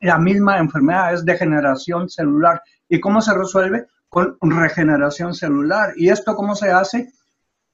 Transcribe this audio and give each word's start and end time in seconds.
la 0.00 0.18
misma 0.18 0.58
enfermedad, 0.58 1.14
es 1.14 1.24
degeneración 1.24 2.08
celular. 2.08 2.62
¿Y 2.88 3.00
cómo 3.00 3.20
se 3.20 3.34
resuelve? 3.34 3.86
Con 4.08 4.36
regeneración 4.40 5.34
celular. 5.34 5.92
¿Y 5.96 6.08
esto 6.08 6.34
cómo 6.34 6.56
se 6.56 6.70
hace? 6.70 7.12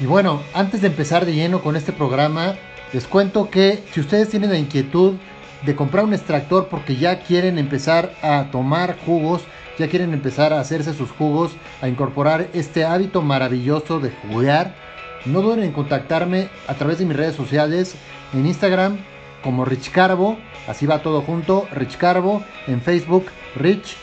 Y 0.00 0.06
bueno, 0.06 0.40
antes 0.54 0.80
de 0.80 0.86
empezar 0.86 1.26
de 1.26 1.34
lleno 1.34 1.60
con 1.60 1.76
este 1.76 1.92
programa, 1.92 2.56
les 2.94 3.06
cuento 3.06 3.50
que 3.50 3.84
si 3.92 4.00
ustedes 4.00 4.30
tienen 4.30 4.50
la 4.50 4.58
inquietud 4.58 5.16
de 5.66 5.76
comprar 5.76 6.04
un 6.04 6.14
extractor 6.14 6.68
porque 6.68 6.96
ya 6.96 7.20
quieren 7.20 7.58
empezar 7.58 8.14
a 8.22 8.46
tomar 8.50 8.96
jugos, 9.04 9.42
ya 9.78 9.88
quieren 9.88 10.14
empezar 10.14 10.54
a 10.54 10.60
hacerse 10.60 10.94
sus 10.94 11.10
jugos, 11.10 11.52
a 11.82 11.88
incorporar 11.88 12.48
este 12.54 12.86
hábito 12.86 13.20
maravilloso 13.20 14.00
de 14.00 14.10
jugar, 14.10 14.74
no 15.26 15.42
duden 15.42 15.64
en 15.64 15.72
contactarme 15.72 16.48
a 16.66 16.74
través 16.74 16.98
de 16.98 17.04
mis 17.04 17.16
redes 17.16 17.36
sociales, 17.36 17.94
en 18.32 18.46
Instagram 18.46 18.96
como 19.44 19.66
Rich 19.66 19.90
Carbo, 19.90 20.38
así 20.66 20.86
va 20.86 21.02
todo 21.02 21.20
junto, 21.20 21.68
Rich 21.72 21.98
Carbo, 21.98 22.42
en 22.66 22.80
Facebook 22.80 23.26
Rich 23.54 23.96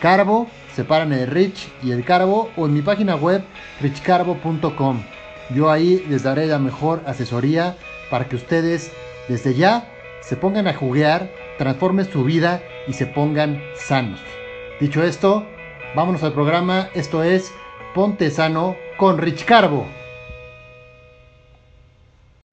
Carbo, 0.00 0.46
separan 0.76 1.14
el 1.14 1.26
Rich 1.26 1.68
y 1.82 1.92
el 1.92 2.04
Carbo, 2.04 2.50
o 2.54 2.66
en 2.66 2.74
mi 2.74 2.82
página 2.82 3.16
web 3.16 3.42
richcarbo.com. 3.80 5.02
Yo 5.50 5.70
ahí 5.70 6.04
les 6.08 6.22
daré 6.22 6.46
la 6.46 6.58
mejor 6.58 7.02
asesoría 7.06 7.76
para 8.10 8.28
que 8.28 8.36
ustedes 8.36 8.92
desde 9.28 9.54
ya 9.54 9.94
se 10.20 10.36
pongan 10.36 10.66
a 10.68 10.74
juguear, 10.74 11.30
transformen 11.56 12.10
su 12.10 12.24
vida 12.24 12.62
y 12.86 12.92
se 12.92 13.06
pongan 13.06 13.62
sanos. 13.74 14.20
Dicho 14.80 15.02
esto, 15.02 15.46
vámonos 15.94 16.22
al 16.22 16.34
programa. 16.34 16.90
Esto 16.94 17.22
es 17.22 17.50
Ponte 17.94 18.30
Sano 18.30 18.76
con 18.98 19.18
Rich 19.18 19.44
Carbo. 19.44 19.86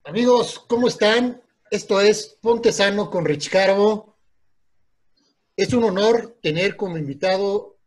Amigos, 0.06 0.64
¿cómo 0.68 0.88
están? 0.88 1.42
Esto 1.70 2.00
es 2.00 2.38
Ponte 2.42 2.72
Sano 2.72 3.10
con 3.10 3.26
Rich 3.26 3.50
Carbo. 3.50 4.16
Es 5.58 5.74
un 5.74 5.84
honor 5.84 6.38
tener 6.42 6.78
como 6.78 6.98
invitado 6.98 7.78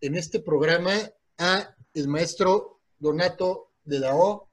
en 0.00 0.14
este 0.14 0.40
programa 0.40 0.92
a 1.38 1.74
el 1.94 2.08
maestro 2.08 2.80
Donato 2.98 3.72
de 3.84 4.00
la 4.00 4.14
O. 4.14 4.47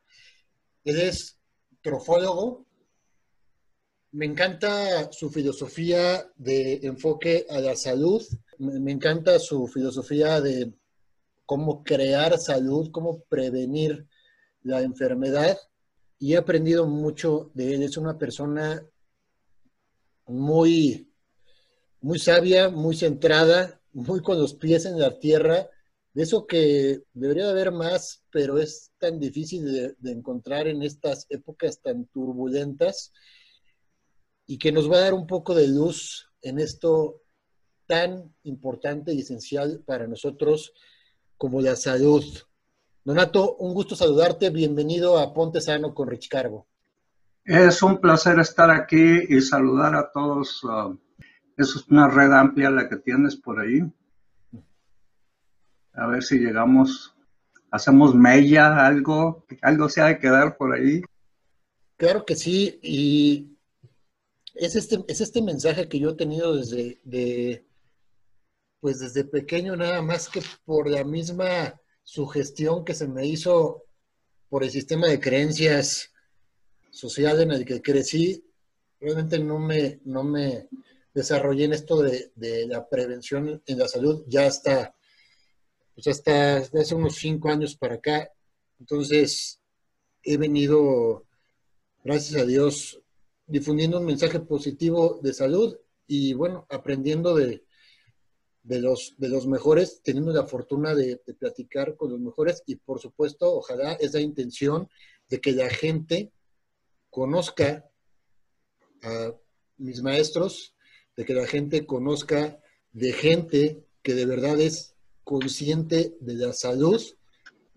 Él 0.85 1.01
es 1.01 1.39
trofólogo. 1.81 2.65
Me 4.11 4.25
encanta 4.25 5.11
su 5.11 5.29
filosofía 5.29 6.31
de 6.37 6.75
enfoque 6.83 7.45
a 7.49 7.59
la 7.59 7.75
salud. 7.75 8.23
Me, 8.59 8.91
encanta 8.91 9.39
su 9.39 9.67
filosofía 9.67 10.39
de 10.39 10.71
cómo 11.45 11.83
crear 11.83 12.37
salud, 12.37 12.91
cómo 12.91 13.23
prevenir 13.23 14.07
la 14.61 14.81
enfermedad. 14.81 15.57
Y 16.19 16.33
he 16.33 16.37
aprendido 16.37 16.85
mucho 16.85 17.51
de 17.55 17.73
él. 17.73 17.83
Es 17.83 17.97
una 17.97 18.17
persona 18.17 18.85
muy, 20.27 21.11
muy 21.99 22.19
sabia, 22.19 22.69
muy 22.69 22.95
centrada, 22.95 23.81
muy 23.91 24.21
con 24.21 24.39
los 24.39 24.53
pies 24.53 24.85
en 24.85 24.99
la 24.99 25.17
tierra 25.19 25.67
de 26.15 26.23
eso 26.23 26.47
que 26.47 27.03
debería 27.13 27.43
de 27.43 27.51
haber 27.51 27.73
más, 27.73 28.23
pero 28.31 28.57
es 28.57 28.93
tan 28.97 29.19
difícil 29.19 29.95
de, 29.99 30.11
encontrar 30.11 30.65
en 30.65 30.81
estas 30.81 31.27
épocas 31.29 31.81
tan 31.81 32.05
turbulentas 32.05 33.11
y 34.47 34.57
que 34.57 34.71
nos 34.71 34.89
va 34.89 34.95
a 34.95 35.01
dar 35.01 35.13
un 35.13 35.27
poco 35.27 35.53
de 35.53 35.67
luz 35.67 36.31
en 36.41 36.59
esto 36.59 37.21
tan 37.85 38.33
importante 38.43 39.11
y 39.13 39.19
esencial 39.19 39.83
para 39.85 40.07
nosotros 40.07 40.73
como 41.37 41.59
la 41.59 41.75
salud. 41.75 42.23
Donato, 43.03 43.57
un 43.57 43.73
gusto 43.73 43.93
saludarte, 43.97 44.49
bienvenido 44.51 45.19
a 45.19 45.33
Ponte 45.33 45.59
Sano 45.59 45.93
con 45.93 46.07
Rich 46.07 46.29
Carbo. 46.29 46.65
Es 47.43 47.83
un 47.83 47.99
placer 47.99 48.39
estar 48.39 48.71
aquí 48.71 49.25
y 49.27 49.41
saludar 49.41 49.93
a 49.95 50.09
todos. 50.13 50.63
Uh, 50.63 50.97
es 51.57 51.75
una 51.89 52.07
red 52.07 52.31
amplia 52.31 52.69
la 52.69 52.87
que 52.87 52.95
tienes 52.95 53.35
por 53.35 53.59
ahí 53.59 53.81
a 55.95 56.07
ver 56.07 56.23
si 56.23 56.37
llegamos, 56.37 57.15
hacemos 57.71 58.13
mella, 58.13 58.85
algo, 58.85 59.45
algo 59.61 59.89
se 59.89 60.01
ha 60.01 60.05
de 60.07 60.19
quedar 60.19 60.57
por 60.57 60.73
ahí. 60.73 61.01
Claro 61.97 62.25
que 62.25 62.35
sí, 62.35 62.79
y 62.81 63.57
es 64.53 64.75
este, 64.75 65.03
es 65.07 65.21
este 65.21 65.41
mensaje 65.41 65.87
que 65.87 65.99
yo 65.99 66.11
he 66.11 66.15
tenido 66.15 66.55
desde, 66.55 66.99
de, 67.03 67.65
pues 68.79 68.99
desde 68.99 69.23
pequeño, 69.23 69.75
nada 69.75 70.01
más 70.01 70.29
que 70.29 70.41
por 70.65 70.89
la 70.89 71.03
misma 71.03 71.79
sugestión 72.03 72.83
que 72.83 72.93
se 72.93 73.07
me 73.07 73.25
hizo 73.25 73.83
por 74.49 74.63
el 74.63 74.69
sistema 74.69 75.07
de 75.07 75.19
creencias 75.19 76.11
social 76.91 77.41
en 77.41 77.51
el 77.51 77.65
que 77.65 77.81
crecí, 77.81 78.45
realmente 78.99 79.39
no 79.39 79.59
me, 79.59 80.01
no 80.05 80.23
me 80.23 80.67
desarrollé 81.13 81.65
en 81.65 81.73
esto 81.73 82.01
de, 82.01 82.31
de 82.35 82.67
la 82.67 82.87
prevención 82.87 83.61
en 83.65 83.79
la 83.79 83.87
salud 83.87 84.23
ya 84.27 84.45
hasta 84.45 84.95
pues 85.95 86.07
hasta 86.07 86.57
hace 86.57 86.93
unos 86.93 87.15
cinco 87.15 87.49
años 87.49 87.75
para 87.75 87.95
acá. 87.95 88.29
Entonces, 88.79 89.61
he 90.21 90.37
venido, 90.37 91.25
gracias 92.03 92.41
a 92.41 92.45
Dios, 92.45 93.01
difundiendo 93.47 93.99
un 93.99 94.05
mensaje 94.05 94.41
positivo 94.41 95.19
de 95.23 95.33
salud 95.33 95.77
y, 96.05 96.33
bueno, 96.33 96.67
aprendiendo 96.69 97.33
de, 97.33 97.63
de, 98.63 98.81
los, 98.81 99.15
de 99.17 99.29
los 99.29 99.47
mejores, 99.47 100.01
teniendo 100.03 100.33
la 100.33 100.45
fortuna 100.45 100.93
de, 100.93 101.21
de 101.25 101.33
platicar 101.33 101.95
con 101.95 102.11
los 102.11 102.19
mejores 102.19 102.61
y, 102.65 102.75
por 102.75 102.99
supuesto, 102.99 103.55
ojalá 103.55 103.93
esa 103.93 104.19
intención 104.19 104.89
de 105.29 105.39
que 105.39 105.53
la 105.53 105.69
gente 105.69 106.33
conozca 107.09 107.89
a 109.01 109.33
mis 109.77 110.01
maestros, 110.01 110.75
de 111.15 111.23
que 111.23 111.33
la 111.33 111.47
gente 111.47 111.85
conozca 111.85 112.59
de 112.91 113.13
gente 113.13 113.85
que 114.01 114.13
de 114.13 114.25
verdad 114.25 114.59
es 114.59 114.94
consciente 115.25 116.15
de 116.21 116.35
la 116.35 116.53
salud 116.53 117.01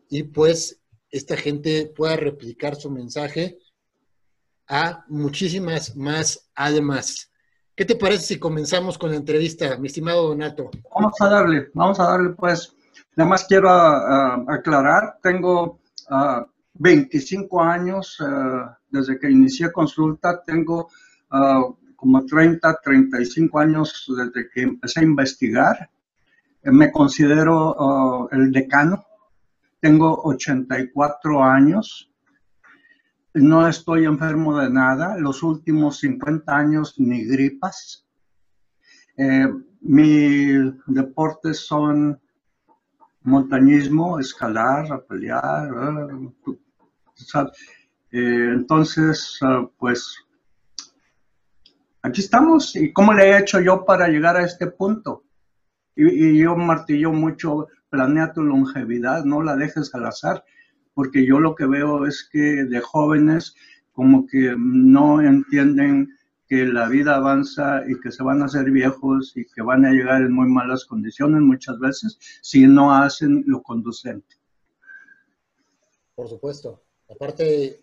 y 0.09 0.23
pues 0.23 0.81
esta 1.11 1.37
gente 1.37 1.93
pueda 1.97 2.15
replicar 2.17 2.77
su 2.77 2.91
mensaje 2.91 3.59
a 4.69 5.05
muchísimas 5.09 5.97
más 5.97 6.49
además. 6.55 7.33
¿Qué 7.75 7.85
te 7.85 7.97
parece 7.97 8.25
si 8.25 8.39
comenzamos 8.39 8.99
con 8.99 9.11
la 9.11 9.17
entrevista, 9.17 9.77
mi 9.79 9.87
estimado 9.87 10.29
Donato? 10.29 10.71
Vamos 10.95 11.15
a 11.21 11.29
darle, 11.29 11.71
vamos 11.75 11.99
a 11.99 12.05
darle 12.05 12.31
pues. 12.31 12.75
Nada 13.17 13.31
más 13.31 13.45
quiero 13.45 13.69
uh, 13.69 14.49
aclarar, 14.49 15.19
tengo 15.23 15.81
uh, 16.11 16.45
25 16.75 17.63
años 17.63 18.21
uh, 18.21 18.71
desde 18.91 19.19
que 19.19 19.31
inicié 19.31 19.73
consulta, 19.73 20.43
tengo 20.45 20.89
como 21.97 22.25
30, 22.25 22.81
35 22.83 23.59
años 23.59 24.07
desde 24.17 24.49
que 24.49 24.63
empecé 24.63 25.01
a 25.01 25.03
investigar 25.03 25.91
me 26.63 26.91
considero 26.93 27.75
uh, 27.75 28.29
el 28.33 28.53
decano, 28.53 29.05
tengo 29.81 30.23
84 30.25 31.43
años 31.45 32.09
no 33.41 33.69
estoy 33.69 34.05
enfermo 34.05 34.59
de 34.59 34.71
nada, 34.71 35.17
los 35.19 35.43
últimos 35.43 35.99
50 36.01 36.57
años 36.57 36.95
ni 36.99 37.25
gripas. 37.25 38.07
Eh, 39.17 39.49
mis 39.81 40.73
deportes 40.87 41.61
son 41.61 42.21
montañismo, 43.23 44.19
escalar, 44.19 44.89
rapelear. 44.89 45.71
Eh, 48.11 48.51
entonces, 48.55 49.39
ah, 49.43 49.69
pues, 49.79 50.17
aquí 52.03 52.21
estamos. 52.21 52.75
¿Y 52.77 52.93
cómo 52.93 53.13
le 53.13 53.31
he 53.31 53.39
hecho 53.39 53.61
yo 53.61 53.85
para 53.85 54.09
llegar 54.09 54.37
a 54.37 54.45
este 54.45 54.69
punto? 54.69 55.25
Y, 55.99 56.29
y 56.29 56.39
yo 56.39 56.57
martillo 56.57 57.13
mucho, 57.13 57.67
planea 57.91 58.33
tu 58.33 58.43
longevidad, 58.43 59.25
no 59.25 59.43
la 59.43 59.57
dejes 59.57 59.95
al 59.95 60.07
azar 60.07 60.43
porque 60.99 61.25
yo 61.25 61.39
lo 61.39 61.55
que 61.55 61.65
veo 61.65 62.07
es 62.07 62.29
que 62.29 62.65
de 62.65 62.81
jóvenes 62.81 63.55
como 63.93 64.27
que 64.27 64.57
no 64.59 65.21
entienden 65.21 66.09
que 66.49 66.65
la 66.65 66.89
vida 66.89 67.15
avanza 67.15 67.85
y 67.87 68.01
que 68.01 68.11
se 68.11 68.25
van 68.25 68.43
a 68.43 68.47
hacer 68.47 68.73
viejos 68.73 69.33
y 69.37 69.45
que 69.45 69.63
van 69.63 69.85
a 69.85 69.93
llegar 69.93 70.23
en 70.23 70.33
muy 70.33 70.49
malas 70.49 70.85
condiciones 70.87 71.41
muchas 71.41 71.79
veces 71.79 72.19
si 72.43 72.67
no 72.67 72.93
hacen 72.93 73.45
lo 73.47 73.63
conducente. 73.63 74.35
Por 76.17 76.29
supuesto. 76.29 76.83
Aparte, 77.09 77.81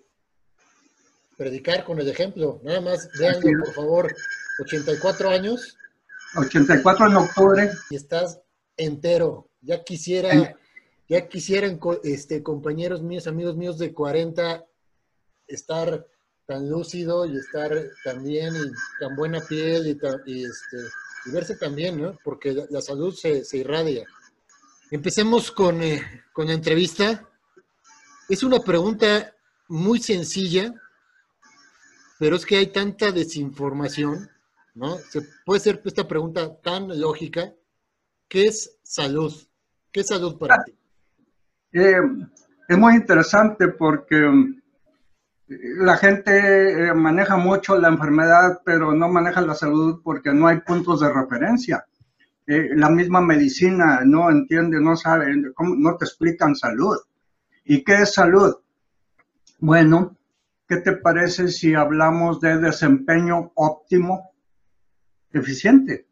predicar 1.38 1.86
con 1.86 2.02
el 2.02 2.10
ejemplo. 2.10 2.60
Nada 2.66 2.82
más, 2.82 3.10
veanlo, 3.18 3.64
por 3.64 3.74
favor. 3.76 4.16
84 4.60 5.30
años. 5.30 5.78
84 6.36 7.08
en 7.08 7.16
octubre. 7.16 7.72
Y 7.90 7.96
estás 7.96 8.42
entero. 8.78 9.50
Ya 9.62 9.84
quisiera 9.84 10.56
ya 11.08 11.28
quisieran 11.28 11.80
este, 12.04 12.42
compañeros 12.42 13.04
míos, 13.04 13.28
amigos 13.28 13.56
míos 13.56 13.78
de 13.78 13.94
40, 13.94 14.66
estar 15.48 16.08
tan 16.48 16.70
lúcido 16.70 17.26
y 17.26 17.38
estar 17.38 17.72
tan 18.04 18.24
bien 18.24 18.56
y 18.56 18.72
tan 19.00 19.16
buena 19.16 19.42
piel 19.42 19.88
y, 19.88 20.44
este, 20.44 20.78
y 21.26 21.32
verse 21.32 21.56
también, 21.56 22.02
¿no? 22.02 22.18
Porque 22.24 22.56
la, 22.70 22.82
salud 22.82 23.14
se, 23.14 23.44
irradia. 23.54 24.08
Empecemos 24.92 25.52
con, 25.52 25.82
eh, 25.82 26.24
con 26.34 26.48
la 26.48 26.54
entrevista. 26.54 27.28
Es 28.28 28.42
una 28.44 28.60
pregunta 28.60 29.36
muy 29.68 30.00
sencilla, 30.00 30.74
pero 32.18 32.36
es 32.36 32.46
que 32.46 32.58
hay 32.58 32.68
tanta 32.68 33.12
desinformación, 33.12 34.30
¿no? 34.76 34.98
Se 34.98 35.22
puede 35.46 35.60
ser 35.60 35.82
esta 35.84 36.08
pregunta 36.08 36.56
tan 36.62 37.00
lógica. 37.00 37.54
¿Qué 38.28 38.46
es 38.46 38.78
salud? 38.84 39.34
¿Qué 39.92 40.02
es 40.02 40.08
salud 40.08 40.38
para 40.38 40.64
ti? 40.64 40.78
Eh, 41.72 42.02
es 42.68 42.78
muy 42.78 42.96
interesante 42.96 43.70
porque 43.70 44.16
mm, 44.18 44.62
la 45.80 45.98
gente 45.98 46.88
eh, 46.88 46.94
maneja 46.94 47.38
mucho 47.38 47.78
la 47.78 47.88
enfermedad, 47.88 48.62
pero 48.64 48.94
no 48.94 49.08
maneja 49.10 49.42
la 49.42 49.56
salud 49.56 50.02
porque 50.04 50.34
no 50.34 50.48
hay 50.48 50.60
puntos 50.62 51.02
de 51.02 51.12
referencia. 51.12 51.86
Eh, 52.48 52.70
la 52.76 52.90
misma 52.90 53.22
medicina 53.22 54.02
no 54.06 54.30
entiende, 54.30 54.80
no 54.80 54.96
sabe, 54.96 55.34
no 55.36 55.98
te 55.98 56.06
explican 56.06 56.56
salud. 56.56 56.98
¿Y 57.64 57.84
qué 57.84 58.02
es 58.02 58.14
salud? 58.14 58.56
Bueno, 59.60 60.16
¿qué 60.68 60.78
te 60.78 60.94
parece 60.94 61.48
si 61.48 61.74
hablamos 61.74 62.40
de 62.42 62.60
desempeño 62.60 63.52
óptimo, 63.56 64.35
eficiente? 65.40 66.08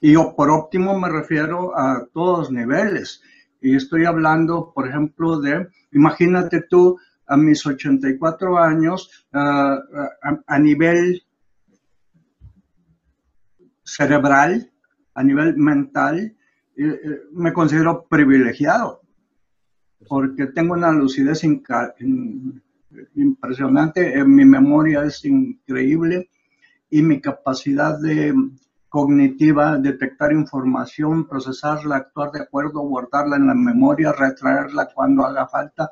Y 0.00 0.12
yo 0.12 0.34
por 0.36 0.50
óptimo 0.50 0.98
me 0.98 1.08
refiero 1.08 1.76
a 1.78 2.06
todos 2.12 2.38
los 2.38 2.50
niveles. 2.52 3.22
Y 3.60 3.74
estoy 3.76 4.04
hablando, 4.04 4.72
por 4.74 4.88
ejemplo, 4.88 5.40
de, 5.40 5.68
imagínate 5.92 6.62
tú 6.68 6.98
a 7.26 7.36
mis 7.36 7.64
84 7.66 8.58
años, 8.58 9.26
a, 9.32 10.58
nivel 10.58 11.22
cerebral, 13.84 14.70
a 15.14 15.22
nivel 15.22 15.56
mental, 15.56 16.18
eh, 16.18 16.36
eh, 16.76 17.20
me 17.32 17.52
considero 17.52 18.06
privilegiado 18.08 19.02
porque 20.06 20.46
tengo 20.46 20.74
una 20.74 20.92
lucidez 20.92 21.42
impresionante, 23.14 24.24
mi 24.24 24.44
memoria 24.44 25.02
es 25.04 25.24
increíble 25.24 26.30
y 26.90 27.02
mi 27.02 27.20
capacidad 27.20 27.98
de 27.98 28.34
cognitiva, 28.88 29.76
detectar 29.76 30.32
información, 30.32 31.28
procesarla, 31.28 31.96
actuar 31.96 32.32
de 32.32 32.42
acuerdo, 32.42 32.80
guardarla 32.80 33.36
en 33.36 33.46
la 33.46 33.54
memoria, 33.54 34.12
retraerla 34.12 34.88
cuando 34.94 35.24
haga 35.24 35.46
falta, 35.46 35.90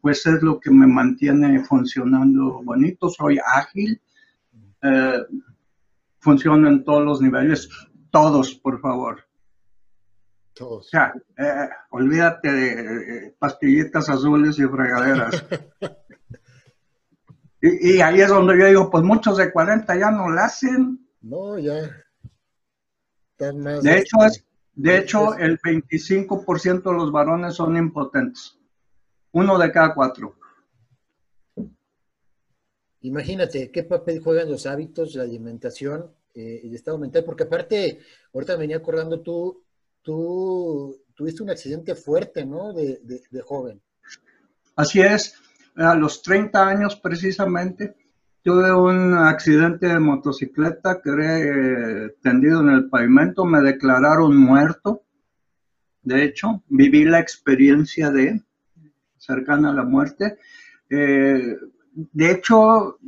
pues 0.00 0.26
es 0.26 0.42
lo 0.42 0.60
que 0.60 0.70
me 0.70 0.86
mantiene 0.86 1.64
funcionando 1.64 2.62
bonito. 2.62 3.08
Soy 3.08 3.38
ágil, 3.38 4.00
eh, 4.82 5.24
funciona 6.18 6.68
en 6.68 6.84
todos 6.84 7.04
los 7.04 7.20
niveles, 7.22 7.68
todos, 8.10 8.54
por 8.54 8.80
favor. 8.80 9.24
Todos. 10.52 10.86
O 10.86 10.88
sea, 10.88 11.12
eh, 11.36 11.68
olvídate 11.90 12.52
de 12.52 13.36
pastillitas 13.38 14.08
azules 14.08 14.58
y 14.58 14.64
fregaderas. 14.64 15.44
y, 17.60 17.96
y 17.96 18.00
ahí 18.00 18.20
es 18.20 18.28
donde 18.28 18.58
yo 18.58 18.66
digo, 18.66 18.90
pues 18.90 19.02
muchos 19.04 19.36
de 19.36 19.52
40 19.52 19.96
ya 19.96 20.10
no 20.10 20.30
la 20.30 20.44
hacen. 20.44 21.08
No, 21.22 21.58
ya, 21.58 21.90
de 23.38 23.98
hecho, 23.98 24.24
es, 24.24 24.44
de 24.74 24.98
hecho 24.98 25.36
el 25.36 25.58
25% 25.60 26.82
de 26.82 26.92
los 26.92 27.12
varones 27.12 27.54
son 27.54 27.76
impotentes. 27.76 28.58
Uno 29.32 29.58
de 29.58 29.70
cada 29.70 29.94
cuatro. 29.94 30.36
Imagínate 33.02 33.70
qué 33.70 33.84
papel 33.84 34.20
juegan 34.22 34.50
los 34.50 34.66
hábitos, 34.66 35.14
la 35.14 35.24
alimentación 35.24 36.10
eh, 36.34 36.60
y 36.64 36.68
el 36.68 36.74
estado 36.74 36.98
mental, 36.98 37.24
porque 37.24 37.44
aparte, 37.44 38.00
ahorita 38.32 38.54
me 38.54 38.60
venía 38.60 38.78
acordando, 38.78 39.20
tú, 39.20 39.64
tú 40.02 41.04
tuviste 41.14 41.42
un 41.42 41.50
accidente 41.50 41.94
fuerte, 41.94 42.44
¿no? 42.44 42.72
De, 42.72 43.00
de 43.02 43.42
joven. 43.42 43.80
Así 44.74 45.00
es, 45.00 45.34
a 45.76 45.94
los 45.94 46.22
30 46.22 46.66
años 46.66 46.96
precisamente, 46.96 47.94
Tuve 48.46 48.72
un 48.72 49.12
accidente 49.12 49.88
de 49.88 49.98
motocicleta, 49.98 51.00
quedé 51.02 52.10
tendido 52.22 52.60
en 52.60 52.68
el 52.68 52.88
pavimento, 52.88 53.44
me 53.44 53.60
declararon 53.60 54.36
muerto. 54.36 55.02
De 56.04 56.22
hecho, 56.22 56.62
viví 56.68 57.04
la 57.04 57.18
experiencia 57.18 58.12
de 58.12 58.40
cercana 59.18 59.70
a 59.70 59.74
la 59.74 59.82
muerte. 59.82 60.38
Eh, 60.88 61.56
de 61.92 62.30
hecho, 62.30 63.00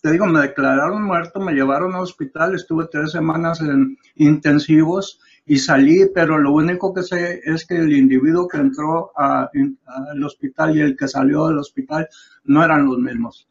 te 0.00 0.10
digo, 0.10 0.24
me 0.24 0.40
declararon 0.40 1.02
muerto, 1.02 1.38
me 1.38 1.52
llevaron 1.52 1.94
al 1.94 2.00
hospital, 2.00 2.54
estuve 2.54 2.86
tres 2.90 3.12
semanas 3.12 3.60
en 3.60 3.98
intensivos 4.14 5.20
y 5.46 5.58
salí, 5.58 6.06
pero 6.14 6.38
lo 6.38 6.52
único 6.52 6.94
que 6.94 7.02
sé 7.02 7.40
es 7.44 7.66
que 7.66 7.76
el 7.76 7.92
individuo 7.92 8.48
que 8.48 8.58
entró 8.58 9.12
al 9.16 10.24
hospital 10.24 10.76
y 10.76 10.80
el 10.80 10.96
que 10.96 11.08
salió 11.08 11.48
del 11.48 11.58
hospital 11.58 12.08
no 12.44 12.64
eran 12.64 12.86
los 12.86 12.98
mismos. 12.98 13.48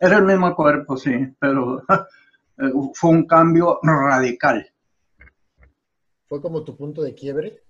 Era 0.00 0.18
el 0.18 0.24
mismo 0.24 0.54
cuerpo, 0.54 0.96
sí, 0.96 1.12
pero 1.38 1.82
eh, 2.58 2.72
fue 2.94 3.10
un 3.10 3.26
cambio 3.26 3.78
radical. 3.82 4.66
¿Fue 6.26 6.40
como 6.40 6.64
tu 6.64 6.76
punto 6.76 7.02
de 7.02 7.14
quiebre? 7.14 7.62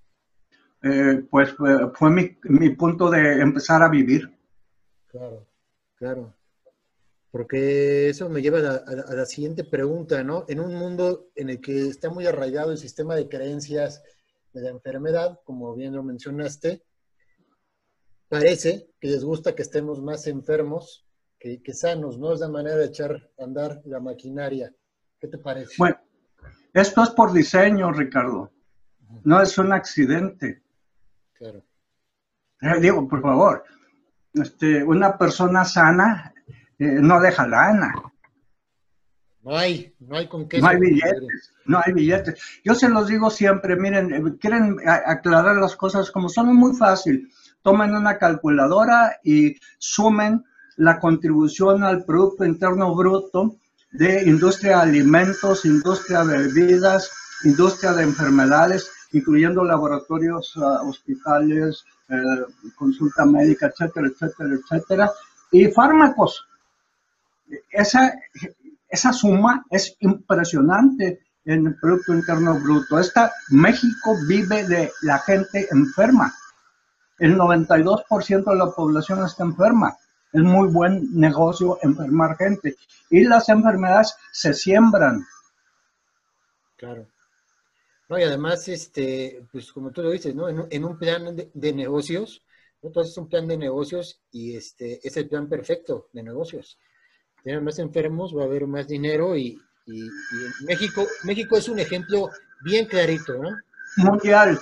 Eh, 0.83 1.25
pues 1.31 1.55
fue, 1.95 2.11
mi, 2.11 2.71
punto 2.71 3.11
de 3.11 3.41
empezar 3.41 3.83
a 3.83 3.89
vivir. 3.89 4.33
Claro, 5.09 5.47
claro. 5.97 6.35
Porque 7.33 8.11
eso 8.11 8.29
me 8.29 8.43
lleva 8.43 8.59
a 8.59 8.63
la, 8.63 8.75
a 8.77 9.15
la, 9.15 9.27
siguiente 9.27 9.65
pregunta, 9.65 10.23
¿no? 10.23 10.45
En 10.49 10.61
un 10.61 10.75
mundo 10.75 11.31
en 11.35 11.51
el 11.51 11.61
que 11.61 11.89
está 11.89 12.11
muy 12.11 12.27
arraigado 12.27 12.71
el 12.71 12.79
sistema 12.79 13.17
de 13.17 13.29
creencias 13.29 14.05
de 14.53 14.61
la 14.61 14.69
enfermedad, 14.69 15.41
como 15.45 15.75
bien 15.75 15.95
lo 15.95 16.05
mencionaste, 16.05 16.85
parece 18.29 18.89
que 19.01 19.09
les 19.09 19.25
gusta 19.25 19.55
que 19.55 19.63
estemos 19.63 20.01
más 20.01 20.27
enfermos 20.27 21.07
que, 21.39 21.75
sanos, 21.75 22.19
¿no? 22.19 22.33
Es 22.33 22.41
la 22.41 22.49
manera 22.49 22.77
de 22.77 22.87
echar 22.87 23.31
a 23.39 23.45
andar 23.45 23.83
la 23.85 23.99
maquinaria. 23.99 24.73
¿Qué 25.19 25.27
te 25.27 25.39
parece? 25.39 25.75
Bueno, 25.77 25.97
esto 26.73 27.03
es 27.03 27.11
por 27.11 27.33
diseño, 27.33 27.93
Ricardo. 27.93 28.53
No 29.25 29.43
es 29.43 29.59
un 29.59 29.73
accidente. 29.73 30.63
Claro. 31.33 31.65
Eh, 32.61 32.81
digo, 32.81 33.09
por 33.09 33.21
favor, 33.21 33.65
este, 34.33 34.85
una 34.85 35.19
persona 35.19 35.65
sana 35.65 36.32
no 36.79 37.21
deja 37.21 37.47
lana. 37.47 37.95
No 39.43 39.57
hay, 39.57 39.93
no 39.99 40.17
hay 40.17 40.29
con 40.29 40.49
qué. 40.49 40.61
No 40.61 40.69
hay 40.69 40.79
billetes, 40.79 41.53
no 41.65 41.81
hay 41.85 41.93
billetes. 41.93 42.41
Yo 42.65 42.75
se 42.75 42.89
los 42.89 43.09
digo 43.09 43.29
siempre, 43.29 43.75
miren, 43.75 44.15
eh, 44.15 44.37
quieren 44.41 44.77
aclarar 44.87 45.57
las 45.57 45.75
cosas 45.75 46.11
como 46.13 46.29
son, 46.29 46.51
es 46.51 46.55
muy 46.55 46.77
fácil. 46.77 47.29
Tomen 47.63 47.95
una 47.95 48.19
calculadora 48.19 49.19
y 49.25 49.57
sumen 49.79 50.45
la 50.77 51.01
contribución 51.01 51.83
al 51.83 52.05
Producto 52.05 52.45
Interno 52.45 52.95
Bruto 52.95 53.57
de 53.91 54.23
industria 54.23 54.77
de 54.77 54.83
alimentos, 54.83 55.65
industria 55.65 56.25
de 56.25 56.39
bebidas, 56.39 57.11
industria 57.45 57.93
de 57.93 58.05
enfermedades, 58.05 58.91
incluyendo 59.13 59.65
laboratorios, 59.65 60.55
ah, 60.57 60.83
hospitales, 60.85 61.85
eh, 62.09 62.17
consulta 62.77 63.25
médica, 63.27 63.67
etcétera, 63.67 64.09
etcétera, 64.09 64.55
etcétera, 64.55 65.11
y 65.51 65.67
fármacos. 65.67 66.47
Esa, 67.71 68.15
esa 68.89 69.13
suma 69.13 69.65
es 69.71 69.97
impresionante 70.01 71.21
en 71.45 71.67
el 71.67 71.77
Producto 71.77 72.15
Interno 72.15 72.59
Bruto. 72.61 72.99
Esta, 72.99 73.33
México 73.51 74.17
vive 74.29 74.67
de 74.67 74.93
la 75.03 75.19
gente 75.19 75.67
enferma. 75.71 76.33
El 77.19 77.37
92% 77.37 78.45
de 78.45 78.57
la 78.57 78.71
población 78.71 79.25
está 79.25 79.45
enferma. 79.45 79.97
Es 80.33 80.43
muy 80.43 80.69
buen 80.69 81.09
negocio 81.19 81.79
enfermar 81.83 82.37
gente. 82.37 82.77
Y 83.11 83.25
las 83.25 83.49
enfermedades 83.49 84.15
se 84.33 84.55
siembran. 84.55 85.25
Claro. 86.77 87.07
No, 88.09 88.19
y 88.19 88.23
además, 88.25 88.67
este, 88.69 89.47
pues 89.51 89.73
como 89.73 89.91
tú 89.91 90.03
lo 90.03 90.11
dices, 90.11 90.35
¿no? 90.35 90.49
En, 90.49 90.85
un 90.85 90.99
plan 90.99 91.35
de, 91.35 91.73
negocios, 91.73 92.43
entonces 92.83 93.13
es 93.13 93.19
un 93.19 93.29
plan 93.29 93.47
de 93.47 93.57
negocios 93.57 94.21
y 94.31 94.57
este 94.57 95.01
es 95.07 95.17
el 95.17 95.29
plan 95.29 95.49
perfecto 95.49 96.09
de 96.13 96.23
negocios. 96.23 96.79
Tienen 97.43 97.65
más 97.65 97.79
enfermos, 97.79 98.37
va 98.37 98.43
a 98.43 98.47
haber 98.47 98.67
más 98.67 98.87
dinero 98.87 99.37
y, 99.37 99.61
y, 99.87 100.09
México, 100.65 101.07
México 101.25 101.57
es 101.57 101.69
un 101.69 101.79
ejemplo 101.79 102.31
bien 102.65 102.87
clarito, 102.87 103.35
¿no? 103.39 103.51
Mundial. 103.97 104.59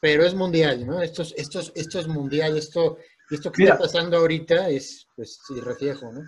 Pero 0.00 0.24
es 0.24 0.34
mundial, 0.34 0.86
¿no? 0.86 1.02
Esto 1.02 1.22
es, 1.22 1.34
esto 1.36 1.60
esto 1.74 1.98
es 1.98 2.08
mundial, 2.08 2.56
esto, 2.56 2.98
esto 3.30 3.50
que 3.50 3.64
está 3.64 3.78
pasando 3.78 4.18
ahorita 4.18 4.68
es, 4.68 5.06
pues, 5.16 5.40
sí, 5.46 5.60
reflejo, 5.60 6.12
¿no? 6.12 6.22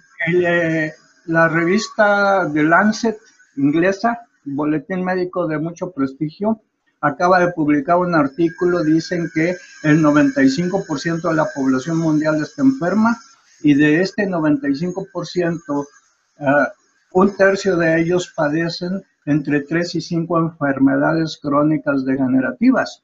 Eh, 0.46 0.92
la 1.26 1.48
revista 1.48 2.50
The 2.52 2.62
Lancet 2.62 3.18
inglesa, 3.56 4.26
boletín 4.44 5.04
médico 5.04 5.46
de 5.46 5.58
mucho 5.58 5.90
prestigio, 5.90 6.60
acaba 7.00 7.38
de 7.38 7.52
publicar 7.52 7.98
un 7.98 8.14
artículo, 8.14 8.82
dicen 8.82 9.30
que 9.34 9.56
el 9.82 10.02
95% 10.02 11.28
de 11.28 11.34
la 11.34 11.46
población 11.54 11.98
mundial 11.98 12.42
está 12.42 12.62
enferma 12.62 13.16
y 13.64 13.74
de 13.74 14.02
este 14.02 14.28
95%, 14.28 15.86
un 17.12 17.36
tercio 17.36 17.76
de 17.78 17.98
ellos 17.98 18.30
padecen 18.36 19.02
entre 19.24 19.62
3 19.62 19.94
y 19.94 20.00
5 20.02 20.38
enfermedades 20.38 21.38
crónicas 21.40 22.04
degenerativas. 22.04 23.02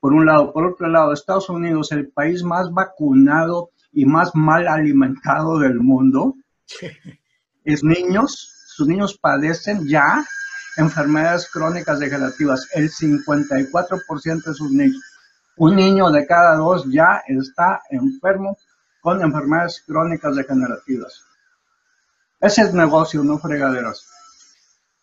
Por 0.00 0.14
un 0.14 0.24
lado. 0.24 0.52
Por 0.54 0.64
otro 0.64 0.88
lado, 0.88 1.12
Estados 1.12 1.50
Unidos, 1.50 1.92
el 1.92 2.08
país 2.08 2.42
más 2.42 2.72
vacunado 2.72 3.70
y 3.92 4.06
más 4.06 4.34
mal 4.34 4.66
alimentado 4.66 5.58
del 5.58 5.78
mundo, 5.78 6.36
es 7.64 7.84
niños, 7.84 8.50
sus 8.68 8.88
niños 8.88 9.18
padecen 9.18 9.86
ya 9.86 10.24
enfermedades 10.78 11.50
crónicas 11.52 11.98
degenerativas. 11.98 12.66
El 12.74 12.88
54% 12.88 14.42
de 14.42 14.54
sus 14.54 14.70
niños. 14.70 15.02
Un 15.58 15.76
niño 15.76 16.10
de 16.10 16.26
cada 16.26 16.56
dos 16.56 16.86
ya 16.90 17.22
está 17.26 17.82
enfermo 17.90 18.56
con 19.08 19.22
enfermedades 19.22 19.82
crónicas 19.86 20.36
degenerativas. 20.36 21.24
Ese 22.40 22.60
es 22.60 22.74
negocio, 22.74 23.24
no 23.24 23.38
fregaderas. 23.38 24.06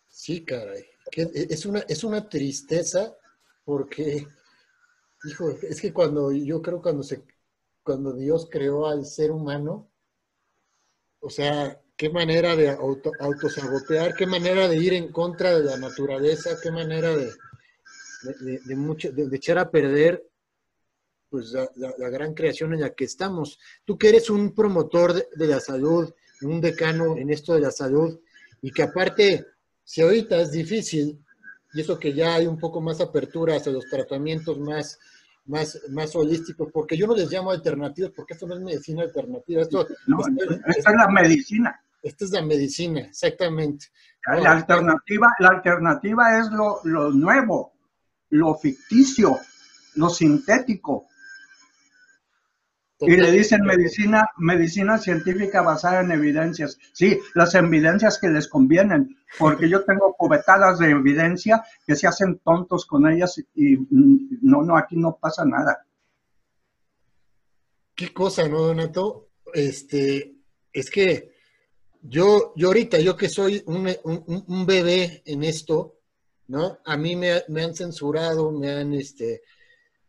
Sí, 0.08 0.44
caray. 0.44 0.84
Es 1.10 1.66
una, 1.66 1.80
es 1.80 2.04
una 2.04 2.28
tristeza 2.28 3.12
porque, 3.64 4.28
hijo, 5.24 5.50
es 5.60 5.80
que 5.80 5.92
cuando 5.92 6.30
yo 6.30 6.62
creo 6.62 6.80
cuando 6.80 7.02
se 7.02 7.24
cuando 7.82 8.12
Dios 8.12 8.48
creó 8.48 8.86
al 8.86 9.04
ser 9.04 9.32
humano, 9.32 9.88
o 11.18 11.28
sea, 11.28 11.80
qué 11.96 12.08
manera 12.08 12.54
de 12.54 12.70
auto, 12.70 13.10
autosabotear, 13.18 14.14
qué 14.14 14.26
manera 14.26 14.68
de 14.68 14.76
ir 14.76 14.94
en 14.94 15.10
contra 15.10 15.58
de 15.58 15.64
la 15.64 15.78
naturaleza, 15.78 16.58
qué 16.62 16.70
manera 16.70 17.16
de, 17.16 17.32
de, 18.64 18.76
mucho, 18.76 19.10
de, 19.10 19.36
echar 19.36 19.58
a 19.58 19.70
perder 19.70 20.28
pues 21.36 21.52
la, 21.52 21.92
la, 21.98 22.08
gran 22.08 22.32
creación 22.32 22.72
en 22.72 22.80
la 22.80 22.94
que 22.94 23.04
estamos. 23.04 23.58
Tú 23.84 23.98
que 23.98 24.08
eres 24.08 24.30
un 24.30 24.54
promotor 24.54 25.12
de, 25.12 25.46
la 25.46 25.60
salud, 25.60 26.10
un 26.40 26.62
decano 26.62 27.14
en 27.18 27.28
esto 27.28 27.52
de 27.52 27.60
la 27.60 27.70
salud, 27.70 28.18
y 28.62 28.70
que 28.70 28.84
aparte, 28.84 29.44
si 29.84 30.00
ahorita 30.00 30.40
es 30.40 30.50
difícil, 30.50 31.22
y 31.74 31.80
eso 31.82 31.98
que 31.98 32.14
ya 32.14 32.36
hay 32.36 32.46
un 32.46 32.58
poco 32.58 32.80
más 32.80 33.02
apertura 33.02 33.56
hacia 33.56 33.70
los 33.70 33.84
tratamientos 33.90 34.58
más, 34.58 34.98
más, 35.44 35.78
más 35.90 36.16
holísticos, 36.16 36.70
porque 36.72 36.96
yo 36.96 37.06
no 37.06 37.14
les 37.14 37.30
llamo 37.30 37.50
alternativas, 37.50 38.12
porque 38.16 38.32
esto 38.32 38.46
no 38.46 38.54
es 38.54 38.62
medicina 38.62 39.02
alternativa. 39.02 39.60
Esto, 39.60 39.86
no, 40.06 40.20
esta 40.74 40.90
es 40.90 40.96
la 40.96 41.08
medicina. 41.10 41.82
Esta 42.02 42.24
es 42.24 42.30
la 42.30 42.40
medicina, 42.40 43.00
exactamente. 43.00 43.88
La, 44.26 44.52
alternativa, 44.52 45.34
la 45.38 45.48
alternativa 45.48 46.38
es 46.38 46.50
lo, 46.50 46.80
lo 46.84 47.10
nuevo, 47.10 47.74
lo 48.30 48.54
ficticio, 48.54 49.36
lo 49.96 50.08
sintético. 50.08 51.08
Y 53.00 53.16
le 53.16 53.30
dicen 53.30 53.62
medicina, 53.62 54.30
medicina 54.38 54.96
científica 54.96 55.60
basada 55.60 56.00
en 56.00 56.12
evidencias. 56.12 56.78
Sí, 56.92 57.18
las 57.34 57.54
evidencias 57.54 58.18
que 58.18 58.28
les 58.28 58.48
convienen, 58.48 59.18
porque 59.38 59.68
yo 59.68 59.84
tengo 59.84 60.14
cubetadas 60.14 60.78
de 60.78 60.90
evidencia 60.90 61.62
que 61.86 61.94
se 61.94 62.06
hacen 62.06 62.38
tontos 62.38 62.86
con 62.86 63.06
ellas 63.10 63.38
y 63.54 63.76
no, 63.90 64.62
no, 64.62 64.78
aquí 64.78 64.96
no 64.96 65.18
pasa 65.20 65.44
nada. 65.44 65.84
Qué 67.94 68.12
cosa, 68.14 68.48
¿no, 68.48 68.62
Donato? 68.62 69.28
Este, 69.52 70.34
es 70.72 70.90
que 70.90 71.32
yo, 72.02 72.54
yo 72.56 72.68
ahorita, 72.68 72.98
yo 73.00 73.16
que 73.16 73.28
soy 73.28 73.62
un, 73.66 73.90
un, 74.04 74.66
bebé 74.66 75.22
en 75.26 75.44
esto, 75.44 75.98
¿no? 76.48 76.78
A 76.84 76.96
mí 76.96 77.16
me, 77.16 77.42
me 77.48 77.62
han 77.62 77.74
censurado, 77.74 78.52
me 78.52 78.70
han, 78.70 78.94
este, 78.94 79.42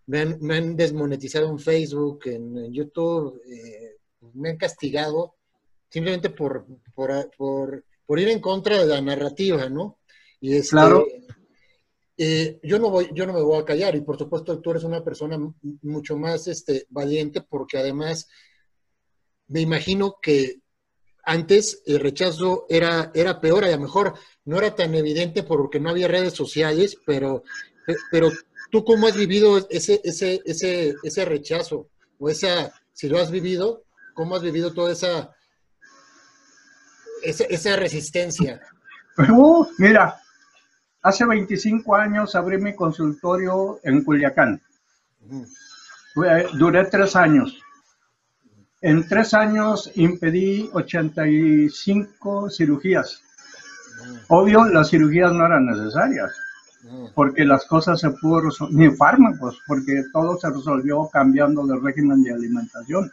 me 0.08 0.56
han, 0.56 0.76
desmonetizado 0.76 1.50
en 1.50 1.60
Facebook, 1.60 2.22
en, 2.26 2.72
YouTube, 2.72 3.42
eh, 3.46 3.98
me 4.34 4.52
han 4.52 4.58
castigado 4.58 5.36
simplemente 5.90 6.30
por, 6.30 6.66
por, 6.96 8.20
ir 8.20 8.30
en 8.30 8.40
contra 8.40 8.80
de 8.80 8.88
la 8.88 9.02
narrativa, 9.02 9.70
¿no? 9.70 10.00
Y 10.40 10.56
este, 10.56 10.72
claro. 10.72 11.06
Eh, 12.20 12.60
yo, 12.64 12.80
no 12.80 12.90
voy, 12.90 13.10
yo 13.14 13.28
no 13.28 13.34
me 13.34 13.42
voy 13.42 13.60
a 13.60 13.66
callar 13.66 13.96
y 13.96 14.02
por 14.02 14.18
supuesto 14.18 14.60
tú 14.60 14.72
eres 14.72 14.84
una 14.84 15.04
persona 15.04 15.38
mucho 15.84 16.18
más 16.18 16.48
este, 16.48 16.88
valiente 16.90 17.42
porque 17.42 17.78
además 17.78 18.28
me 19.50 19.62
imagino 19.62 20.18
que 20.20 20.62
antes 21.24 21.84
el 21.86 22.00
rechazo 22.00 22.66
era, 22.70 23.12
era 23.14 23.40
peor, 23.40 23.66
a 23.66 23.70
lo 23.70 23.80
mejor 23.80 24.16
no 24.46 24.58
era 24.58 24.74
tan 24.74 24.96
evidente 24.96 25.44
porque 25.44 25.80
no 25.80 25.90
había 25.90 26.08
redes 26.08 26.34
sociales, 26.34 26.98
pero, 27.06 27.44
pero 28.10 28.32
¿Tú 28.70 28.84
cómo 28.84 29.08
has 29.08 29.16
vivido 29.16 29.58
ese, 29.70 30.02
ese, 30.04 30.42
ese, 30.46 30.96
ese 31.04 31.26
rechazo? 31.26 31.88
O 32.20 32.30
esa, 32.30 32.72
si 32.94 33.08
lo 33.08 33.20
has 33.20 33.32
vivido, 33.32 33.84
¿cómo 34.14 34.36
has 34.36 34.42
vivido 34.42 34.74
toda 34.74 34.92
esa, 34.92 35.32
esa, 37.24 37.76
resistencia? 37.76 38.62
Uh, 39.30 39.66
mira, 39.78 40.20
hace 41.02 41.26
25 41.26 41.96
años 41.96 42.36
abrí 42.36 42.58
mi 42.58 42.76
consultorio 42.76 43.80
en 43.84 44.04
Culiacán. 44.04 44.62
Duré 46.58 46.86
tres 46.86 47.16
años. 47.16 47.62
En 48.82 49.08
tres 49.08 49.34
años 49.34 49.92
impedí 49.96 50.70
85 50.74 52.50
cirugías. 52.50 53.24
Obvio, 54.28 54.66
las 54.66 54.90
cirugías 54.90 55.32
no 55.32 55.46
eran 55.46 55.66
necesarias 55.66 56.32
porque 57.14 57.46
las 57.46 57.66
cosas 57.66 58.00
se 58.00 58.10
pudo 58.12 58.42
resolver, 58.42 58.76
ni 58.76 58.96
fármacos, 58.96 59.60
porque 59.68 60.04
todo 60.14 60.38
se 60.38 60.50
resolvió 60.50 61.08
cambiando 61.12 61.66
de 61.66 61.80
régimen 61.80 62.24
de 62.24 62.34
alimentación. 62.34 63.12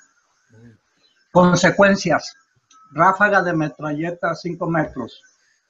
Consecuencias, 1.32 2.36
ráfaga 2.92 3.42
de 3.42 3.54
metralleta 3.54 4.30
a 4.30 4.34
5 4.34 4.70
metros. 4.70 5.22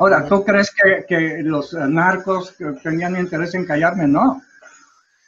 Ahora, 0.00 0.26
¿tú 0.28 0.44
crees 0.44 0.72
que, 1.08 1.42
los 1.42 1.72
narcos 1.72 2.54
tenían 2.84 3.16
interés 3.16 3.54
en 3.54 3.66
callarme? 3.66 4.06
No. 4.06 4.40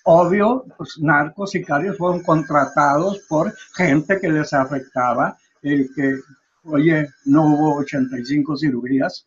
Obvio, 0.04 0.64
los 0.78 0.98
narcos 1.00 1.50
sicarios 1.50 1.98
fueron 1.98 2.22
contratados 2.22 3.18
por 3.28 3.52
gente 3.74 4.20
que 4.20 4.28
les 4.28 4.52
afectaba, 4.52 5.36
el 5.62 5.90
que, 5.94 6.20
oye, 6.64 7.10
no 7.24 7.46
hubo 7.46 7.78
85 7.78 8.56
cirugías, 8.56 9.26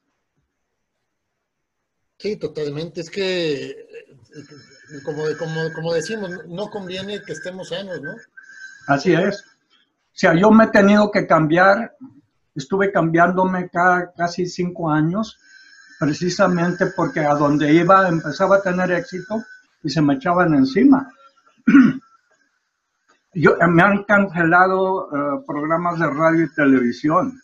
Sí, 2.18 2.36
totalmente. 2.38 3.02
Es 3.02 3.10
que, 3.10 3.76
como, 5.04 5.24
como, 5.76 5.94
decimos, 5.94 6.30
no 6.48 6.70
conviene 6.70 7.22
que 7.24 7.34
estemos 7.34 7.70
sanos, 7.70 8.02
¿no? 8.02 8.14
Así 8.88 9.14
es. 9.14 9.42
O 9.42 10.16
sea, 10.16 10.34
yo 10.36 10.52
me 10.52 10.66
he 10.66 10.68
tenido 10.68 11.10
que 11.12 11.26
cambiar, 11.26 11.96
estuve 12.56 12.92
cambiándome 12.92 13.70
cada 13.70 14.14
casi 14.14 14.46
cinco 14.46 14.92
años, 14.92 15.40
precisamente 16.00 16.88
porque 16.96 17.22
a 17.22 17.34
donde 17.34 17.74
iba 17.74 18.08
empezaba 18.08 18.58
a 18.58 18.62
tener 18.62 18.92
éxito 18.92 19.44
y 19.84 19.90
se 19.90 20.02
me 20.02 20.16
echaban 20.16 20.54
encima. 20.54 21.12
Yo, 23.36 23.56
me 23.68 23.82
han 23.82 24.04
cancelado 24.04 25.08
eh, 25.08 25.44
programas 25.48 26.00
de 26.00 26.08
radio 26.08 26.46
y 26.46 26.54
televisión. 26.54 27.42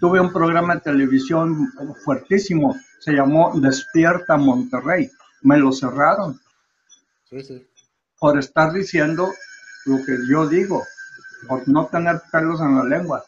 Tuve 0.00 0.20
un 0.20 0.32
programa 0.32 0.74
de 0.74 0.80
televisión 0.80 1.72
fuertísimo, 2.04 2.76
se 2.98 3.12
llamó 3.12 3.52
Despierta 3.60 4.36
Monterrey. 4.36 5.10
Me 5.42 5.58
lo 5.58 5.72
cerraron. 5.72 6.40
Sí, 7.28 7.42
sí. 7.42 7.66
Por 8.18 8.38
estar 8.38 8.72
diciendo 8.72 9.32
lo 9.86 9.96
que 10.04 10.16
yo 10.28 10.46
digo, 10.46 10.84
por 11.48 11.66
no 11.68 11.86
tener 11.86 12.22
pelos 12.32 12.60
en 12.60 12.76
la 12.76 12.84
lengua. 12.84 13.24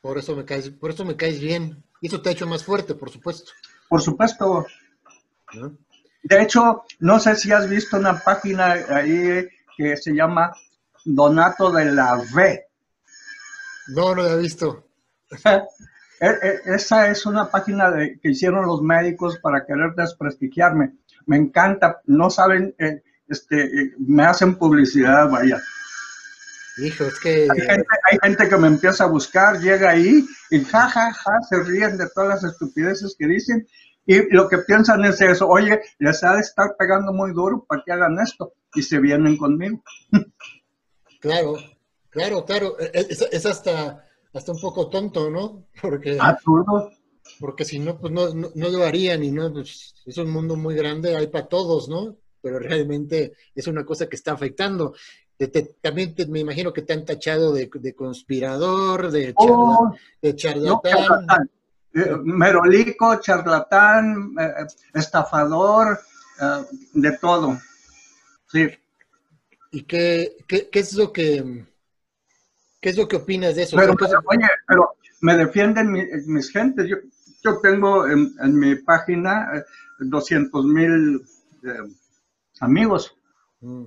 Por 0.00 0.18
eso 0.18 0.36
me 0.36 0.44
caes, 0.44 0.70
por 0.70 0.90
eso 0.90 1.04
me 1.04 1.16
caes 1.16 1.40
bien. 1.40 1.82
Y 2.00 2.08
eso 2.08 2.20
te 2.20 2.28
ha 2.28 2.32
hecho 2.32 2.46
más 2.46 2.64
fuerte, 2.64 2.94
por 2.94 3.10
supuesto. 3.10 3.52
Por 3.88 4.02
supuesto. 4.02 4.66
De 6.22 6.42
hecho, 6.42 6.84
no 7.00 7.18
sé 7.20 7.36
si 7.36 7.52
has 7.52 7.68
visto 7.68 7.96
una 7.96 8.18
página 8.18 8.72
ahí 8.88 9.46
que 9.76 9.96
se 9.96 10.12
llama 10.12 10.54
Donato 11.04 11.70
de 11.70 11.86
la 11.86 12.16
V. 12.16 12.66
No, 13.88 14.14
no 14.14 14.22
la 14.22 14.32
he 14.32 14.38
visto. 14.38 14.86
E, 16.20 16.26
e, 16.26 16.74
esa 16.76 17.08
es 17.08 17.26
una 17.26 17.50
página 17.50 17.90
de, 17.90 18.18
que 18.20 18.30
hicieron 18.30 18.64
los 18.66 18.80
médicos 18.80 19.40
para 19.40 19.66
querer 19.66 19.94
desprestigiarme. 19.96 20.94
Me 21.26 21.36
encanta, 21.36 22.00
no 22.06 22.30
saben, 22.30 22.72
eh, 22.78 23.02
este, 23.28 23.64
eh, 23.64 23.94
me 23.98 24.22
hacen 24.22 24.54
publicidad, 24.54 25.28
vaya. 25.28 25.60
Hijo, 26.78 27.04
es 27.04 27.18
que... 27.18 27.48
Hay 27.50 28.18
gente, 28.22 28.48
que 28.48 28.56
me 28.56 28.68
empieza 28.68 29.04
a 29.04 29.08
buscar, 29.08 29.60
llega 29.60 29.90
ahí 29.90 30.24
y 30.50 30.64
ja, 30.64 30.88
ja, 30.88 31.12
ja, 31.12 31.40
se 31.48 31.62
ríen 31.64 31.98
de 31.98 32.08
todas 32.14 32.42
las 32.42 32.52
estupideces 32.52 33.16
que 33.18 33.26
dicen 33.26 33.66
y 34.06 34.34
lo 34.34 34.48
que 34.48 34.58
piensan 34.58 35.04
es 35.04 35.20
eso, 35.20 35.48
oye, 35.48 35.80
les 35.98 36.22
ha 36.24 36.34
de 36.34 36.40
estar 36.40 36.76
pegando 36.78 37.12
muy 37.12 37.32
duro 37.32 37.64
para 37.66 37.82
que 37.84 37.92
hagan 37.92 38.18
esto 38.20 38.52
y 38.74 38.82
se 38.82 38.98
vienen 38.98 39.36
conmigo. 39.36 39.82
Claro, 41.20 41.54
claro, 42.10 42.44
claro, 42.44 42.76
e, 42.78 43.06
es, 43.08 43.46
hasta, 43.46 44.03
hasta 44.34 44.52
un 44.52 44.60
poco 44.60 44.88
tonto, 44.88 45.30
¿no? 45.30 45.66
Porque... 45.82 46.18
Absurdo. 46.20 46.90
Porque 47.40 47.64
si 47.64 47.78
no, 47.78 47.98
pues 47.98 48.12
no, 48.12 48.28
no, 48.34 48.68
lo 48.68 48.84
harían 48.84 49.24
y 49.24 49.30
no, 49.30 49.50
pues 49.50 49.94
es 50.04 50.18
un 50.18 50.30
mundo 50.30 50.56
muy 50.56 50.74
grande, 50.74 51.16
hay 51.16 51.28
para 51.28 51.46
todos, 51.46 51.88
¿no? 51.88 52.16
Pero 52.42 52.58
realmente 52.58 53.32
es 53.54 53.66
una 53.66 53.86
cosa 53.86 54.06
que 54.08 54.16
está 54.16 54.32
afectando 54.32 54.92
también 55.80 56.14
me 56.28 56.40
imagino 56.40 56.72
que 56.72 56.82
te 56.82 56.92
han 56.92 57.04
tachado 57.04 57.52
de, 57.52 57.68
conspirador, 57.94 59.10
de, 59.10 59.32
oh, 59.36 59.94
charlatán. 60.34 61.50
Eh, 61.92 62.16
merolico, 62.24 63.20
charlatán, 63.20 64.34
eh, 64.38 64.66
estafador, 64.94 65.98
eh, 66.40 66.64
de 66.94 67.18
todo. 67.18 67.58
Sí. 68.48 68.68
¿Y 69.70 69.82
qué, 69.82 70.36
qué, 70.46 70.68
es 70.72 70.94
lo 70.94 71.12
que 71.12 71.66
qué 72.84 72.90
es 72.90 72.98
lo 72.98 73.08
que 73.08 73.16
opinas 73.16 73.56
de 73.56 73.62
eso? 73.62 73.78
Pero, 73.78 73.94
oye, 74.26 74.46
pero 74.68 74.96
me 75.22 75.34
defienden 75.38 75.90
mis 75.90 76.50
gentes. 76.50 76.86
Yo, 76.86 76.96
yo 77.42 77.58
tengo 77.62 78.06
en, 78.06 78.58
mi 78.58 78.74
página 78.74 79.64
200 80.00 80.66
mil 80.66 81.24
amigos. 82.60 83.16
Mm. 83.62 83.84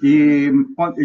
Y 0.00 0.50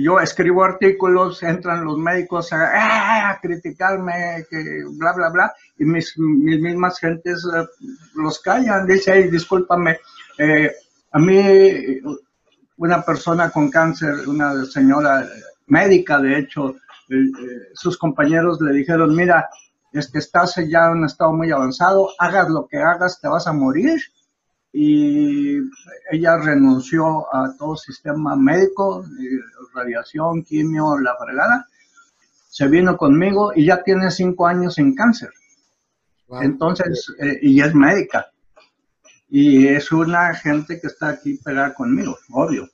yo 0.02 0.22
escribo 0.22 0.64
artículos, 0.64 1.44
entran 1.44 1.84
los 1.84 1.98
médicos 1.98 2.54
a, 2.54 3.38
criticarme, 3.42 4.46
que 4.50 4.86
bla, 4.98 5.12
bla, 5.12 5.30
bla, 5.30 5.54
y 5.78 5.84
mis, 5.84 6.18
mis 6.18 6.62
mismas 6.62 7.00
gentes 7.00 7.46
eh, 7.54 7.66
los 8.16 8.40
callan, 8.40 8.88
dice, 8.88 9.30
discúlpame, 9.30 10.00
eh, 10.38 10.72
a 11.12 11.20
mí 11.20 12.00
una 12.78 13.02
persona 13.04 13.52
con 13.52 13.70
cáncer, 13.70 14.28
una 14.28 14.64
señora 14.66 15.28
médica, 15.68 16.18
de 16.20 16.40
hecho, 16.40 16.70
eh, 16.72 16.80
sus 17.74 17.98
compañeros 17.98 18.60
le 18.62 18.74
dijeron, 18.74 19.16
mira, 19.16 19.50
es 19.92 20.12
que 20.12 20.20
estás 20.20 20.56
ya 20.68 20.88
en 20.88 21.00
un 21.00 21.06
estado 21.06 21.34
muy 21.34 21.52
avanzado, 21.52 22.10
hagas 22.20 22.50
lo 22.50 22.68
que 22.68 22.78
hagas, 22.78 23.20
te 23.20 23.28
vas 23.28 23.48
a 23.48 23.54
morir 23.54 24.00
y 24.72 25.58
ella 26.12 26.38
renunció 26.38 27.34
a 27.34 27.56
todo 27.58 27.76
sistema 27.76 28.36
médico, 28.36 29.04
radiación, 29.74 30.44
quimio, 30.44 31.00
la 31.00 31.16
fregada. 31.18 31.68
Se 32.50 32.68
vino 32.68 32.98
conmigo 32.98 33.52
y 33.56 33.66
ya 33.66 33.82
tiene 33.84 34.12
cinco 34.12 34.48
años 34.48 34.76
sin 34.76 34.96
cáncer. 34.96 35.30
Entonces, 36.42 37.08
eh, 37.20 37.40
y 37.42 37.62
es 37.62 37.74
médica. 37.74 38.28
Y 39.30 39.68
es 39.68 39.92
una 39.92 40.34
gente 40.36 40.80
que 40.80 40.88
está 40.88 41.10
aquí 41.10 41.40
pegada 41.44 41.74
conmigo, 41.74 42.18
obvio. 42.32 42.68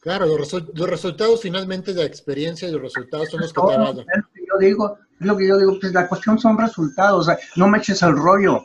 Claro, 0.00 0.26
los, 0.26 0.50
resultados 0.88 1.42
finalmente 1.42 1.92
de 1.92 2.00
la 2.00 2.06
experiencia 2.06 2.66
y 2.66 2.72
los 2.72 2.80
resultados 2.80 3.28
son 3.28 3.40
los 3.40 3.52
que 3.52 3.60
te 3.60 3.76
van 3.76 3.96
Yo 3.96 4.58
digo, 4.58 4.98
es 5.20 5.26
lo 5.26 5.36
que 5.36 5.46
yo 5.46 5.58
digo, 5.58 5.78
pues 5.78 5.92
la 5.92 6.08
cuestión 6.08 6.38
son 6.38 6.56
resultados, 6.56 7.28
no 7.56 7.68
me 7.68 7.78
eches 7.78 8.02
el 8.02 8.16
rollo. 8.16 8.64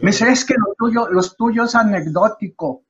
Me 0.00 0.10
dice, 0.10 0.28
es 0.28 0.44
que 0.44 0.54
lo 0.54 0.74
tuyo, 0.76 1.08
los 1.08 1.36
tuyos 1.36 1.68
es 1.68 1.74
anecdótico. 1.76 2.82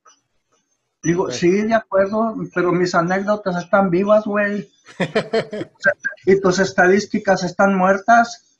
Digo, 1.03 1.31
sí, 1.31 1.49
de 1.49 1.75
acuerdo, 1.75 2.35
pero 2.53 2.71
mis 2.71 2.93
anécdotas 2.95 3.63
están 3.63 3.89
vivas, 3.91 4.25
güey. 4.25 4.69
y 6.25 6.41
tus 6.41 6.59
estadísticas 6.59 7.43
están 7.43 7.75
muertas. 7.75 8.59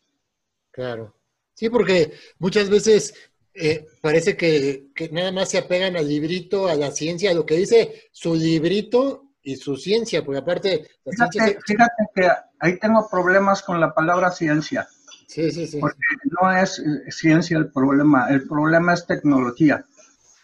Claro. 0.72 1.16
Sí, 1.56 1.70
porque 1.70 2.14
muchas 2.38 2.70
veces 2.70 3.14
eh, 3.62 3.88
parece 4.02 4.38
que, 4.38 4.90
nada 5.12 5.32
más 5.32 5.50
se 5.50 5.58
apegan 5.58 5.98
al 5.98 6.08
librito, 6.08 6.68
a 6.68 6.76
la 6.76 6.92
ciencia, 6.92 7.32
a 7.32 7.34
lo 7.34 7.46
que 7.46 7.58
dice 7.58 8.10
su 8.12 8.36
librito 8.36 9.34
y 9.44 9.58
su 9.58 9.76
ciencia, 9.76 10.24
porque 10.24 10.40
aparte... 10.40 10.88
fíjate, 11.04 11.60
fíjate 11.66 12.04
que 12.16 12.28
ahí 12.60 12.80
tengo 12.80 13.08
problemas 13.10 13.62
con 13.62 13.80
la 13.80 13.94
palabra 13.94 14.32
ciencia. 14.32 14.88
Sí, 15.28 15.52
sí, 15.52 15.68
sí. 15.68 15.80
Porque 15.80 16.00
no 16.42 16.52
es 16.52 16.80
eh, 16.80 17.12
ciencia 17.12 17.58
el 17.58 17.72
problema, 17.72 18.30
el 18.30 18.48
problema 18.48 18.94
es 18.94 19.06
tecnología. 19.06 19.86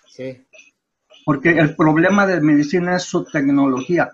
Sí. 0.07 0.45
Porque 1.25 1.49
el 1.57 1.75
problema 1.75 2.27
de 2.27 2.39
medicina 2.39 2.97
es 2.97 3.03
su 3.03 3.23
tecnología. 3.25 4.11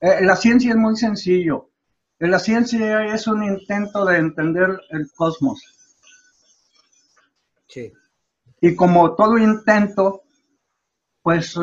Eh, 0.00 0.24
la 0.24 0.34
ciencia 0.34 0.70
es 0.70 0.76
muy 0.76 0.96
sencillo. 0.96 1.70
Eh, 2.18 2.26
la 2.26 2.38
ciencia 2.38 3.14
es 3.14 3.26
un 3.26 3.44
intento 3.44 4.04
de 4.04 4.16
entender 4.16 4.80
el 4.90 5.10
cosmos. 5.12 5.62
Sí. 7.68 7.92
Y 8.60 8.74
como 8.74 9.14
todo 9.14 9.38
intento, 9.38 10.22
pues 11.22 11.56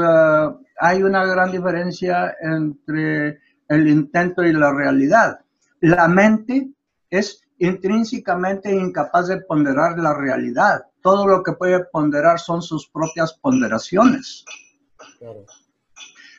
hay 0.80 1.04
una 1.04 1.26
gran 1.26 1.52
diferencia 1.52 2.36
entre 2.42 3.40
el 3.68 3.88
intento 3.88 4.44
y 4.44 4.54
la 4.54 4.74
realidad. 4.74 5.40
La 5.82 6.08
mente 6.08 6.70
es 7.10 7.42
intrínsecamente 7.60 8.72
incapaz 8.72 9.28
de 9.28 9.42
ponderar 9.42 9.98
la 10.00 10.14
realidad. 10.14 10.86
Todo 11.02 11.28
lo 11.28 11.44
que 11.44 11.54
puede 11.54 11.86
ponderar 11.86 12.40
son 12.40 12.62
sus 12.62 12.90
propias 12.90 13.34
ponderaciones. 13.34 14.46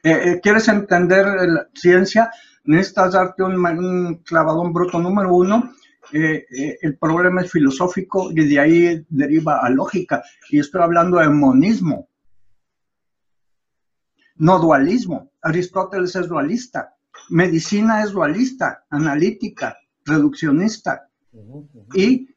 Eh, 0.02 0.10
eh, 0.10 0.40
¿Quieres 0.40 0.68
entender 0.68 1.26
la 1.26 1.68
ciencia? 1.74 2.30
Necesitas 2.64 3.12
darte 3.12 3.42
un, 3.42 4.22
clavadón 4.24 4.72
bruto 4.72 4.98
número 4.98 5.34
uno. 5.34 5.72
Eh, 6.12 6.78
el 6.80 6.96
problema 6.96 7.42
es 7.42 7.52
filosófico 7.52 8.30
y 8.30 8.46
de 8.48 8.60
ahí 8.60 9.06
deriva 9.08 9.60
a 9.60 9.70
lógica. 9.70 10.22
Y 10.50 10.58
estoy 10.58 10.82
hablando 10.82 11.18
de 11.18 11.28
monismo, 11.28 12.08
no 14.36 14.58
dualismo. 14.58 15.30
Aristóteles 15.42 16.16
es 16.16 16.28
dualista. 16.28 16.94
Medicina 17.30 18.02
es 18.02 18.12
dualista, 18.12 18.84
analítica, 18.90 19.76
reduccionista 20.04 21.08
y 21.94 22.34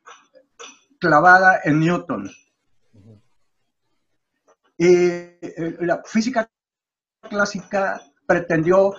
clavada 0.99 1.61
en 1.63 1.79
Newton. 1.79 2.31
Eh, 4.77 5.77
la 5.81 6.01
física 6.03 6.49
clásica 7.29 8.01
pretendió 8.25 8.93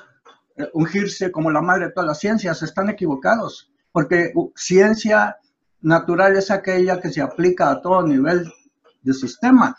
eh, 0.57 0.69
ungirse 0.75 1.33
como 1.33 1.51
la 1.51 1.61
madre 1.61 1.87
de 1.87 1.93
todas 1.93 2.07
las 2.07 2.21
ciencias, 2.21 2.63
están 2.63 2.91
equivocados, 2.91 3.72
porque 3.92 4.33
ciencia 4.57 5.37
natural 5.81 6.37
es 6.37 6.50
aquella 6.50 7.00
que 7.00 7.11
se 7.11 7.20
aplica 7.20 7.70
a 7.70 7.81
todo 7.81 8.07
nivel 8.07 8.50
de 9.02 9.14
sistema 9.14 9.76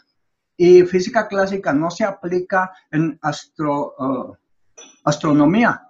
y 0.56 0.84
física 0.84 1.28
clásica 1.28 1.74
no 1.74 1.90
se 1.90 2.04
aplica 2.04 2.72
en 2.92 3.18
astro, 3.22 3.96
uh, 3.98 4.36
astronomía, 5.04 5.82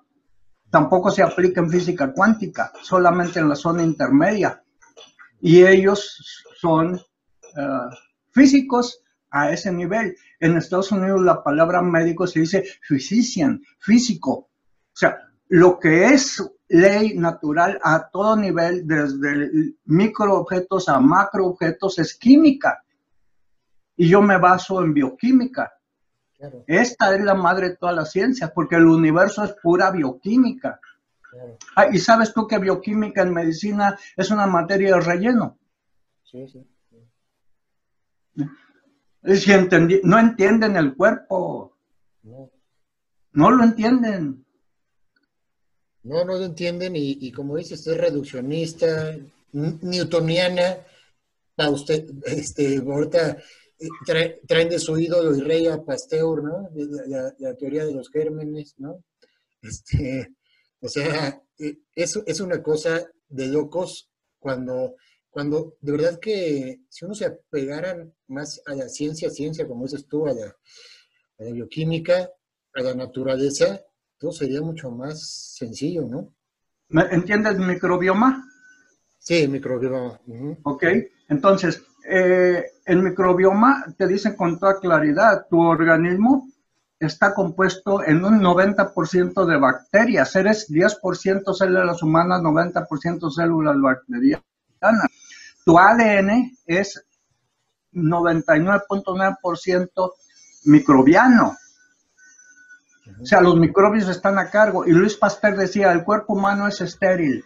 tampoco 0.69 1.11
se 1.11 1.21
aplica 1.21 1.61
en 1.61 1.69
física 1.69 2.11
cuántica, 2.13 2.71
solamente 2.81 3.39
en 3.39 3.49
la 3.49 3.55
zona 3.55 3.83
intermedia. 3.83 4.63
Y 5.39 5.63
ellos 5.65 6.43
son 6.59 6.95
eh, 6.95 7.95
físicos 8.31 9.01
a 9.29 9.51
ese 9.51 9.71
nivel. 9.71 10.15
En 10.39 10.57
Estados 10.57 10.91
Unidos 10.91 11.21
la 11.21 11.43
palabra 11.43 11.81
médico 11.81 12.25
se 12.25 12.39
dice 12.39 12.63
physician, 12.81 13.61
físico. 13.77 14.31
O 14.31 14.95
sea, 14.95 15.19
lo 15.49 15.77
que 15.77 16.05
es 16.05 16.41
ley 16.73 17.13
natural 17.15 17.79
a 17.83 18.09
todo 18.09 18.35
nivel, 18.35 18.87
desde 18.87 19.75
microobjetos 19.85 20.89
a 20.89 20.99
macroobjetos, 20.99 21.99
es 21.99 22.15
química. 22.15 22.83
Y 23.95 24.09
yo 24.09 24.23
me 24.23 24.39
baso 24.39 24.83
en 24.83 24.91
bioquímica. 24.93 25.71
Esta 26.65 27.15
es 27.15 27.23
la 27.23 27.35
madre 27.35 27.69
de 27.69 27.77
todas 27.77 27.95
las 27.95 28.11
ciencias, 28.11 28.51
porque 28.51 28.75
el 28.75 28.87
universo 28.87 29.43
es 29.43 29.53
pura 29.61 29.91
bioquímica. 29.91 30.79
Ah, 31.75 31.87
y 31.91 31.99
sabes 31.99 32.33
tú 32.33 32.47
que 32.47 32.57
bioquímica 32.57 33.21
en 33.21 33.33
medicina 33.33 33.97
es 34.17 34.31
una 34.31 34.47
materia 34.47 34.95
de 34.95 35.01
relleno. 35.01 35.59
Sí, 36.23 36.47
sí. 36.47 36.67
no 40.03 40.19
entienden 40.19 40.75
el 40.75 40.95
cuerpo. 40.95 41.77
No 43.31 43.51
lo 43.51 43.63
entienden. 43.63 44.42
No, 46.03 46.25
no 46.25 46.37
lo 46.37 46.45
entienden 46.45 46.95
y, 46.95 47.31
como 47.31 47.55
dices, 47.55 47.87
es 47.87 47.97
reduccionista, 47.97 49.17
newtoniana, 49.53 50.85
usted, 51.69 52.09
este, 52.25 52.77
ahorita 52.77 53.37
eh, 53.79 54.41
traen 54.47 54.69
de 54.69 54.79
su 54.79 54.97
ídolo 54.97 55.35
y 55.35 55.41
rey 55.41 55.67
a 55.67 55.83
Pasteur, 55.83 56.43
¿no? 56.43 56.69
La, 57.07 57.33
la, 57.37 57.55
teoría 57.55 57.85
de 57.85 57.93
los 57.93 58.09
gérmenes, 58.09 58.75
¿no? 58.77 59.03
Este, 59.61 60.33
o 60.81 60.89
sea, 60.89 61.41
eh, 61.57 61.77
es, 61.95 62.19
es 62.25 62.39
una 62.41 62.61
cosa 62.61 63.09
de 63.29 63.47
locos 63.47 64.09
cuando, 64.39 64.97
cuando 65.29 65.77
de 65.79 65.91
verdad 65.93 66.19
que 66.19 66.81
si 66.89 67.05
uno 67.05 67.15
se 67.15 67.25
apegaran 67.25 68.13
más 68.27 68.61
a 68.65 68.75
la 68.75 68.89
ciencia, 68.89 69.29
ciencia, 69.29 69.67
como 69.67 69.85
dices 69.85 70.05
tú, 70.07 70.27
a 70.27 70.33
la, 70.33 70.47
a 70.47 71.43
la 71.43 71.51
bioquímica, 71.51 72.29
a 72.73 72.81
la 72.81 72.93
naturaleza, 72.93 73.81
todo 74.23 74.31
sería 74.31 74.61
mucho 74.61 74.89
más 74.89 75.21
sencillo, 75.57 76.07
¿no? 76.07 76.29
¿Entiendes 77.11 77.57
microbioma? 77.57 78.47
Sí, 79.19 79.49
microbioma. 79.49 80.17
Ok, 80.63 80.85
entonces, 81.27 81.83
eh, 82.09 82.63
el 82.85 83.03
microbioma 83.03 83.83
te 83.97 84.07
dice 84.07 84.37
con 84.37 84.57
toda 84.57 84.79
claridad, 84.79 85.45
tu 85.49 85.59
organismo 85.59 86.47
está 86.97 87.33
compuesto 87.33 88.01
en 88.01 88.23
un 88.23 88.41
90% 88.41 89.45
de 89.45 89.57
bacterias, 89.57 90.33
eres 90.37 90.69
10% 90.69 91.53
células 91.53 92.01
humanas, 92.01 92.41
90% 92.41 93.29
células 93.29 93.75
bacterianas. 93.81 94.43
Tu 95.65 95.77
ADN 95.77 96.57
es 96.65 97.05
99.9% 97.91 100.13
microbiano. 100.63 101.57
O 103.21 103.25
sea, 103.25 103.41
los 103.41 103.57
microbios 103.57 104.07
están 104.09 104.37
a 104.39 104.49
cargo. 104.49 104.85
Y 104.85 104.91
Luis 104.91 105.15
Pasteur 105.17 105.55
decía, 105.57 105.91
el 105.91 106.03
cuerpo 106.03 106.33
humano 106.33 106.67
es 106.67 106.79
estéril. 106.81 107.43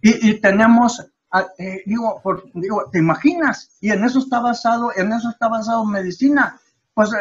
y, 0.00 0.40
tenemos, 0.40 1.06
ah, 1.30 1.46
eh, 1.58 1.82
digo, 1.86 2.22
digo, 2.54 2.88
¿te 2.90 2.98
imaginas? 2.98 3.76
Y 3.80 3.90
en 3.90 4.04
eso 4.04 4.18
está 4.18 4.40
basado, 4.40 4.90
en 4.96 5.12
eso 5.12 5.30
está 5.30 5.48
basado 5.48 5.84
medicina. 5.84 6.58
Pues, 6.94 7.10
eh, 7.12 7.16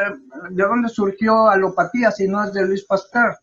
¿de 0.52 0.64
dónde 0.64 0.90
surgió 0.90 1.48
alopatía 1.48 2.12
si 2.12 2.28
no 2.28 2.44
es 2.44 2.54
de 2.54 2.66
Luis 2.66 2.86
Pasteur? 2.86 3.38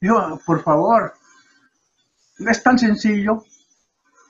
Digo, 0.00 0.40
por 0.44 0.62
favor, 0.62 1.14
es 2.38 2.62
tan 2.62 2.78
sencillo. 2.78 3.44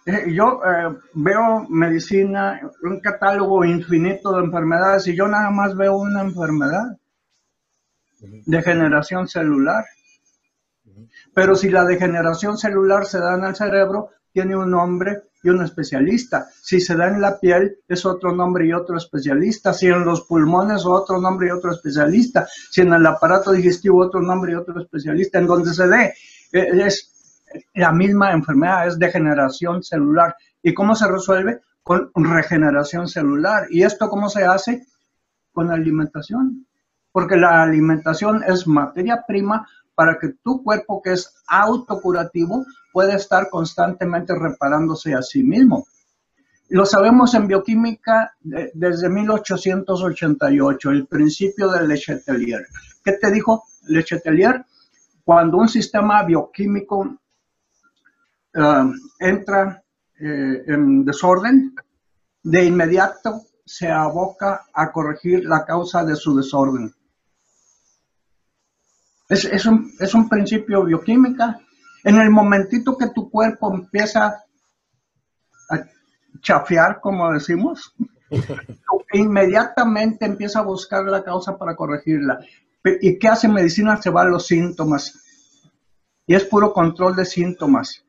Eh, 0.05 0.33
yo 0.35 0.61
eh, 0.65 0.97
veo 1.15 1.67
medicina, 1.69 2.61
un 2.83 3.01
catálogo 3.01 3.65
infinito 3.65 4.33
de 4.33 4.45
enfermedades 4.45 5.07
y 5.07 5.17
yo 5.17 5.29
nada 5.29 5.51
más 5.51 5.77
veo 5.77 5.97
una 5.97 6.23
enfermedad, 6.23 6.99
degeneración 8.47 9.29
celular. 9.29 9.85
Pero 11.35 11.55
si 11.55 11.71
la 11.71 11.85
degeneración 11.85 12.59
celular 12.59 13.07
se 13.07 13.21
da 13.21 13.35
en 13.37 13.45
el 13.45 13.55
cerebro, 13.55 14.11
tiene 14.33 14.57
un 14.57 14.71
nombre 14.71 15.23
y 15.43 15.49
un 15.51 15.63
especialista. 15.63 16.49
Si 16.63 16.81
se 16.81 16.97
da 16.97 17.09
en 17.09 17.21
la 17.21 17.39
piel, 17.39 17.79
es 17.89 18.05
otro 18.05 18.35
nombre 18.35 18.67
y 18.67 18.73
otro 18.73 18.97
especialista. 18.97 19.73
Si 19.73 19.87
en 19.87 20.05
los 20.05 20.23
pulmones, 20.23 20.85
otro 20.85 21.21
nombre 21.21 21.49
y 21.49 21.51
otro 21.51 21.73
especialista. 21.73 22.47
Si 22.71 22.81
en 22.81 22.93
el 22.93 23.05
aparato 23.07 23.53
digestivo, 23.53 24.01
otro 24.01 24.21
nombre 24.21 24.53
y 24.53 24.55
otro 24.55 24.81
especialista. 24.81 25.39
En 25.39 25.47
donde 25.47 25.75
se 25.75 25.87
dé, 25.89 26.15
eh, 26.53 26.87
es 26.87 27.12
la 27.75 27.93
misma 27.93 28.33
enfermedad, 28.33 28.87
es 28.89 28.99
degeneración 28.99 29.83
celular. 29.83 30.35
¿Y 30.63 30.75
cómo 30.75 30.95
se 30.95 31.09
resuelve? 31.09 31.61
Con 31.83 32.11
regeneración 32.15 33.09
celular. 33.09 33.67
¿Y 33.71 33.83
esto 33.83 34.09
cómo 34.09 34.29
se 34.29 34.45
hace? 34.45 34.87
Con 35.53 35.71
alimentación. 35.71 36.67
Porque 37.11 37.37
la 37.37 37.63
alimentación 37.63 38.43
es 38.47 38.67
materia 38.67 39.25
prima 39.27 39.67
para 39.95 40.19
que 40.19 40.31
tu 40.43 40.63
cuerpo, 40.63 41.03
que 41.03 41.13
es 41.13 41.35
autocurativo, 41.47 42.65
pueda 42.93 43.15
estar 43.15 43.51
constantemente 43.51 44.35
reparándose 44.35 45.15
a 45.15 45.23
sí 45.23 45.43
mismo. 45.43 45.87
Lo 46.69 46.87
sabemos 46.87 47.35
en 47.35 47.47
bioquímica 47.47 48.35
desde 48.41 49.09
1888, 49.11 50.91
el 50.91 51.07
principio 51.07 51.69
de 51.69 51.87
Le 51.87 51.99
Chatelier. 51.99 52.67
¿Qué 53.05 53.13
te 53.13 53.31
dijo 53.31 53.65
Le 53.89 54.03
Chatelier? 54.03 54.65
Cuando 55.23 55.59
un 55.59 55.69
sistema 55.69 56.23
bioquímico 56.23 57.19
eh, 58.55 58.93
entra 59.21 59.83
eh, 60.21 60.63
en 60.67 61.05
desorden, 61.05 61.75
de 62.43 62.65
inmediato 62.65 63.43
se 63.65 63.91
aboca 63.91 64.67
a 64.73 64.93
corregir 64.93 65.45
la 65.45 65.65
causa 65.65 66.05
de 66.05 66.17
su 66.17 66.37
desorden. 66.37 66.93
Es, 69.29 69.65
un, 69.65 69.91
es 69.99 70.15
un 70.15 70.29
principio 70.29 70.85
bioquímica. 70.85 71.59
En 72.05 72.21
el 72.21 72.29
momentito 72.29 72.99
que 72.99 73.09
tu 73.09 73.31
cuerpo 73.31 73.73
empieza 73.73 74.45
a 75.71 75.85
chafear, 76.41 77.01
como 77.01 77.33
decimos, 77.33 77.95
inmediatamente 79.13 80.27
empieza 80.27 80.59
a 80.59 80.65
buscar 80.65 81.05
la 81.05 81.25
causa 81.25 81.57
para 81.57 81.75
corregirla. 81.75 82.41
¿Y 83.01 83.19
qué 83.19 83.29
hace 83.29 83.49
medicina? 83.49 83.97
Se 84.03 84.11
va 84.11 84.23
a 84.23 84.27
los 84.27 84.47
síntomas. 84.47 85.19
Y 86.27 86.35
es 86.35 86.45
puro 86.45 86.73
control 86.73 87.17
de 87.17 87.25
síntomas. 87.25 88.05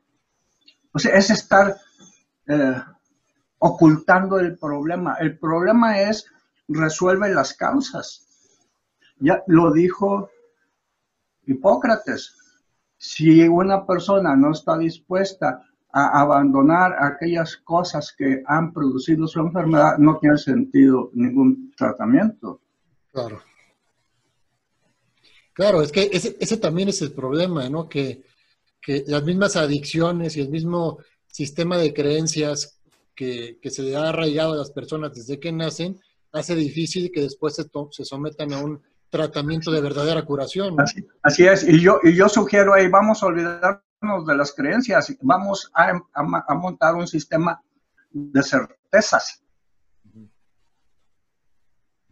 O 0.94 0.98
sea, 0.98 1.16
es 1.16 1.28
estar 1.30 1.76
eh, 2.46 2.82
ocultando 3.58 4.38
el 4.38 4.56
problema. 4.56 5.16
El 5.18 5.38
problema 5.38 6.00
es 6.00 6.26
resuelve 6.68 7.34
las 7.34 7.52
causas. 7.54 8.24
Ya 9.18 9.42
lo 9.48 9.72
dijo 9.72 10.30
Hipócrates. 11.46 12.36
Si 12.96 13.46
una 13.48 13.84
persona 13.84 14.36
no 14.36 14.52
está 14.52 14.78
dispuesta 14.78 15.62
a 15.92 16.20
abandonar 16.20 16.96
aquellas 17.00 17.56
cosas 17.56 18.14
que 18.16 18.42
han 18.46 18.72
producido 18.72 19.26
su 19.26 19.40
enfermedad, 19.40 19.98
no 19.98 20.18
tiene 20.18 20.38
sentido 20.38 21.10
ningún 21.12 21.72
tratamiento. 21.76 22.60
Claro. 23.12 23.42
Claro, 25.52 25.82
es 25.82 25.92
que 25.92 26.08
ese, 26.12 26.36
ese 26.40 26.56
también 26.56 26.88
es 26.88 27.00
el 27.02 27.12
problema, 27.12 27.68
¿no? 27.68 27.88
Que 27.88 28.24
que 28.84 29.02
las 29.06 29.24
mismas 29.24 29.56
adicciones 29.56 30.36
y 30.36 30.42
el 30.42 30.50
mismo 30.50 30.98
sistema 31.26 31.78
de 31.78 31.94
creencias 31.94 32.78
que, 33.14 33.58
se 33.64 33.82
le 33.82 33.96
ha 33.96 34.10
arraigado 34.10 34.52
a 34.52 34.56
las 34.56 34.70
personas 34.70 35.14
desde 35.14 35.40
que 35.40 35.52
nacen, 35.52 35.98
hace 36.32 36.54
difícil 36.54 37.10
que 37.12 37.22
después 37.22 37.54
se, 37.54 37.64
se 37.90 38.04
sometan 38.04 38.52
a 38.52 38.58
un 38.58 38.82
tratamiento 39.08 39.70
de 39.70 39.80
verdadera 39.80 40.24
curación. 40.24 40.76
Así, 41.22 41.46
es, 41.46 41.66
y 41.66 41.80
yo, 41.80 41.98
y 42.02 42.14
yo 42.14 42.28
sugiero 42.28 42.74
ahí, 42.74 42.88
vamos 42.88 43.22
a 43.22 43.26
olvidarnos 43.26 44.26
de 44.26 44.36
las 44.36 44.52
creencias, 44.52 45.16
vamos 45.22 45.70
a, 45.74 45.92
a 46.12 46.54
montar 46.54 46.94
un 46.94 47.06
sistema 47.06 47.62
de 48.10 48.42
certezas. 48.42 49.42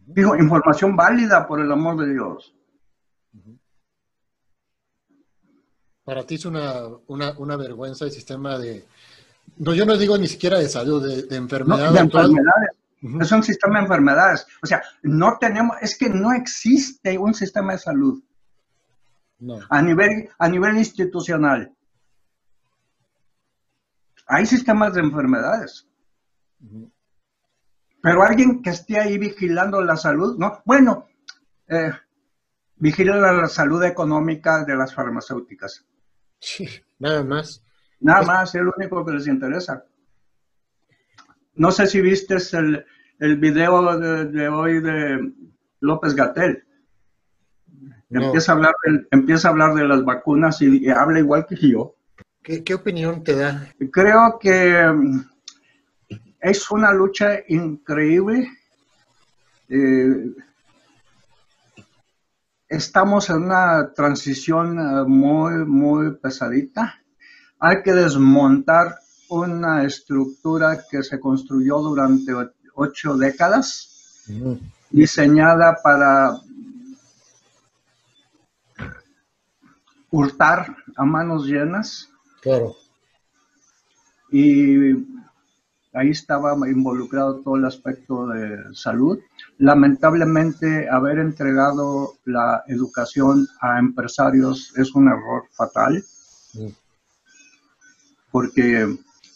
Digo, 0.05 0.35
información 0.35 0.95
válida 0.95 1.47
por 1.47 1.59
el 1.59 1.71
amor 1.71 1.97
de 1.97 2.13
Dios. 2.13 2.55
Para 6.03 6.25
ti 6.25 6.35
es 6.35 6.45
una, 6.45 6.85
una, 7.07 7.55
vergüenza 7.55 8.05
el 8.05 8.11
sistema 8.11 8.57
de... 8.57 8.85
No, 9.57 9.73
yo 9.73 9.85
no 9.85 9.97
digo 9.97 10.17
ni 10.17 10.27
siquiera 10.27 10.59
de 10.59 10.67
salud, 10.67 11.27
de, 11.29 11.35
enfermedad. 11.35 11.93
de 11.93 11.99
enfermedades. 11.99 12.69
Es 13.21 13.31
un 13.31 13.43
sistema 13.43 13.75
de 13.75 13.83
enfermedades. 13.83 14.45
O 14.61 14.67
sea, 14.67 14.81
no 15.01 15.37
tenemos, 15.39 15.77
es 15.81 15.97
que 15.97 16.09
no 16.09 16.33
existe 16.33 17.17
un 17.17 17.33
sistema 17.33 17.73
de 17.73 17.79
salud. 17.79 18.23
A, 19.69 19.81
nivel, 19.81 20.29
a 20.37 20.47
nivel 20.47 20.77
institucional. 20.77 21.73
Hay 24.27 24.45
sistemas 24.45 24.93
de 24.93 25.01
enfermedades. 25.01 25.87
Pero 28.01 28.23
alguien 28.23 28.61
que 28.61 28.69
esté 28.69 28.99
ahí 28.99 29.17
vigilando 29.17 29.81
la 29.81 29.97
salud, 29.97 30.37
¿no? 30.37 30.61
Bueno, 30.65 31.07
eh, 31.67 31.91
vigila 32.75 33.15
la 33.15 33.47
salud 33.47 33.83
económica 33.83 34.63
de 34.63 34.75
las 34.75 34.93
farmacéuticas. 34.93 35.85
Sí, 36.43 36.67
nada 36.99 37.23
más. 37.23 37.63
Nada 38.01 38.21
más, 38.23 38.53
es 38.53 38.61
lo 38.61 38.73
único 38.77 39.05
que 39.05 39.13
les 39.13 39.27
interesa. 39.27 39.85
No 41.55 41.71
sé 41.71 41.87
si 41.87 42.01
viste 42.01 42.35
el, 42.51 42.85
el 43.19 43.37
video 43.37 43.97
de, 43.97 44.47
hoy 44.49 44.81
de 44.81 45.31
López 45.79 46.13
Gatel. 46.13 46.65
Empieza, 48.09 48.51
a 48.51 48.55
hablar 48.55 48.73
de, 48.83 49.07
empieza 49.11 49.47
a 49.47 49.51
hablar 49.51 49.73
de 49.73 49.87
las 49.87 50.03
vacunas 50.03 50.61
y, 50.61 50.89
habla 50.89 51.19
igual 51.19 51.45
que 51.47 51.55
yo. 51.55 51.95
¿Qué, 52.41 52.73
opinión 52.73 53.23
te 53.23 53.37
da? 53.37 53.69
Creo 53.89 54.37
que 54.37 54.85
mm, 54.85 55.23
es 56.41 56.69
una 56.71 56.91
lucha 56.91 57.39
increíble. 57.47 58.49
Eh, 59.69 60.25
estamos 62.75 63.29
en 63.29 63.43
una 63.43 63.93
transición 63.93 64.79
eh, 64.79 65.03
muy, 65.05 65.65
muy 65.65 66.15
pesadita. 66.15 66.99
Hay 67.59 67.83
que 67.83 67.93
desmontar 67.93 68.99
una 69.29 69.83
estructura 69.83 70.83
que 70.89 71.03
se 71.03 71.19
construyó 71.19 71.79
durante 71.79 72.33
ocho 72.75 73.15
décadas, 73.15 74.23
mm. 74.27 74.53
diseñada 74.89 75.77
para 75.83 76.39
hurtar 80.09 80.75
a 80.95 81.05
manos 81.05 81.45
llenas. 81.45 82.09
Claro. 82.41 82.75
Y 84.31 84.93
ahí 85.93 86.09
estaba 86.09 86.55
involucrado 86.67 87.41
todo 87.41 87.55
el 87.55 87.65
aspecto 87.65 88.27
de 88.27 88.57
salud. 88.73 89.19
Lamentablemente, 89.57 90.89
haber 90.89 91.19
entregado 91.19 92.15
la 92.25 92.63
educación 92.67 93.47
a 93.61 93.79
empresarios 93.79 94.73
es 94.75 94.93
un 94.95 95.07
error 95.07 95.43
fatal, 95.51 96.03
porque 98.31 98.87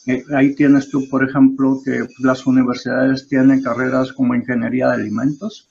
eh, 0.07 0.23
ahí 0.35 0.55
tienes 0.55 0.89
tú, 0.89 1.07
por 1.09 1.23
ejemplo, 1.23 1.79
que 1.83 2.07
las 2.19 2.47
universidades 2.47 3.27
tienen 3.27 3.61
carreras 3.61 4.11
como 4.13 4.33
ingeniería 4.33 4.87
de 4.87 4.95
alimentos, 4.95 5.69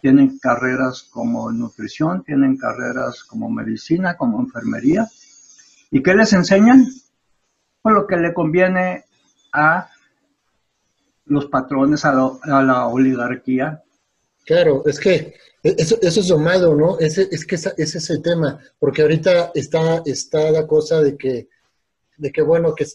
tienen 0.00 0.38
carreras 0.38 1.02
como 1.10 1.50
nutrición, 1.50 2.24
tienen 2.24 2.56
carreras 2.56 3.24
como 3.24 3.50
medicina, 3.50 4.16
como 4.16 4.40
enfermería. 4.40 5.08
¿Y 5.90 6.02
qué 6.02 6.14
les 6.14 6.32
enseñan? 6.32 6.86
Pues 7.82 7.94
lo 7.94 8.06
que 8.06 8.16
le 8.16 8.32
conviene 8.32 9.04
a 9.52 9.88
los 11.26 11.46
patrones, 11.46 12.04
a, 12.04 12.12
la 12.12 12.86
oligarquía. 12.88 13.82
Claro, 14.44 14.82
es 14.86 15.00
que 15.00 15.34
eso, 15.62 15.96
eso 16.02 16.20
es 16.20 16.28
lo 16.28 16.38
malo, 16.38 16.74
¿no? 16.74 16.98
Ese, 16.98 17.28
es 17.30 17.46
que 17.46 17.54
ese, 17.54 17.74
es 17.76 18.10
el 18.10 18.20
tema, 18.20 18.60
porque 18.78 19.02
ahorita 19.02 19.52
está, 19.54 20.02
está 20.04 20.50
la 20.50 20.66
cosa 20.66 21.00
de 21.00 21.16
que, 21.16 21.48
de 22.18 22.30
que, 22.30 22.42
bueno, 22.42 22.74
que 22.74 22.86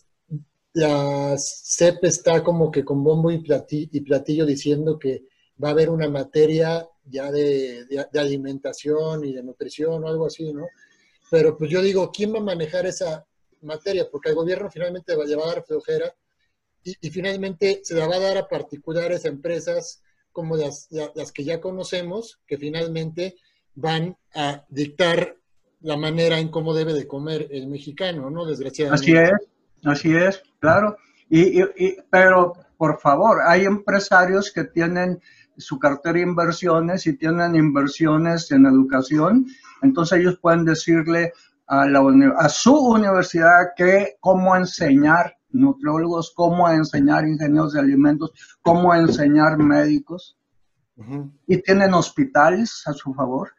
la 0.74 1.36
CEP 1.38 2.04
está 2.04 2.44
como 2.44 2.70
que 2.72 2.86
con 2.86 3.04
bombo 3.04 3.32
y 3.32 3.40
platillo, 3.40 3.90
y 3.92 4.02
platillo 4.02 4.46
diciendo 4.46 5.00
que 5.00 5.24
va 5.62 5.70
a 5.70 5.72
haber 5.72 5.90
una 5.90 6.08
materia 6.08 6.88
ya 7.06 7.32
de, 7.32 7.86
de, 7.86 8.20
alimentación 8.20 9.26
y 9.26 9.34
de 9.34 9.42
nutrición 9.42 10.04
o 10.04 10.08
algo 10.08 10.28
así, 10.28 10.54
¿no? 10.54 10.68
Pero 11.32 11.58
pues 11.58 11.72
yo 11.72 11.82
digo, 11.82 12.12
¿quién 12.12 12.34
va 12.34 12.38
a 12.38 12.44
manejar 12.44 12.86
esa 12.86 13.26
materia? 13.62 14.08
Porque 14.10 14.30
el 14.30 14.36
gobierno 14.36 14.70
finalmente 14.70 15.16
va 15.16 15.24
a 15.24 15.28
llevar 15.28 15.66
flojera 15.66 16.14
y, 17.02 17.10
finalmente 17.10 17.82
se 17.84 17.96
la 17.96 18.08
va 18.08 18.16
a 18.16 18.20
dar 18.20 18.38
a 18.38 18.48
particulares 18.48 19.26
empresas 19.26 20.02
como 20.32 20.56
las, 20.56 20.88
las 20.92 21.32
que 21.32 21.44
ya 21.44 21.60
conocemos, 21.60 22.40
que 22.48 22.58
finalmente 22.58 23.36
van 23.76 24.18
a 24.36 24.66
dictar 24.70 25.36
la 25.82 25.98
manera 25.98 26.40
en 26.40 26.50
cómo 26.50 26.74
debe 26.74 26.94
de 26.94 27.08
comer 27.08 27.48
el 27.52 27.68
mexicano, 27.68 28.30
¿no? 28.30 28.46
Desgraciadamente. 28.46 29.12
Así 29.12 29.32
es, 29.32 29.50
así 29.86 30.16
es, 30.16 30.44
claro. 30.60 30.98
Y, 31.30 31.62
y, 31.62 31.98
pero, 32.10 32.54
por 32.78 33.00
favor, 33.00 33.40
hay 33.46 33.66
empresarios 33.66 34.52
que 34.52 34.66
tienen 34.66 35.22
su 35.58 35.78
cartera 35.78 36.14
de 36.14 36.22
inversiones 36.22 37.06
y 37.06 37.18
tienen 37.18 37.56
inversiones 37.56 38.52
en 38.52 38.66
educación, 38.66 39.46
entonces 39.82 40.20
ellos 40.20 40.40
pueden 40.42 40.66
decirle 40.66 41.34
a, 41.68 41.86
la, 41.86 42.02
a 42.38 42.50
su 42.50 42.76
universidad 42.76 43.74
que 43.76 44.18
cómo 44.20 44.56
enseñar 44.56 45.38
nutriólogos, 45.52 46.34
cómo 46.36 46.70
enseñar 46.70 47.28
ingenieros 47.28 47.74
de 47.74 47.80
alimentos, 47.80 48.32
cómo 48.62 48.94
enseñar 48.94 49.58
médicos. 49.58 50.38
Y 51.48 51.62
tienen 51.62 51.94
hospitales 51.94 52.84
a 52.86 52.94
su 52.94 53.14
favor. 53.14 53.52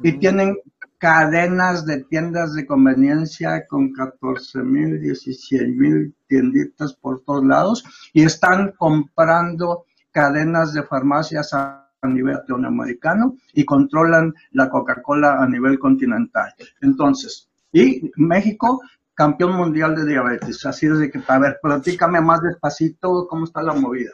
Y 0.00 0.18
tienen 0.18 0.56
cadenas 0.98 1.86
de 1.86 2.04
tiendas 2.04 2.54
de 2.54 2.66
conveniencia 2.66 3.66
con 3.66 3.92
14 3.92 4.62
mil, 4.62 5.00
16 5.00 5.76
mil 5.76 6.14
tienditas 6.28 6.94
por 6.94 7.22
todos 7.22 7.44
lados. 7.44 7.84
Y 8.12 8.22
están 8.22 8.72
comprando 8.72 9.84
cadenas 10.10 10.74
de 10.74 10.82
farmacias 10.82 11.54
a 11.54 11.84
nivel 12.02 12.34
latinoamericano 12.34 13.36
y 13.54 13.64
controlan 13.64 14.34
la 14.52 14.68
Coca-Cola 14.68 15.42
a 15.42 15.48
nivel 15.48 15.78
continental. 15.78 16.52
Entonces, 16.82 17.48
y 17.72 18.10
México 18.16 18.80
campeón 19.14 19.52
mundial 19.52 19.94
de 19.94 20.06
diabetes. 20.06 20.64
Así 20.66 20.86
es 20.86 20.98
de 20.98 21.10
que, 21.10 21.20
a 21.26 21.38
ver, 21.38 21.58
platícame 21.62 22.20
más 22.20 22.42
despacito 22.42 23.26
cómo 23.28 23.44
está 23.44 23.62
la 23.62 23.72
movida. 23.72 24.10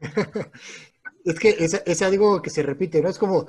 es 1.24 1.38
que 1.38 1.50
es, 1.58 2.02
algo 2.02 2.40
que 2.40 2.50
se 2.50 2.62
repite, 2.62 3.02
¿no? 3.02 3.08
Es 3.08 3.18
como, 3.18 3.46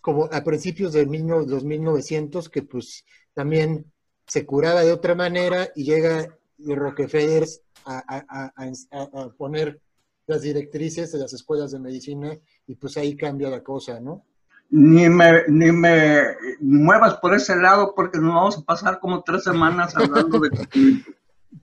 como 0.00 0.28
a 0.32 0.42
principios 0.42 0.92
de 0.92 1.06
mil, 1.06 1.26
los 1.26 1.64
1900 1.64 2.48
que 2.48 2.62
pues 2.62 3.04
también 3.34 3.92
se 4.26 4.44
curaba 4.44 4.82
de 4.82 4.92
otra 4.92 5.14
manera 5.14 5.68
y 5.74 5.84
llega 5.84 6.36
Rockefeller 6.58 7.44
a, 7.84 8.52
a 8.58 9.28
poner 9.36 9.80
las 10.26 10.42
directrices 10.42 11.12
de 11.12 11.18
las 11.18 11.32
escuelas 11.32 11.70
de 11.70 11.78
medicina 11.78 12.36
y 12.66 12.74
pues 12.74 12.96
ahí 12.96 13.16
cambia 13.16 13.48
la 13.48 13.62
cosa, 13.62 14.00
¿no? 14.00 14.24
Ni 14.70 15.08
me, 15.08 15.44
ni 15.48 15.72
me 15.72 16.22
muevas 16.60 17.16
por 17.18 17.34
ese 17.34 17.56
lado 17.56 17.94
porque 17.94 18.18
nos 18.18 18.34
vamos 18.34 18.58
a 18.58 18.62
pasar 18.62 18.98
como 19.00 19.22
tres 19.22 19.44
semanas 19.44 19.96
hablando 19.96 20.40
de 20.40 20.50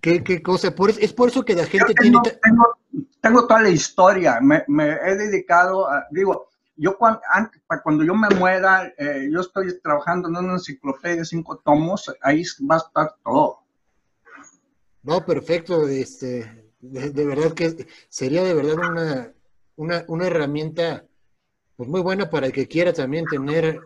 ¿Qué, 0.02 0.24
¿Qué, 0.24 0.42
cosa? 0.42 0.74
es 1.00 1.14
por 1.14 1.30
eso 1.30 1.46
que 1.46 1.56
la 1.56 1.66
gente 1.66 1.94
tengo, 1.94 2.22
tiene... 2.22 2.40
Tengo, 2.42 2.78
tengo, 3.22 3.48
toda 3.48 3.62
la 3.62 3.70
historia, 3.70 4.40
me, 4.42 4.64
me 4.68 4.92
he 4.92 5.16
dedicado 5.16 5.90
a, 5.90 6.06
digo, 6.12 6.50
yo 6.76 6.98
cuando, 6.98 7.22
cuando 7.84 8.04
yo 8.04 8.16
me 8.16 8.30
muera, 8.30 8.92
eh, 8.98 9.30
yo 9.32 9.42
estoy 9.42 9.80
trabajando 9.80 10.28
en 10.28 10.36
una 10.38 10.54
enciclopedia 10.54 11.18
de 11.18 11.26
cinco 11.26 11.58
tomos, 11.58 12.14
ahí 12.22 12.44
va 12.70 12.76
a 12.76 12.80
estar 12.80 13.16
todo. 13.24 13.60
No, 15.04 15.26
perfecto, 15.26 15.88
este, 15.88 16.72
de, 16.82 17.26
verdad 17.26 17.54
que 17.54 17.88
sería 18.10 18.44
de 18.44 18.54
verdad 18.54 18.76
una, 18.76 19.34
una, 19.76 20.06
una 20.08 20.28
herramienta 20.28 21.06
pues 21.76 21.90
muy 21.90 22.02
buena 22.02 22.30
para 22.30 22.48
el 22.48 22.54
que 22.54 22.68
quiera 22.68 22.94
también 22.94 23.26
tener, 23.26 23.80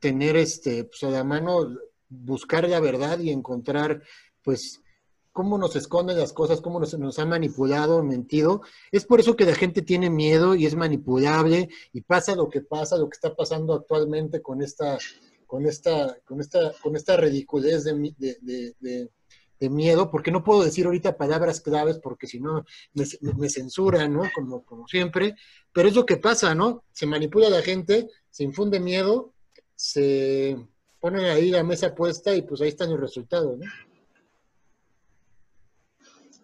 tener 0.00 0.36
este, 0.36 0.84
pues 0.84 1.02
a 1.04 1.10
la 1.10 1.24
mano, 1.24 1.76
buscar 2.08 2.68
la 2.68 2.80
verdad 2.80 3.18
y 3.18 3.30
encontrar, 3.30 4.02
pues, 4.42 4.80
cómo 5.32 5.58
nos 5.58 5.74
esconden 5.74 6.18
las 6.18 6.32
cosas, 6.32 6.60
cómo 6.60 6.78
nos, 6.78 6.96
nos 6.98 7.18
han 7.18 7.28
manipulado, 7.28 8.04
mentido. 8.04 8.62
Es 8.92 9.04
por 9.04 9.18
eso 9.20 9.34
que 9.34 9.44
la 9.44 9.54
gente 9.54 9.82
tiene 9.82 10.08
miedo 10.08 10.54
y 10.54 10.66
es 10.66 10.76
manipulable 10.76 11.68
y 11.92 12.02
pasa 12.02 12.36
lo 12.36 12.48
que 12.48 12.60
pasa, 12.60 12.96
lo 12.96 13.08
que 13.08 13.16
está 13.16 13.34
pasando 13.34 13.74
actualmente 13.74 14.40
con 14.40 14.62
esta, 14.62 14.96
con 15.46 15.66
esta, 15.66 16.16
con 16.24 16.40
esta, 16.40 16.72
con 16.80 16.94
esta 16.94 17.16
ridiculez 17.16 17.84
de 17.84 19.10
miedo, 19.60 20.10
porque 20.10 20.30
no 20.30 20.44
puedo 20.44 20.62
decir 20.62 20.86
ahorita 20.86 21.16
palabras 21.16 21.60
claves 21.60 21.98
porque 21.98 22.26
si 22.26 22.40
no 22.40 22.64
me, 22.92 23.48
censuran, 23.48 24.12
¿no? 24.12 24.30
Como, 24.34 24.64
como 24.64 24.86
siempre, 24.86 25.36
pero 25.72 25.88
es 25.88 25.94
lo 25.94 26.04
que 26.04 26.16
pasa, 26.16 26.54
¿no? 26.54 26.84
Se 26.92 27.06
manipula 27.06 27.48
la 27.48 27.62
gente, 27.62 28.08
se 28.30 28.44
infunde 28.44 28.80
miedo, 28.80 29.32
se 29.74 30.56
pone 31.00 31.30
ahí 31.30 31.50
la 31.50 31.64
mesa 31.64 31.94
puesta 31.94 32.34
y 32.34 32.42
pues 32.42 32.60
ahí 32.60 32.68
están 32.68 32.90
los 32.90 33.00
resultados, 33.00 33.58
¿no? 33.58 33.66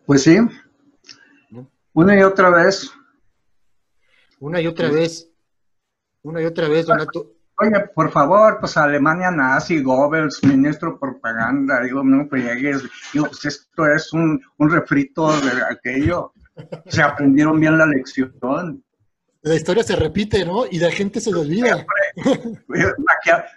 Pues 0.06 0.22
sí, 0.22 0.38
una 1.92 2.18
y 2.18 2.22
otra 2.22 2.50
vez. 2.50 2.90
Una 4.38 4.60
y 4.60 4.66
otra 4.66 4.90
vez, 4.90 5.28
una 6.22 6.40
y 6.40 6.46
otra 6.46 6.68
vez, 6.68 6.86
Donato. 6.86 7.34
Oye, 7.62 7.78
por 7.94 8.10
favor, 8.10 8.56
pues 8.58 8.76
Alemania 8.78 9.30
nazi, 9.30 9.82
Goebbels, 9.82 10.42
ministro 10.44 10.92
de 10.92 10.98
propaganda, 10.98 11.82
digo, 11.82 12.02
no 12.02 12.24
llegues, 12.30 12.82
digo, 13.12 13.26
pues 13.26 13.44
esto 13.44 13.86
es 13.86 14.10
un, 14.14 14.40
un 14.56 14.70
refrito 14.70 15.28
de 15.28 15.62
aquello. 15.70 16.32
Se 16.86 17.02
aprendieron 17.02 17.60
bien 17.60 17.76
la 17.76 17.84
lección. 17.84 18.82
La 19.42 19.54
historia 19.54 19.82
se 19.82 19.94
repite, 19.94 20.44
¿no? 20.46 20.64
Y 20.70 20.78
la 20.78 20.90
gente 20.90 21.20
se 21.20 21.34
olvida. 21.34 21.86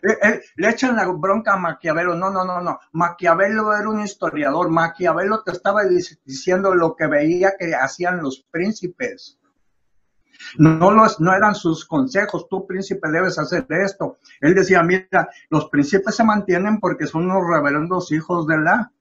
Eh, 0.05 0.17
eh, 0.21 0.41
le 0.57 0.69
echan 0.69 0.95
la 0.95 1.07
bronca 1.07 1.53
a 1.53 1.57
Maquiavelo. 1.57 2.15
No, 2.15 2.29
no, 2.29 2.45
no, 2.45 2.61
no. 2.61 2.79
Maquiavelo 2.91 3.73
era 3.73 3.89
un 3.89 4.01
historiador. 4.01 4.69
Maquiavelo 4.69 5.41
te 5.43 5.51
estaba 5.51 5.81
diciendo 5.85 6.75
lo 6.75 6.95
que 6.95 7.07
veía 7.07 7.53
que 7.57 7.73
hacían 7.73 8.21
los 8.21 8.45
príncipes. 8.51 9.39
No, 10.57 10.91
los, 10.91 11.19
no 11.19 11.33
eran 11.33 11.55
sus 11.55 11.85
consejos, 11.85 12.47
tú 12.49 12.65
príncipe 12.65 13.09
debes 13.09 13.37
hacer 13.39 13.65
esto. 13.69 14.17
Él 14.41 14.53
decía, 14.55 14.83
mira, 14.83 15.29
los 15.49 15.69
príncipes 15.69 16.15
se 16.15 16.23
mantienen 16.23 16.79
porque 16.79 17.07
son 17.07 17.25
unos 17.25 17.47
reverendos 17.47 18.11
hijos 18.11 18.47
de 18.47 18.57
la... 18.57 18.91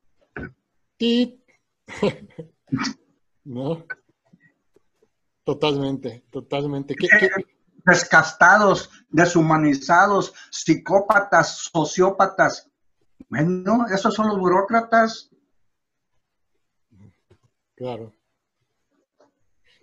Y... 0.98 1.40
no. 3.44 3.85
Totalmente, 5.44 6.24
totalmente. 6.31 6.94
Eh, 6.94 7.31
descastados, 7.85 8.90
deshumanizados, 9.11 10.35
psicópatas, 10.50 11.68
sociópatas. 11.72 12.70
Bueno, 13.28 13.87
esos 13.92 14.14
son 14.14 14.28
los 14.28 14.38
burócratas. 14.38 15.31
Claro. 17.74 18.12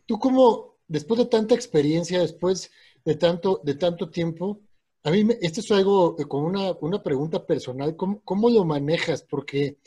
¿Tú 0.05 0.17
cómo, 0.17 0.78
después 0.89 1.19
de 1.19 1.27
tanta 1.27 1.55
experiencia, 1.55 2.19
después 2.19 2.69
de 3.05 3.15
tanto, 3.15 3.61
de 3.63 3.75
tanto 3.75 4.09
tiempo, 4.09 4.59
a 5.03 5.11
mí, 5.11 5.25
esto 5.41 5.61
es 5.61 5.71
algo 5.71 6.17
eh, 6.19 6.25
con 6.25 6.43
una, 6.43 6.73
una 6.81 7.01
pregunta 7.01 7.45
personal, 7.45 7.95
¿cómo, 7.95 8.49
lo 8.49 8.65
manejas? 8.65 9.23
Porque, 9.23 9.77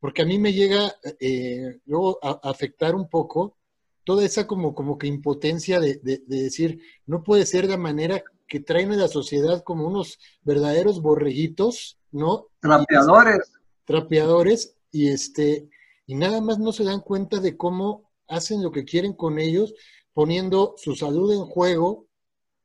porque 0.00 0.22
a 0.22 0.24
mí 0.24 0.38
me 0.38 0.54
llega 0.54 0.94
eh, 1.20 1.80
luego 1.84 2.18
a, 2.22 2.40
afectar 2.48 2.94
un 2.94 3.10
poco 3.10 3.58
toda 4.04 4.24
esa 4.24 4.46
como, 4.46 4.74
como 4.74 4.96
que 4.96 5.06
impotencia 5.06 5.80
de, 5.80 5.96
de, 5.96 6.22
decir, 6.26 6.80
no 7.06 7.22
puede 7.22 7.44
ser 7.44 7.66
de 7.66 7.76
manera 7.76 8.22
que 8.46 8.60
traen 8.60 8.92
a 8.92 8.96
la 8.96 9.08
sociedad 9.08 9.62
como 9.64 9.86
unos 9.86 10.18
verdaderos 10.42 11.02
borreguitos, 11.02 11.98
¿no? 12.12 12.48
Trapeadores. 12.60 13.52
trapeadores 13.84 14.76
y 14.90 15.08
este 15.08 15.68
y 16.06 16.14
nada 16.14 16.42
más 16.42 16.58
no 16.58 16.72
se 16.72 16.84
dan 16.84 17.00
cuenta 17.00 17.40
de 17.40 17.56
cómo 17.56 18.10
hacen 18.28 18.62
lo 18.62 18.70
que 18.72 18.84
quieren 18.84 19.14
con 19.14 19.38
ellos, 19.38 19.74
poniendo 20.14 20.74
su 20.78 20.94
salud 20.94 21.32
en 21.32 21.44
juego, 21.44 22.06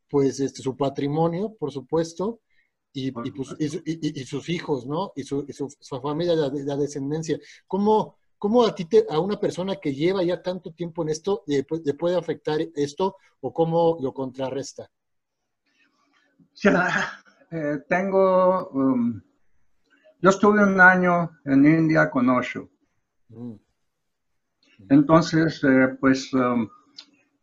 pues 0.09 0.39
este, 0.39 0.61
su 0.61 0.77
patrimonio, 0.77 1.55
por 1.59 1.71
supuesto, 1.71 2.39
y, 2.93 3.11
pues, 3.11 3.55
sus 4.25 4.49
hijos, 4.49 4.85
¿no? 4.87 5.11
Y 5.15 5.23
su, 5.23 5.45
familia, 6.01 6.35
la, 6.35 6.77
descendencia. 6.77 7.37
¿Cómo, 7.67 8.17
¿Cómo, 8.37 8.65
a 8.65 8.73
ti, 8.73 8.85
te, 8.85 9.05
a 9.09 9.19
una 9.19 9.39
persona 9.39 9.75
que 9.75 9.93
lleva 9.93 10.23
ya 10.23 10.41
tanto 10.41 10.71
tiempo 10.71 11.03
en 11.03 11.09
esto, 11.09 11.43
le, 11.45 11.63
puede 11.63 12.17
afectar 12.17 12.59
esto 12.75 13.17
o 13.41 13.53
cómo 13.53 13.97
lo 14.01 14.13
contrarresta? 14.13 14.89
Eh, 17.51 17.79
tengo, 17.87 18.69
um, 18.69 19.21
yo 20.21 20.29
estuve 20.29 20.63
un 20.63 20.79
año 20.79 21.31
en 21.45 21.65
India 21.65 22.09
con 22.09 22.29
Osho. 22.29 22.69
Mm. 23.29 23.53
Entonces, 24.89 25.63
eh, 25.63 25.97
pues 25.99 26.33
um, 26.33 26.69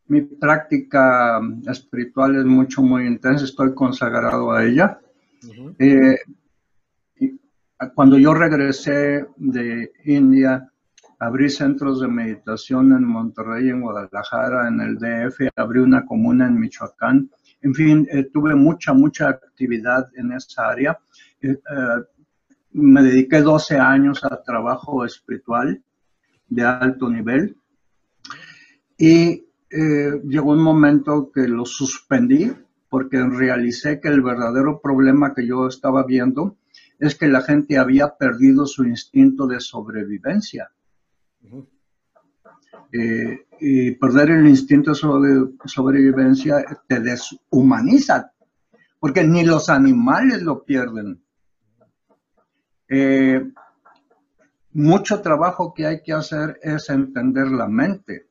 mi 0.09 0.23
práctica 0.23 1.40
espiritual 1.66 2.37
es 2.37 2.45
mucho, 2.45 2.83
muy 2.83 3.07
intensa, 3.07 3.45
estoy 3.45 3.75
consagrado 3.75 4.53
a 4.53 4.64
ella. 4.64 5.01
Eh, 5.79 6.16
cuando 7.95 8.19
yo 8.19 8.33
regresé 8.33 9.27
de 9.37 9.92
India, 10.05 10.71
abrí 11.19 11.51
centros 11.51 12.01
de 12.01 12.09
meditación 12.09 12.92
en 12.92 13.05
Monterrey, 13.05 13.69
en 13.69 13.81
Guadalajara, 13.81 14.69
en 14.69 14.81
el 14.81 14.97
DF, 14.97 15.49
abrí 15.57 15.81
una 15.81 16.05
comuna 16.07 16.47
en 16.47 16.59
Michoacán. 16.59 17.31
En 17.62 17.75
fin, 17.75 18.07
eh, 18.11 18.29
tuve 18.33 18.55
mucha, 18.55 18.92
mucha 18.92 19.29
actividad 19.29 20.09
en 20.16 20.33
esa 20.33 20.69
área. 20.69 20.99
me 22.73 23.03
dediqué 23.03 23.40
12 23.40 23.79
años 23.79 24.23
a 24.25 24.42
trabajo 24.42 25.05
espiritual 25.05 25.83
de 26.49 26.62
alto 26.62 27.09
nivel. 27.09 27.57
Y 28.99 29.45
eh, 29.70 30.20
llegó 30.24 30.52
un 30.52 30.62
momento 30.62 31.31
que 31.33 31.48
lo 31.48 31.64
suspendí 31.64 32.52
porque 32.88 33.22
realicé 33.22 34.00
que 34.00 34.09
el 34.09 34.22
verdadero 34.22 34.81
problema 34.81 35.35
que 35.35 35.46
yo 35.46 35.66
estaba 35.66 36.05
viendo 36.05 36.57
es 36.98 37.14
que 37.14 37.29
la 37.29 37.42
gente 37.42 37.79
había 37.79 38.16
perdido 38.16 38.66
su 38.66 38.85
instinto 38.85 39.46
de 39.46 39.61
sobrevivencia. 39.61 40.70
Eh, 42.92 43.46
y 43.61 43.90
perder 43.92 44.31
el 44.31 44.46
instinto 44.46 44.92
de 44.92 45.48
sobrevivencia 45.64 46.64
te 46.87 47.00
deshumaniza, 47.00 48.33
porque 49.00 49.24
ni 49.24 49.44
los 49.44 49.68
animales 49.68 50.42
lo 50.42 50.64
pierden. 50.64 51.22
Eh, 52.88 53.50
mucho 54.72 55.20
trabajo 55.20 55.74
que 55.74 55.87
hay 55.87 56.02
que 56.02 56.12
hacer 56.12 56.59
es 56.62 56.88
entender 56.90 57.48
la 57.48 57.66
mente. 57.66 58.25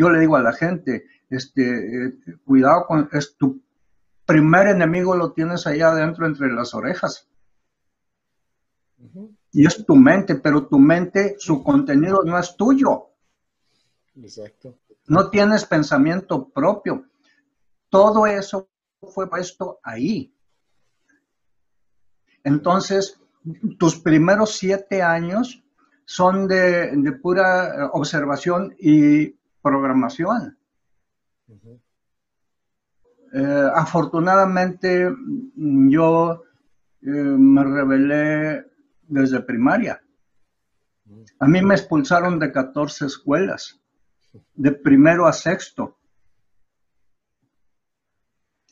Yo 0.00 0.08
le 0.08 0.18
digo 0.18 0.36
a 0.36 0.42
la 0.42 0.54
gente, 0.54 1.04
este, 1.28 2.06
eh, 2.06 2.14
cuidado 2.46 2.86
con, 2.86 3.10
es 3.12 3.36
tu 3.36 3.60
primer 4.24 4.68
enemigo 4.68 5.14
lo 5.14 5.32
tienes 5.32 5.66
ahí 5.66 5.82
adentro 5.82 6.24
entre 6.24 6.50
las 6.50 6.72
orejas. 6.72 7.28
Y 9.52 9.66
es 9.66 9.84
tu 9.84 9.96
mente, 9.96 10.36
pero 10.36 10.68
tu 10.68 10.78
mente, 10.78 11.36
su 11.38 11.62
contenido 11.62 12.22
no 12.24 12.38
es 12.38 12.56
tuyo. 12.56 13.10
Exacto. 14.16 14.78
No 15.08 15.28
tienes 15.28 15.66
pensamiento 15.66 16.48
propio. 16.48 17.04
Todo 17.90 18.26
eso 18.26 18.70
fue 19.02 19.28
puesto 19.28 19.80
ahí. 19.82 20.34
Entonces, 22.42 23.20
tus 23.78 24.00
primeros 24.00 24.56
siete 24.56 25.02
años 25.02 25.62
son 26.06 26.48
de, 26.48 27.18
pura 27.22 27.68
eh, 27.68 27.88
observación 27.92 28.74
y 28.80 29.38
programación. 29.62 30.56
Eh, 33.32 33.70
afortunadamente 33.74 35.08
yo 35.56 36.42
eh, 37.02 37.06
me 37.06 37.64
rebelé 37.64 38.66
desde 39.06 39.40
primaria. 39.40 40.02
A 41.38 41.46
mí 41.46 41.62
me 41.62 41.74
expulsaron 41.74 42.38
de 42.38 42.52
14 42.52 43.06
escuelas, 43.06 43.80
de 44.54 44.72
primero 44.72 45.26
a 45.26 45.32
sexto, 45.32 45.98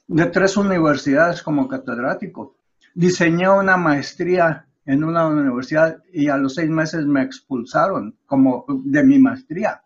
de 0.07 0.27
tres 0.27 0.57
universidades 0.57 1.43
como 1.43 1.69
catedrático. 1.69 2.57
Diseñé 2.95 3.49
una 3.49 3.77
maestría 3.77 4.67
en 4.85 5.05
una 5.05 5.27
universidad 5.27 6.03
y 6.13 6.29
a 6.29 6.37
los 6.37 6.55
seis 6.55 6.71
meses 6.71 7.05
me 7.05 7.23
expulsaron 7.23 8.17
como 8.27 8.65
de 8.85 9.05
mi 9.05 9.19
maestría. 9.19 9.83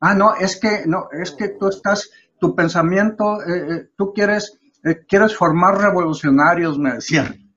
Ah, 0.00 0.14
no, 0.14 0.34
es 0.36 0.58
que, 0.60 0.84
no, 0.86 1.08
es 1.12 1.32
que 1.32 1.48
tú 1.50 1.68
estás, 1.68 2.10
tu 2.38 2.54
pensamiento, 2.54 3.42
eh, 3.42 3.74
eh, 3.74 3.88
tú 3.96 4.12
quieres, 4.12 4.58
eh, 4.84 5.04
quieres 5.08 5.36
formar 5.36 5.78
revolucionarios, 5.78 6.78
me 6.78 6.94
decían. 6.94 7.52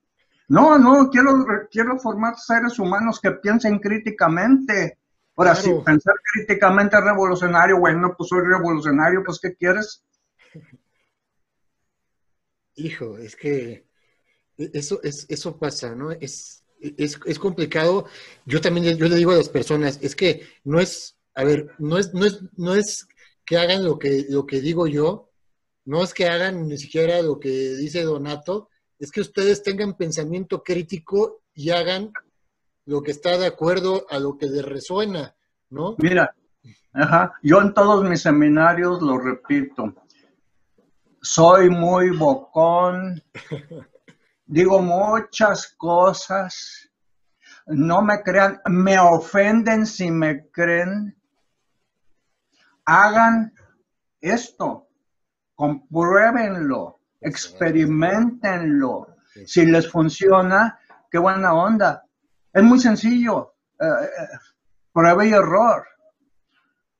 No, 0.48 0.78
no, 0.78 1.10
quiero, 1.10 1.46
quiero 1.72 1.98
formar 2.00 2.36
seres 2.38 2.78
humanos 2.80 3.20
que 3.22 3.32
piensen 3.32 3.80
críticamente. 3.80 4.98
Ahora, 5.36 5.56
si 5.56 5.72
pensar 5.86 6.16
críticamente 6.34 6.98
es 6.98 7.04
revolucionario, 7.04 7.80
bueno, 7.80 8.14
pues 8.18 8.28
soy 8.28 8.42
revolucionario, 8.42 9.24
pues 9.24 9.40
¿qué 9.40 9.56
quieres? 9.56 10.04
Hijo, 12.76 13.18
es 13.18 13.36
que 13.36 13.86
e, 14.58 14.72
eso, 14.74 15.00
es, 15.04 15.26
eso 15.30 15.58
pasa, 15.58 15.96
¿no? 15.96 16.12
Es, 16.12 16.64
es, 16.80 17.40
complicado. 17.40 18.06
Yo 18.46 18.60
también 18.60 18.98
yo 18.98 19.08
le 19.08 19.16
digo 19.16 19.32
a 19.32 19.38
las 19.38 19.50
personas, 19.50 20.00
es 20.02 20.16
que 20.16 20.48
no 20.64 20.80
es, 20.80 21.18
a 21.36 21.44
ver, 21.44 21.68
no 21.80 21.98
es, 21.98 22.14
no 22.14 22.26
es, 22.26 22.42
no 22.58 22.76
es 22.76 23.08
que 23.46 23.58
hagan 23.58 23.84
lo 23.84 23.98
que, 23.98 24.26
lo 24.30 24.46
que 24.46 24.62
digo 24.62 24.88
yo, 24.88 25.30
no 25.86 26.04
es 26.04 26.14
que 26.14 26.28
hagan 26.28 26.68
ni 26.68 26.78
siquiera 26.78 27.22
lo 27.22 27.40
que 27.40 27.50
dice 27.50 28.04
Donato, 28.04 28.70
es 29.00 29.12
que 29.12 29.22
ustedes 29.22 29.64
tengan 29.64 29.98
pensamiento 29.98 30.64
crítico 30.64 31.42
y 31.54 31.72
hagan 31.72 32.12
lo 32.86 33.02
que 33.02 33.12
está 33.12 33.38
de 33.38 33.48
acuerdo 33.48 34.06
a 34.10 34.20
lo 34.20 34.38
que 34.38 34.48
les 34.48 34.64
resuena, 34.64 35.36
¿no? 35.70 35.96
Mira, 35.98 36.36
ajá, 36.94 37.34
yo 37.42 37.62
en 37.62 37.74
todos 37.74 38.04
mis 38.04 38.22
seminarios 38.22 39.02
lo 39.02 39.18
repito, 39.18 39.96
soy 41.22 41.70
muy 41.70 42.10
bocón, 42.10 43.22
digo 44.46 44.82
muchas 44.82 45.74
cosas, 45.78 46.92
no 47.68 48.02
me 48.02 48.22
crean, 48.22 48.60
me 48.66 49.00
ofenden 49.00 49.86
si 49.86 50.12
me 50.12 50.50
creen. 50.50 51.16
Hagan 52.94 53.54
esto, 54.20 54.90
compruébenlo, 55.56 57.00
experimentenlo. 57.22 59.16
Si 59.46 59.66
les 59.66 59.90
funciona, 59.90 60.78
qué 61.10 61.18
buena 61.18 61.54
onda. 61.54 62.06
Es 62.52 62.62
muy 62.62 62.80
sencillo. 62.80 63.56
Eh, 63.80 63.86
eh, 63.86 64.38
prueba 64.92 65.26
y 65.26 65.32
error. 65.32 65.86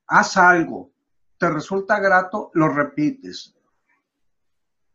Haz 0.06 0.38
algo. 0.38 0.90
Te 1.36 1.50
resulta 1.50 1.98
grato, 1.98 2.50
lo 2.54 2.68
repites 2.68 3.54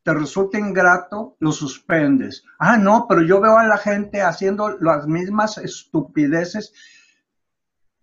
te 0.08 0.14
resulta 0.14 0.58
ingrato, 0.58 1.36
lo 1.40 1.52
suspendes. 1.52 2.42
Ah, 2.60 2.78
no, 2.78 3.08
pero 3.10 3.24
yo 3.24 3.42
veo 3.42 3.58
a 3.58 3.68
la 3.68 3.78
gente 3.78 4.22
haciendo 4.22 4.78
las 4.80 5.06
mismas 5.06 5.58
estupideces 5.58 6.72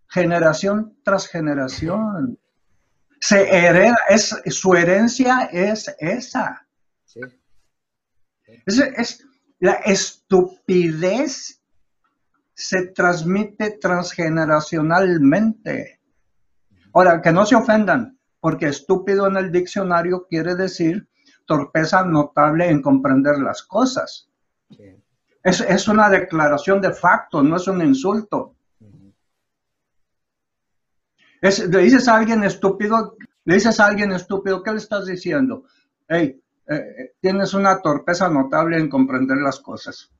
generación 0.06 0.98
tras 1.02 1.26
generación. 1.26 2.38
Se 3.24 3.48
hereda, 3.48 3.96
es, 4.10 4.36
su 4.50 4.74
herencia 4.74 5.48
es 5.50 5.96
esa. 5.98 6.68
Es, 8.66 9.24
la 9.60 9.72
estupidez 9.72 11.58
se 12.52 12.88
transmite 12.88 13.78
transgeneracionalmente. 13.80 16.02
Ahora, 16.92 17.22
que 17.22 17.32
no 17.32 17.46
se 17.46 17.56
ofendan, 17.56 18.18
porque 18.40 18.66
estúpido 18.66 19.26
en 19.26 19.38
el 19.38 19.50
diccionario 19.50 20.26
quiere 20.28 20.54
decir 20.54 21.08
torpeza 21.46 22.04
notable 22.04 22.68
en 22.68 22.82
comprender 22.82 23.38
las 23.38 23.62
cosas. 23.62 24.28
Es, 25.42 25.88
una 25.88 26.10
declaración 26.10 26.82
de 26.82 26.92
facto, 26.92 27.42
no 27.42 27.56
es 27.56 27.66
un 27.68 27.80
insulto. 27.80 28.53
Le 31.68 31.78
dices 31.80 32.08
a 32.08 32.16
alguien 32.16 32.44
estúpido, 32.44 33.16
le 33.44 33.54
dices 33.54 33.78
a 33.80 33.86
alguien 33.86 34.12
estúpido, 34.12 34.62
¿qué 34.62 34.72
le 34.72 34.78
estás 34.78 35.06
diciendo? 35.06 35.64
Hey, 36.08 36.40
eh, 36.66 36.74
eh, 36.74 37.14
tienes 37.20 37.54
una 37.54 37.80
torpeza 37.80 38.28
notable 38.28 38.78
en 38.78 38.88
comprender 38.88 39.38
las 39.38 39.60
cosas. 39.60 40.10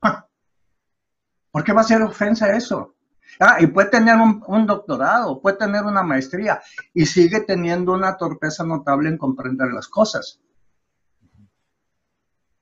¿Por 1.51 1.63
qué 1.63 1.73
va 1.73 1.81
a 1.81 1.85
ser 1.85 2.01
ofensa 2.01 2.55
eso? 2.55 2.95
Ah, 3.39 3.57
y 3.59 3.67
puede 3.67 3.89
tener 3.89 4.15
un, 4.15 4.43
un, 4.47 4.65
doctorado, 4.65 5.41
puede 5.41 5.57
tener 5.57 5.83
una 5.83 6.03
maestría 6.03 6.61
y 6.93 7.05
sigue 7.05 7.41
teniendo 7.41 7.93
una 7.93 8.15
torpeza 8.15 8.63
notable 8.63 9.09
en 9.09 9.17
comprender 9.17 9.71
las 9.71 9.87
cosas 9.87 10.39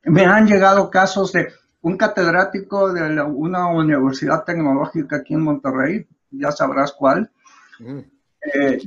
me 0.06 0.26
han 0.26 0.48
llegado 0.48 0.90
casos 0.90 1.32
de 1.32 1.50
un 1.82 1.98
catedrático 1.98 2.94
de 2.94 3.22
una 3.22 3.68
universidad 3.68 4.44
tecnológica 4.44 5.18
aquí 5.18 5.34
en 5.34 5.42
Monterrey, 5.42 6.08
ya 6.32 6.52
sabrás 6.52 6.94
cuál, 6.94 7.32
eh, 8.54 8.80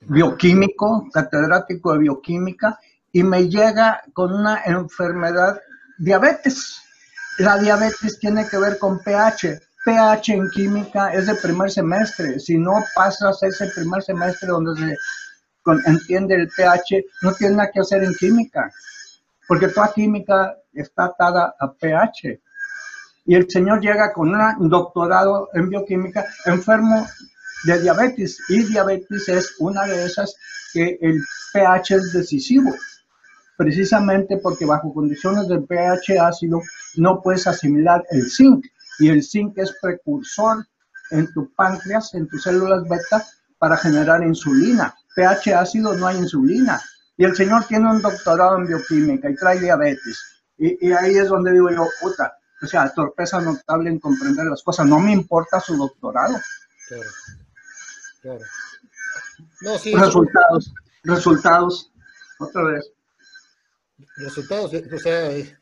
bioquímico, 0.00 1.08
catedrático 1.12 1.92
de 1.92 2.00
bioquímica, 2.00 2.78
y 3.12 3.22
me 3.22 3.48
llega 3.48 4.02
con 4.12 4.32
una 4.32 4.62
enfermedad, 4.64 5.60
diabetes. 5.98 6.80
La 7.38 7.58
diabetes 7.58 8.18
tiene 8.18 8.46
que 8.48 8.58
ver 8.58 8.78
con 8.78 8.98
pH. 9.00 9.60
pH 9.84 10.34
en 10.34 10.50
química 10.50 11.12
es 11.12 11.26
de 11.26 11.34
primer 11.36 11.70
semestre. 11.70 12.38
Si 12.38 12.58
no 12.58 12.72
pasas 12.94 13.42
ese 13.42 13.66
primer 13.74 14.02
semestre 14.02 14.48
donde 14.48 14.80
se 14.80 14.96
entiende 15.86 16.34
el 16.34 16.48
pH, 16.48 17.04
no 17.22 17.32
tiene 17.32 17.56
nada 17.56 17.70
que 17.72 17.80
hacer 17.80 18.04
en 18.04 18.14
química, 18.14 18.70
porque 19.48 19.68
toda 19.68 19.92
química 19.92 20.56
está 20.72 21.06
atada 21.06 21.54
a 21.58 21.72
pH. 21.72 22.40
Y 23.26 23.34
el 23.34 23.50
señor 23.50 23.80
llega 23.80 24.12
con 24.12 24.34
un 24.34 24.68
doctorado 24.68 25.48
en 25.54 25.68
bioquímica 25.68 26.26
enfermo 26.46 27.06
de 27.64 27.80
diabetes, 27.80 28.38
y 28.48 28.64
diabetes 28.64 29.28
es 29.28 29.54
una 29.58 29.84
de 29.84 30.04
esas 30.04 30.34
que 30.72 30.98
el 31.00 31.20
pH 31.52 31.96
es 31.96 32.12
decisivo 32.12 32.74
precisamente 33.60 34.38
porque 34.38 34.64
bajo 34.64 34.94
condiciones 34.94 35.46
de 35.46 35.60
pH 35.60 36.18
ácido 36.18 36.62
no 36.96 37.20
puedes 37.20 37.46
asimilar 37.46 38.02
el 38.08 38.30
zinc 38.30 38.64
y 38.98 39.10
el 39.10 39.22
zinc 39.22 39.58
es 39.58 39.74
precursor 39.82 40.66
en 41.10 41.30
tu 41.34 41.52
páncreas, 41.52 42.14
en 42.14 42.26
tus 42.26 42.42
células 42.42 42.84
beta 42.88 43.22
para 43.58 43.76
generar 43.76 44.22
insulina. 44.24 44.94
pH 45.14 45.52
ácido 45.52 45.92
no 45.92 46.06
hay 46.06 46.16
insulina. 46.16 46.80
Y 47.18 47.24
el 47.24 47.36
señor 47.36 47.64
tiene 47.64 47.90
un 47.90 48.00
doctorado 48.00 48.56
en 48.56 48.66
bioquímica 48.66 49.28
y 49.28 49.36
trae 49.36 49.60
diabetes. 49.60 50.18
Y, 50.56 50.92
ahí 50.92 51.18
es 51.18 51.28
donde 51.28 51.52
digo 51.52 51.68
yo, 51.70 51.86
puta, 52.00 52.32
o 52.62 52.66
sea, 52.66 52.88
torpeza 52.94 53.42
notable 53.42 53.90
en 53.90 53.98
comprender 53.98 54.46
las 54.46 54.62
cosas. 54.62 54.86
No 54.86 55.00
me 55.00 55.12
importa 55.12 55.60
su 55.60 55.76
doctorado. 55.76 56.40
Claro, 56.88 57.10
claro. 58.20 58.44
No, 59.62 59.78
sí, 59.78 59.94
resultados, 59.94 60.72
resultados, 61.04 61.92
otra 62.38 62.62
vez 62.64 62.92
resultados, 64.16 64.72
o 64.72 64.98
sea, 64.98 65.36
eh, 65.36 65.56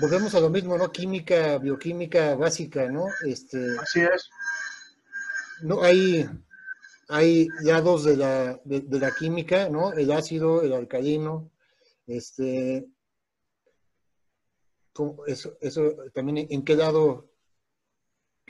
volvemos 0.00 0.34
a 0.34 0.40
lo 0.40 0.50
mismo, 0.50 0.76
¿no? 0.76 0.90
Química, 0.90 1.58
bioquímica 1.58 2.34
básica, 2.34 2.88
¿no? 2.90 3.06
Este, 3.24 3.76
Así 3.80 4.00
es. 4.00 4.30
No, 5.62 5.82
hay, 5.82 6.28
hay 7.08 7.48
dos 7.82 8.04
de 8.04 8.16
la, 8.16 8.60
de, 8.64 8.98
la 8.98 9.10
química, 9.12 9.68
¿no? 9.68 9.92
El 9.92 10.12
ácido, 10.12 10.62
el 10.62 10.72
alcalino, 10.72 11.50
este, 12.06 12.86
eso, 15.26 15.56
eso 15.60 15.94
también 16.14 16.46
en 16.50 16.64
qué 16.64 16.76
lado 16.76 17.30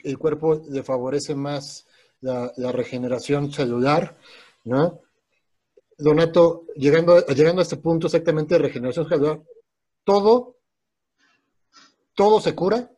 el 0.03 0.19
cuerpo 0.19 0.63
le 0.69 0.83
favorece 0.83 1.35
más 1.35 1.87
la, 2.21 2.53
la 2.57 2.73
regeneración 2.73 3.53
celular, 3.53 4.17
¿no? 4.65 5.01
Donato, 5.97 6.67
llegando, 6.77 7.27
llegando 7.27 7.61
a 7.61 7.65
este 7.65 7.77
punto 7.77 8.07
exactamente 8.07 8.55
de 8.55 8.61
regeneración 8.61 9.09
celular, 9.09 9.41
todo, 10.05 10.57
todo 12.15 12.41
se 12.41 12.55
cura. 12.55 12.91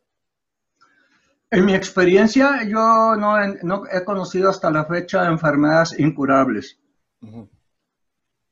En 1.50 1.64
mi 1.64 1.74
experiencia, 1.74 2.62
yo 2.64 3.16
no, 3.16 3.84
he 3.90 4.04
conocido 4.04 4.50
hasta 4.50 4.70
la 4.70 4.84
fecha 4.84 5.26
enfermedades 5.26 5.98
incurables. 5.98 6.78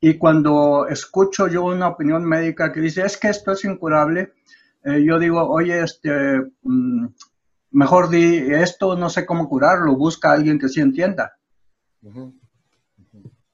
Y 0.01 0.17
cuando 0.17 0.87
escucho 0.87 1.47
yo 1.47 1.63
una 1.63 1.87
opinión 1.87 2.25
médica 2.25 2.73
que 2.73 2.81
dice, 2.81 3.05
es 3.05 3.17
que 3.17 3.29
esto 3.29 3.53
es 3.53 3.63
incurable, 3.63 4.33
eh, 4.83 5.03
yo 5.05 5.19
digo, 5.19 5.47
oye, 5.49 5.81
este, 5.81 6.11
mm, 6.63 7.07
mejor 7.71 8.09
di 8.09 8.53
esto, 8.53 8.95
no 8.95 9.09
sé 9.09 9.25
cómo 9.25 9.47
curarlo, 9.47 9.95
busca 9.95 10.29
a 10.29 10.33
alguien 10.33 10.59
que 10.59 10.69
sí 10.69 10.81
entienda 10.81 11.37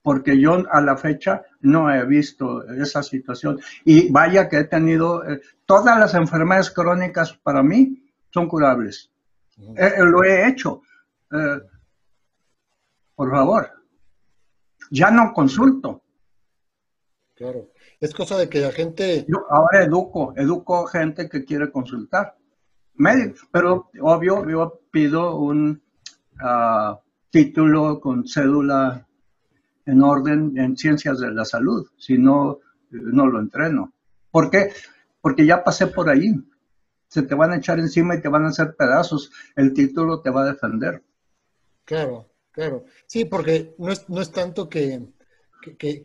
porque 0.05 0.39
yo 0.39 0.63
a 0.71 0.81
la 0.81 0.97
fecha 0.97 1.41
no 1.61 1.91
he 1.91 2.05
visto 2.05 2.63
esa 2.67 3.01
situación. 3.01 3.59
Y 3.83 4.11
vaya 4.11 4.47
que 4.47 4.59
he 4.59 4.63
tenido, 4.65 5.27
eh, 5.27 5.41
todas 5.65 5.99
las 5.99 6.13
enfermedades 6.13 6.69
crónicas 6.69 7.33
para 7.33 7.63
mí 7.63 8.05
son 8.31 8.47
curables. 8.47 9.11
Eh, 9.57 9.93
eh, 9.97 10.03
lo 10.03 10.23
he 10.23 10.47
hecho. 10.47 10.83
por 13.15 13.31
favor, 13.31 13.71
ya 14.91 15.09
no 15.09 15.33
consulto. 15.33 16.03
Claro, 17.33 17.71
es 17.99 18.13
cosa 18.13 18.37
de 18.37 18.47
que 18.47 18.59
la 18.59 18.71
gente... 18.71 19.25
Yo 19.27 19.47
ahora 19.49 19.85
educo, 19.85 20.33
educo 20.37 20.85
gente 20.85 21.27
que 21.27 21.43
quiere 21.43 21.71
consultar. 21.71 22.37
Pero 23.51 23.89
obvio, 24.01 24.49
yo 24.49 24.81
pido 24.91 25.37
un 25.37 25.81
ah, 26.39 26.99
título 27.29 27.99
con 27.99 28.27
cédula 28.27 29.05
en 29.85 30.01
orden 30.01 30.57
en 30.57 30.77
ciencias 30.77 31.19
de 31.19 31.31
la 31.31 31.45
salud, 31.45 31.87
si 31.97 32.17
no, 32.17 32.59
no 32.89 33.27
lo 33.27 33.39
entreno. 33.39 33.93
¿Por 34.31 34.49
qué? 34.49 34.71
Porque 35.21 35.45
ya 35.45 35.63
pasé 35.63 35.87
por 35.87 36.09
ahí. 36.09 36.33
Se 37.07 37.21
te 37.21 37.35
van 37.35 37.51
a 37.51 37.57
echar 37.57 37.79
encima 37.79 38.15
y 38.15 38.21
te 38.21 38.29
van 38.29 38.45
a 38.45 38.49
hacer 38.49 38.75
pedazos. 38.75 39.31
El 39.55 39.73
título 39.73 40.21
te 40.21 40.29
va 40.29 40.41
a 40.41 40.51
defender. 40.51 41.03
Claro, 41.85 42.29
claro. 42.51 42.85
Sí, 43.05 43.25
porque 43.25 43.75
no 43.77 43.91
es, 43.91 44.09
no 44.09 44.21
es 44.21 44.31
tanto 44.31 44.67
que, 44.67 45.07
que, 45.77 46.01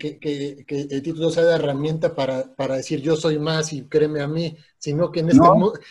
el 0.68 1.02
título 1.02 1.30
sea 1.30 1.44
la 1.44 1.56
herramienta 1.56 2.14
para, 2.14 2.54
para, 2.54 2.76
decir 2.76 3.00
yo 3.00 3.16
soy 3.16 3.38
más 3.38 3.72
y 3.72 3.82
créeme 3.82 4.20
a 4.20 4.28
mí, 4.28 4.56
sino 4.78 5.10
que 5.10 5.20
en 5.20 5.30
este, 5.30 5.46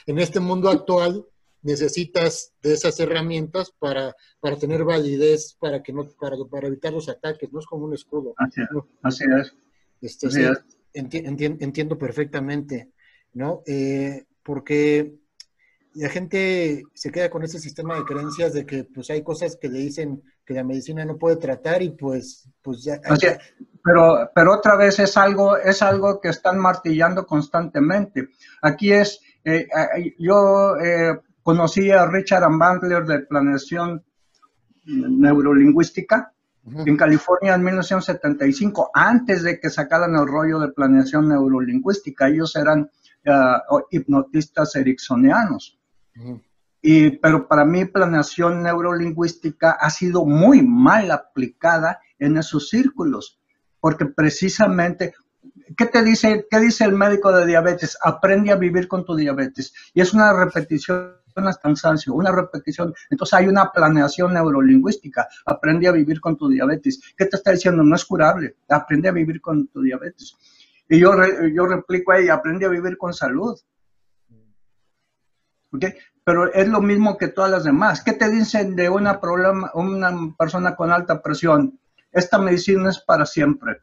en 0.08 0.20
este 0.20 0.40
mundo 0.40 0.70
actual 0.70 1.26
necesitas 1.62 2.54
de 2.62 2.74
esas 2.74 3.00
herramientas 3.00 3.72
para, 3.78 4.16
para 4.40 4.58
tener 4.58 4.84
validez, 4.84 5.56
para 5.60 5.84
que 5.84 5.94
no, 5.94 6.08
para, 6.20 6.38
para 6.50 6.68
evitar 6.68 6.94
los 6.94 7.10
ataques, 7.10 7.52
no 7.52 7.60
es 7.60 7.66
como 7.66 7.86
un 7.86 7.94
escudo. 7.94 8.34
Así, 8.38 9.24
es. 9.40 9.54
Este, 10.02 10.52
entiendo 10.94 11.98
perfectamente, 11.98 12.92
¿no? 13.34 13.62
Eh, 13.66 14.26
porque 14.44 15.19
la 16.00 16.10
gente 16.10 16.84
se 16.94 17.12
queda 17.12 17.30
con 17.30 17.44
ese 17.44 17.60
sistema 17.60 17.96
de 17.96 18.04
creencias 18.04 18.54
de 18.54 18.66
que 18.66 18.84
pues 18.84 19.10
hay 19.10 19.24
cosas 19.24 19.58
que 19.60 19.70
le 19.70 19.80
dicen 19.80 20.24
que 20.46 20.54
la 20.54 20.64
medicina 20.64 21.06
no 21.06 21.18
puede 21.18 21.38
tratar 21.38 21.82
y 21.82 21.92
pues, 21.92 22.50
pues 22.62 22.84
ya... 22.84 23.00
pero, 23.84 24.30
pero 24.34 24.54
otra 24.54 24.76
vez 24.76 25.00
es 25.00 25.16
algo, 25.18 25.58
es 25.58 25.82
algo 25.82 26.20
que 26.20 26.30
están 26.30 26.58
martillando 26.58 27.26
constantemente. 27.26 28.30
Aquí 28.62 28.92
es, 28.92 29.20
eh, 29.44 29.68
eh, 29.96 30.16
yo 30.18 30.76
Conocí 31.50 31.90
a 31.90 32.06
Richard 32.06 32.44
Bandler 32.60 33.06
de 33.06 33.22
Planeación 33.22 34.04
Neurolingüística 34.86 36.32
en 36.86 36.96
California 36.96 37.56
en 37.56 37.64
1975, 37.64 38.92
antes 38.94 39.42
de 39.42 39.60
que 39.60 39.72
sacaran 39.72 40.16
el 40.16 40.28
rollo 40.28 40.60
de 40.60 40.68
planeación 40.68 41.28
neurolingüística. 41.28 42.28
Ellos 42.28 42.56
eran 42.56 42.92
ah, 43.26 43.64
hipnotistas 43.90 44.76
ericksonianos. 44.76 45.79
Y, 46.82 47.12
pero 47.18 47.48
para 47.48 47.66
mí 47.66 47.86
planeación 47.86 48.64
neurolingüística 48.64 49.72
ha 49.72 49.90
sido 49.90 50.26
muy 50.26 50.62
mal 50.62 51.12
aplicada 51.12 52.00
en 52.18 52.38
esos 52.38 52.70
círculos, 52.70 53.40
porque 53.80 54.06
precisamente 54.06 55.14
¿qué 55.78 55.86
te 55.86 56.04
dice, 56.04 56.48
qué 56.50 56.60
dice 56.60 56.86
el 56.86 56.94
médico 56.94 57.32
de 57.32 57.46
diabetes? 57.46 57.98
Aprende 58.04 58.52
a 58.52 58.56
vivir 58.56 58.88
con 58.88 59.06
tu 59.06 59.16
diabetes. 59.16 59.74
Y 59.94 60.02
es 60.02 60.14
una 60.14 60.34
repetición 60.34 61.20
es 61.48 61.58
cansancio, 61.58 62.14
una 62.14 62.32
repetición. 62.32 62.94
Entonces 63.10 63.34
hay 63.34 63.48
una 63.48 63.72
planeación 63.72 64.34
neurolingüística. 64.34 65.28
Aprende 65.46 65.88
a 65.88 65.92
vivir 65.92 66.20
con 66.20 66.36
tu 66.36 66.50
diabetes. 66.50 67.02
¿Qué 67.18 67.26
te 67.26 67.38
está 67.38 67.52
diciendo? 67.52 67.84
No 67.84 67.96
es 67.96 68.04
curable. 68.04 68.58
Aprende 68.68 69.10
a 69.10 69.14
vivir 69.14 69.40
con 69.40 69.68
tu 69.68 69.82
diabetes. 69.82 70.36
Y 70.90 71.00
yo, 71.00 71.14
yo 71.54 71.66
replico 71.68 72.12
ahí, 72.12 72.28
aprende 72.30 72.66
a 72.66 72.70
vivir 72.70 72.98
con 72.98 73.14
salud. 73.14 73.58
¿Okay? 75.72 75.94
Pero 76.24 76.54
es 76.54 76.68
lo 76.68 76.82
mismo 76.82 77.18
que 77.18 77.30
todas 77.30 77.52
las 77.52 77.64
demás. 77.64 78.04
¿Qué 78.04 78.14
te 78.14 78.30
dicen 78.30 78.76
de 78.76 78.90
una, 78.90 79.20
problema, 79.20 79.72
una 79.74 80.12
persona 80.38 80.76
con 80.76 80.92
alta 80.92 81.22
presión? 81.22 81.80
Esta 82.12 82.38
medicina 82.38 82.90
es 82.90 83.00
para 83.00 83.26
siempre. 83.26 83.82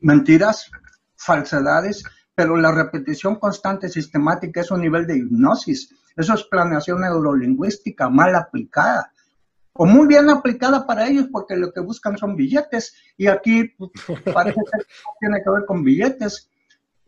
Mentiras, 0.00 0.70
falsedades, 1.16 2.04
pero 2.34 2.56
la 2.56 2.72
repetición 2.72 3.36
constante 3.36 3.88
sistemática 3.88 4.60
es 4.60 4.70
un 4.70 4.80
nivel 4.80 5.06
de 5.06 5.16
hipnosis. 5.16 5.94
Eso 6.16 6.34
es 6.34 6.44
planeación 6.44 7.00
neurolingüística 7.00 8.08
mal 8.08 8.34
aplicada. 8.34 9.12
O 9.72 9.84
muy 9.84 10.06
bien 10.06 10.30
aplicada 10.30 10.86
para 10.86 11.06
ellos 11.06 11.28
porque 11.30 11.56
lo 11.56 11.72
que 11.72 11.80
buscan 11.80 12.16
son 12.16 12.34
billetes. 12.34 12.94
Y 13.16 13.26
aquí 13.26 13.64
pues, 13.78 13.90
parece 14.32 14.60
que 14.60 14.84
tiene 15.20 15.42
que 15.42 15.50
ver 15.50 15.64
con 15.66 15.82
billetes. 15.82 16.50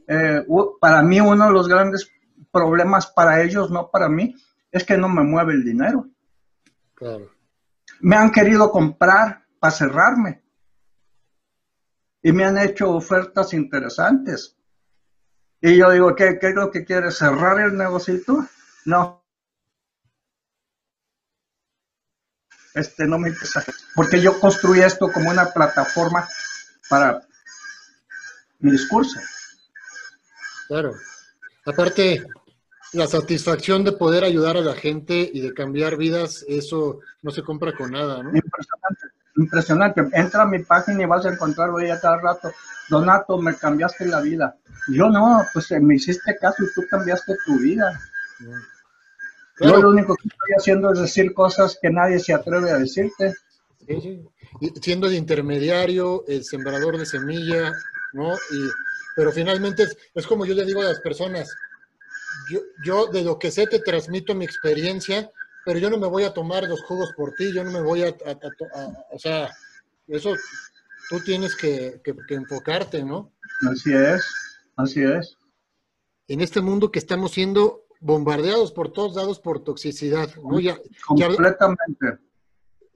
Eh, 0.06 0.44
para 0.80 1.02
mí 1.02 1.20
uno 1.20 1.46
de 1.46 1.52
los 1.52 1.68
grandes 1.68 2.10
problemas 2.52 3.06
para 3.06 3.42
ellos, 3.42 3.70
no 3.70 3.90
para 3.90 4.08
mí, 4.08 4.34
es 4.70 4.84
que 4.84 4.96
no 4.96 5.08
me 5.08 5.22
mueve 5.22 5.54
el 5.54 5.64
dinero. 5.64 6.08
Claro. 6.94 7.30
Me 8.00 8.16
han 8.16 8.30
querido 8.30 8.70
comprar 8.70 9.44
para 9.58 9.72
cerrarme. 9.72 10.42
Y 12.22 12.32
me 12.32 12.44
han 12.44 12.58
hecho 12.58 12.90
ofertas 12.90 13.54
interesantes 13.54 14.56
Y 15.60 15.76
yo 15.76 15.90
digo, 15.90 16.16
¿qué, 16.16 16.38
qué 16.40 16.48
es 16.48 16.54
lo 16.54 16.70
que 16.70 16.84
quieres? 16.84 17.18
¿Cerrar 17.18 17.60
el 17.60 17.76
negocito? 17.76 18.46
No. 18.84 19.24
Este 22.74 23.06
no 23.06 23.18
me 23.18 23.28
interesa. 23.28 23.64
Porque 23.94 24.20
yo 24.20 24.38
construí 24.40 24.80
esto 24.80 25.10
como 25.12 25.30
una 25.30 25.46
plataforma 25.46 26.28
para 26.88 27.20
mi 28.60 28.70
discurso. 28.70 29.18
Claro. 30.68 30.94
Aparte, 31.68 32.24
la 32.94 33.06
satisfacción 33.06 33.84
de 33.84 33.92
poder 33.92 34.24
ayudar 34.24 34.56
a 34.56 34.62
la 34.62 34.74
gente 34.74 35.30
y 35.32 35.40
de 35.40 35.52
cambiar 35.52 35.98
vidas, 35.98 36.44
eso 36.48 37.00
no 37.20 37.30
se 37.30 37.42
compra 37.42 37.76
con 37.76 37.92
nada, 37.92 38.22
¿no? 38.22 38.30
Impresionante, 38.30 39.06
impresionante. 39.36 40.08
Entra 40.12 40.42
a 40.42 40.46
mi 40.46 40.60
página 40.60 41.02
y 41.02 41.06
vas 41.06 41.26
a 41.26 41.32
encontrar 41.32 41.68
hoy 41.70 41.90
a 41.90 42.00
cada 42.00 42.18
rato, 42.18 42.50
Donato, 42.88 43.36
me 43.38 43.54
cambiaste 43.54 44.06
la 44.06 44.22
vida. 44.22 44.56
Yo 44.88 45.10
no, 45.10 45.44
pues 45.52 45.70
me 45.72 45.96
hiciste 45.96 46.38
caso 46.38 46.64
y 46.64 46.72
tú 46.74 46.86
cambiaste 46.88 47.36
tu 47.44 47.58
vida. 47.58 48.00
Yo 49.60 49.76
lo 49.76 49.90
único 49.90 50.14
que 50.16 50.28
estoy 50.28 50.52
haciendo 50.56 50.92
es 50.92 51.00
decir 51.00 51.34
cosas 51.34 51.78
que 51.82 51.90
nadie 51.90 52.18
se 52.18 52.32
atreve 52.32 52.70
a 52.70 52.78
decirte. 52.78 53.34
Sí, 53.86 54.00
sí. 54.00 54.28
Siendo 54.80 55.06
el 55.06 55.14
intermediario, 55.14 56.24
el 56.26 56.44
sembrador 56.44 56.96
de 56.96 57.04
semilla, 57.04 57.72
¿no? 58.14 58.34
Y, 58.34 58.87
pero 59.18 59.32
finalmente 59.32 59.82
es, 59.82 59.96
es 60.14 60.26
como 60.28 60.46
yo 60.46 60.54
le 60.54 60.64
digo 60.64 60.80
a 60.80 60.84
las 60.84 61.00
personas, 61.00 61.52
yo, 62.48 62.60
yo 62.84 63.08
de 63.08 63.24
lo 63.24 63.36
que 63.36 63.50
sé 63.50 63.66
te 63.66 63.80
transmito 63.80 64.32
mi 64.32 64.44
experiencia, 64.44 65.28
pero 65.64 65.80
yo 65.80 65.90
no 65.90 65.98
me 65.98 66.06
voy 66.06 66.22
a 66.22 66.32
tomar 66.32 66.62
los 66.68 66.82
jugos 66.82 67.12
por 67.16 67.34
ti, 67.34 67.52
yo 67.52 67.64
no 67.64 67.72
me 67.72 67.80
voy 67.80 68.04
a, 68.04 68.14
o 69.10 69.18
sea, 69.18 69.50
eso 70.06 70.36
tú 71.10 71.18
tienes 71.24 71.56
que, 71.56 72.00
enfocarte, 72.28 73.02
¿no? 73.02 73.32
Así 73.68 73.92
es, 73.92 74.24
así 74.76 75.02
es. 75.02 75.36
En 76.28 76.40
este 76.40 76.60
mundo 76.60 76.92
que 76.92 77.00
estamos 77.00 77.32
siendo 77.32 77.86
bombardeados 77.98 78.70
por 78.70 78.92
todos 78.92 79.16
lados 79.16 79.40
por 79.40 79.64
toxicidad, 79.64 80.32
¿no? 80.36 80.60
Ya, 80.60 80.78
Completamente. 81.04 82.18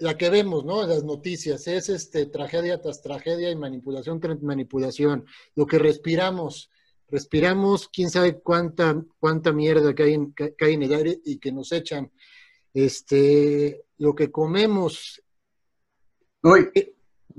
La 0.03 0.19
que 0.19 0.31
vemos, 0.31 0.65
¿no? 0.65 0.87
Las 0.87 1.05
noticias 1.05 1.67
es 1.69 1.89
este 1.89 2.27
tragedia 2.27 2.81
tras 2.81 3.01
tragedia 3.01 3.51
y 3.51 3.57
manipulación 3.57 4.19
tras 4.21 4.43
manipulación. 4.43 5.25
Lo 5.55 5.65
que 5.65 5.79
respiramos, 5.79 6.71
respiramos, 7.09 7.89
quién 7.89 8.11
sabe 8.11 8.41
cuánta, 8.41 9.01
cuánta 9.21 9.53
mierda 9.53 9.95
que 9.95 10.03
hay, 10.03 10.15
en, 10.15 10.35
en 10.37 10.83
el 10.83 10.93
aire 10.93 11.21
y 11.25 11.39
que 11.39 11.53
nos 11.53 11.71
echan. 11.71 12.11
Este, 12.75 13.85
lo 13.99 14.15
que 14.15 14.31
comemos, 14.31 15.23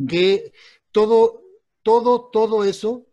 Que, 0.07 0.53
todo, 0.91 1.41
todo, 1.83 2.29
todo 2.31 2.63
eso 2.63 3.05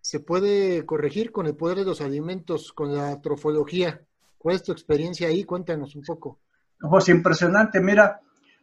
se 0.00 0.20
puede 0.20 0.86
corregir 0.86 1.30
con 1.30 1.46
el 1.46 1.56
poder 1.56 1.78
de 1.78 1.84
los 1.84 2.00
alimentos, 2.00 2.72
con 2.72 2.94
la 2.94 3.20
trofología. 3.20 4.06
¿Cuál 4.38 4.56
es 4.56 4.62
tu 4.62 4.72
experiencia 4.72 5.28
ahí? 5.28 5.44
Cuéntanos 5.44 5.94
un 5.94 6.02
poco. 6.02 6.40
Pues 6.78 7.08
impresionante, 7.08 7.80
mira, 7.80 8.20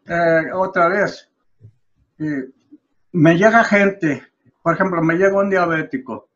eh, 0.08 0.52
otra 0.54 0.88
vez, 0.88 1.30
eh, 2.20 2.50
me 3.14 3.38
llega 3.38 3.64
gente, 3.64 4.24
por 4.62 4.74
ejemplo, 4.74 5.02
me 5.02 5.16
llega 5.16 5.38
un 5.38 5.50
diabético, 5.50 6.30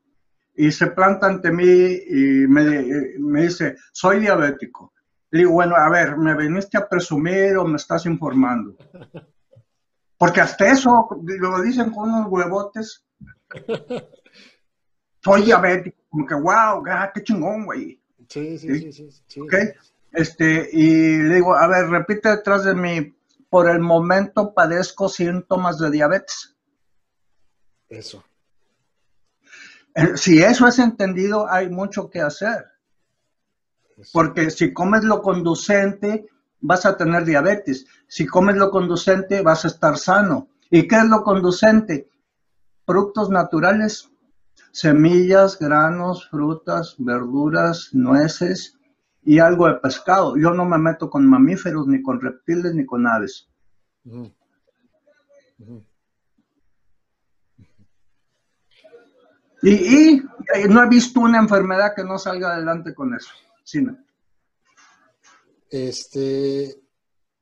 y 0.57 0.72
se 0.72 0.88
planta 0.88 1.28
ante 1.28 1.51
mí 1.51 1.65
y 1.65 2.47
me, 2.47 3.41
dice, 3.41 3.76
soy 3.91 4.20
diabético. 4.20 4.91
Le 5.30 5.39
digo, 5.39 5.51
bueno, 5.51 5.76
a 5.76 5.88
ver, 5.89 6.18
¿me 6.18 6.36
viniste 6.36 6.78
a 6.78 6.88
presumir 6.88 7.57
o 7.57 7.65
me 7.65 7.76
estás 7.76 8.07
informando? 8.07 8.76
Porque 10.18 10.41
hasta 10.41 10.72
eso 10.72 11.09
lo 11.11 11.61
dicen 11.61 11.91
con 11.91 12.09
unos 12.09 12.32
huevotes. 12.32 13.05
Soy 15.24 15.43
diabético, 15.43 15.97
como 16.09 16.26
que, 16.26 16.34
wow, 16.34 16.84
qué 17.13 17.24
chingón, 17.24 17.65
güey. 17.65 18.01
Sí, 18.28 18.57
sí, 18.57 18.91
sí, 18.91 19.09
sí. 19.28 19.41
Este, 20.11 20.70
y 20.72 21.18
le 21.22 21.36
digo, 21.36 21.55
a 21.55 21.68
ver, 21.68 21.88
repite 21.89 22.30
detrás 22.30 22.63
de 22.63 22.74
mí, 22.74 23.15
por 23.57 23.71
el 23.71 23.79
momento 23.79 24.53
padezco 24.53 25.09
síntomas 25.09 25.79
de 25.79 25.89
diabetes. 25.89 26.55
Eso. 27.89 28.23
Eh, 29.95 30.15
si 30.15 30.43
eso 30.43 30.67
es 30.67 30.77
entendido, 30.77 31.49
hay 31.49 31.67
mucho 31.67 32.07
que 32.07 32.21
hacer. 32.21 32.67
Porque 34.13 34.51
si 34.51 34.71
comes 34.73 35.03
lo 35.03 35.23
conducente, 35.23 36.27
vas 36.59 36.85
a 36.85 36.97
tener 36.97 37.25
diabetes. 37.25 37.87
Si 38.07 38.27
comes 38.27 38.57
lo 38.57 38.69
conducente, 38.69 39.41
vas 39.41 39.65
a 39.65 39.69
estar 39.69 39.97
sano. 39.97 40.49
¿Y 40.69 40.87
qué 40.87 40.97
es 40.97 41.05
lo 41.05 41.23
conducente? 41.23 42.11
Productos 42.85 43.31
naturales, 43.31 44.07
semillas, 44.71 45.57
granos, 45.57 46.29
frutas, 46.29 46.93
verduras, 46.99 47.89
nueces 47.91 48.76
y 49.28 49.39
algo 49.39 49.67
de 49.67 49.73
pescado. 49.73 50.38
Yo 50.38 50.51
no 50.51 50.63
me 50.63 50.78
meto 50.78 51.09
con 51.09 51.28
mamíferos, 51.28 51.86
ni 51.86 52.01
con 52.01 52.21
reptiles, 52.21 52.73
ni 52.73 52.86
con 52.86 53.05
aves. 53.05 53.49
Y, 59.61 60.21
no 60.69 60.82
he 60.82 60.88
visto 60.88 61.19
una 61.19 61.39
enfermedad 61.39 61.93
que 61.93 62.05
no 62.05 62.17
salga 62.17 62.53
adelante 62.53 62.95
con 62.95 63.13
eso. 63.13 63.30
Sí, 63.65 63.86
Este. 65.69 66.82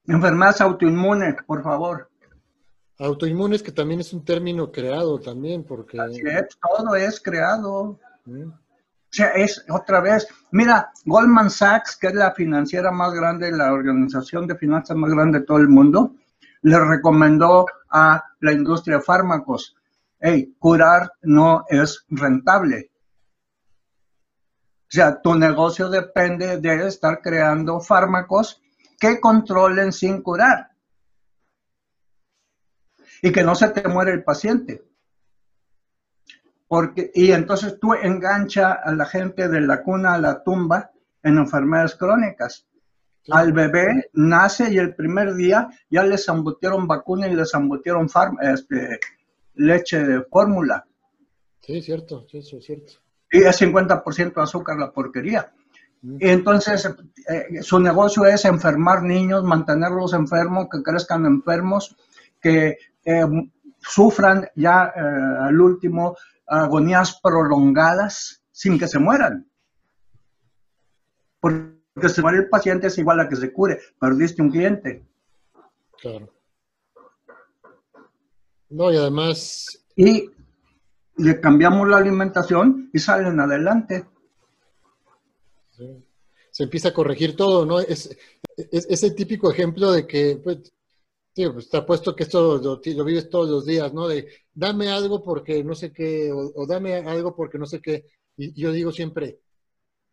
Enfermedades 0.08 0.62
autoinmunes, 0.62 1.36
por 1.46 1.62
favor. 1.62 2.10
Autoinmunes, 2.98 3.62
que 3.62 3.72
también 3.72 4.00
es 4.00 4.12
un 4.12 4.26
término 4.26 4.72
creado 4.72 5.20
también, 5.20 5.64
porque. 5.64 6.00
todo 6.60 6.96
es 6.96 7.22
creado. 7.22 8.00
Mm. 8.26 8.65
Sea, 9.16 9.28
es 9.30 9.64
otra 9.70 10.02
vez. 10.02 10.28
Mira, 10.52 10.92
Goldman 11.06 11.50
Sachs, 11.50 11.96
que 11.96 12.08
es 12.08 12.16
la 12.16 12.34
financiera 12.34 12.92
más 12.92 13.14
grande, 13.14 13.50
la 13.50 13.72
organización 13.72 14.46
de 14.46 14.58
finanzas 14.58 14.98
más 14.98 15.10
grande 15.10 15.40
de 15.40 15.46
todo 15.46 15.58
el 15.58 15.70
mundo, 15.70 16.16
le 16.64 16.78
recomendó 16.80 17.66
a 17.90 18.22
la 18.42 18.52
industria 18.52 18.98
de 18.98 19.04
fármacos 19.04 19.78
hey, 20.20 20.56
curar 20.60 21.14
no 21.22 21.66
es 21.70 22.04
rentable. 22.10 22.92
O 24.82 24.90
sea, 24.96 25.22
tu 25.22 25.36
negocio 25.36 25.90
depende 25.90 26.58
de 26.58 26.88
estar 26.88 27.22
creando 27.22 27.80
fármacos 27.80 28.62
que 29.00 29.20
controlen 29.22 29.94
sin 29.94 30.22
curar. 30.22 30.72
Y 33.22 33.32
que 33.32 33.44
no 33.44 33.56
se 33.56 33.70
te 33.70 33.88
muere 33.88 34.12
el 34.12 34.24
paciente. 34.24 34.84
Porque, 36.76 37.10
y 37.16 37.32
entonces 37.32 37.80
tú 37.80 37.94
engancha 37.94 38.74
a 38.74 38.94
la 38.94 39.06
gente 39.06 39.48
de 39.48 39.62
la 39.62 39.82
cuna 39.82 40.16
a 40.16 40.18
la 40.20 40.44
tumba 40.44 40.92
en 41.24 41.38
enfermedades 41.38 41.96
crónicas. 41.96 42.68
Al 43.30 43.54
bebé 43.54 44.10
nace 44.12 44.74
y 44.74 44.78
el 44.78 44.94
primer 44.94 45.36
día 45.36 45.70
ya 45.90 46.04
les 46.04 46.28
embutieron 46.28 46.86
vacuna 46.86 47.30
y 47.30 47.34
les 47.34 47.54
embutieron 47.54 48.10
este, 48.42 49.00
leche 49.54 50.04
de 50.04 50.24
fórmula. 50.24 50.86
Sí, 51.62 51.82
cierto, 51.82 52.28
eso 52.34 52.58
es 52.58 52.66
cierto. 52.66 52.92
Y 53.32 53.44
es 53.44 53.62
50% 53.62 54.44
azúcar 54.44 54.78
la 54.78 54.92
porquería. 54.92 55.54
Y 56.04 56.28
entonces 56.28 56.94
eh, 57.30 57.62
su 57.62 57.80
negocio 57.80 58.26
es 58.26 58.44
enfermar 58.44 59.02
niños, 59.02 59.46
mantenerlos 59.46 60.12
enfermos, 60.12 60.68
que 60.70 60.84
crezcan 60.84 61.26
enfermos, 61.26 61.96
que 62.42 62.78
eh, 63.06 63.26
sufran 63.80 64.50
ya 64.56 64.92
eh, 64.94 65.00
al 65.00 65.62
último 65.62 66.18
agonías 66.48 67.20
prolongadas 67.22 68.42
sin 68.52 68.80
que 68.80 68.88
se 68.88 69.00
mueran. 69.00 69.50
Porque 71.40 72.10
se 72.10 72.22
muere 72.22 72.40
el 72.40 72.50
paciente 72.50 72.88
es 72.88 72.98
igual 72.98 73.20
a 73.20 73.30
que 73.30 73.36
se 73.36 73.52
cure, 73.52 73.80
perdiste 74.00 74.42
un 74.42 74.52
cliente. 74.52 75.06
Claro. 76.02 76.30
No, 78.70 78.92
y 78.92 78.98
además... 78.98 79.86
Y 79.96 80.30
le 81.18 81.40
cambiamos 81.40 81.88
la 81.88 81.98
alimentación 81.98 82.90
y 82.94 83.00
salen 83.00 83.40
adelante. 83.40 84.06
Se 86.52 86.64
empieza 86.64 86.90
a 86.90 86.94
corregir 86.94 87.36
todo, 87.36 87.66
¿no? 87.66 87.80
Es, 87.80 88.16
es, 88.58 89.04
el 89.04 89.16
típico 89.16 89.52
ejemplo 89.52 89.92
de 89.92 90.08
que, 90.08 90.40
pues, 90.44 90.74
sí, 91.36 91.48
pues 91.50 91.66
está 91.66 91.86
puesto 91.86 92.16
que 92.16 92.24
esto 92.24 92.58
lo, 92.58 93.06
vives 93.06 93.30
todos 93.30 93.50
los 93.50 93.66
días, 93.66 93.94
¿no? 93.94 94.08
De 94.08 94.28
dame 94.54 94.90
algo 94.90 95.24
porque 95.24 95.64
no 95.64 95.76
sé 95.76 95.92
qué, 95.92 96.32
o, 96.32 96.66
dame 96.66 96.96
algo 96.96 97.36
porque 97.36 97.58
no 97.58 97.66
sé 97.66 97.82
qué. 97.82 98.06
Y 98.38 98.54
yo 98.60 98.72
digo 98.72 98.92
siempre, 98.92 99.40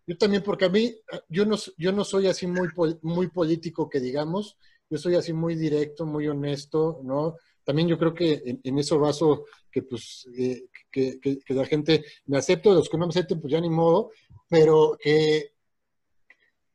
yo 0.07 0.17
también, 0.19 0.43
porque 0.43 0.67
a 0.67 0.69
mí, 0.69 0.95
yo 1.29 1.45
no, 1.47 1.57
yo 1.79 1.93
no 1.93 2.05
soy 2.05 2.27
así 2.27 2.47
muy, 2.47 2.69
muy 3.03 3.29
político 3.29 3.89
que 3.89 4.01
digamos, 4.01 4.57
yo 4.91 4.99
soy 4.99 5.15
así 5.15 5.33
muy 5.33 5.55
directo, 5.55 6.05
muy 6.07 6.29
honesto, 6.29 7.01
¿no? 7.05 7.37
también 7.65 7.89
yo 7.89 7.99
creo 7.99 8.15
que 8.15 8.61
en, 8.63 8.79
eso 8.79 8.99
baso 8.99 9.47
que 9.71 9.83
pues 9.83 10.27
eh, 10.37 10.65
que, 10.91 11.19
la 11.49 11.65
gente 11.65 12.05
me 12.27 12.39
acepte, 12.39 12.71
los 12.71 12.89
que 12.89 12.99
no 12.99 13.07
me 13.07 13.11
acepten, 13.11 13.41
pues 13.41 13.53
ya 13.53 13.61
ni 13.61 13.71
modo, 13.71 14.11
pero 14.49 14.99
que 15.01 15.53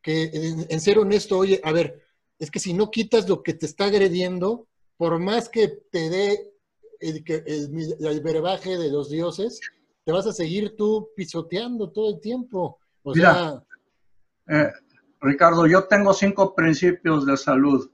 en, 0.03 0.79
ser 0.79 0.99
honesto, 0.99 1.37
oye, 1.37 1.59
a 1.63 1.71
ver, 1.71 2.06
es 2.39 2.51
que 2.51 2.59
si 2.59 2.73
no 2.73 2.91
quitas 2.91 3.27
lo 3.27 3.43
que 3.43 3.53
te 3.53 3.65
está 3.65 3.85
agrediendo, 3.85 4.67
por 4.97 5.19
más 5.19 5.49
que 5.49 5.67
te 5.91 6.09
dé 6.09 6.53
el, 6.99 7.23
el, 7.27 7.97
el 7.99 8.21
brebaje 8.21 8.77
de 8.77 8.91
los 8.91 9.09
dioses, 9.09 9.59
te 10.03 10.11
vas 10.11 10.25
a 10.25 10.33
seguir 10.33 10.75
tú 10.75 11.09
pisoteando 11.15 11.91
todo 11.91 12.15
el 12.15 12.21
tiempo. 12.21 12.79
O 13.03 13.13
Mira, 13.13 13.63
eh, 14.47 14.71
Ricardo, 15.19 15.67
yo 15.67 15.85
tengo 15.85 16.13
cinco 16.13 16.55
principios 16.55 17.25
de 17.25 17.35
salud. 17.37 17.89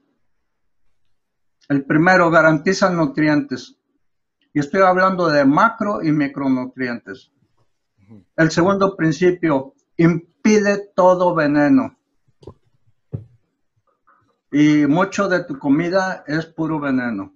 El 1.68 1.84
primero, 1.84 2.30
garantiza 2.30 2.90
nutrientes. 2.90 3.76
Y 4.52 4.60
estoy 4.60 4.82
hablando 4.82 5.28
de 5.28 5.44
macro 5.44 6.02
y 6.02 6.12
micronutrientes. 6.12 7.32
El 8.36 8.50
segundo 8.50 8.94
principio, 8.94 9.74
impide 9.96 10.92
todo 10.94 11.34
veneno. 11.34 11.96
Y 14.56 14.86
mucho 14.86 15.28
de 15.28 15.42
tu 15.42 15.58
comida 15.58 16.22
es 16.28 16.46
puro 16.46 16.78
veneno. 16.78 17.34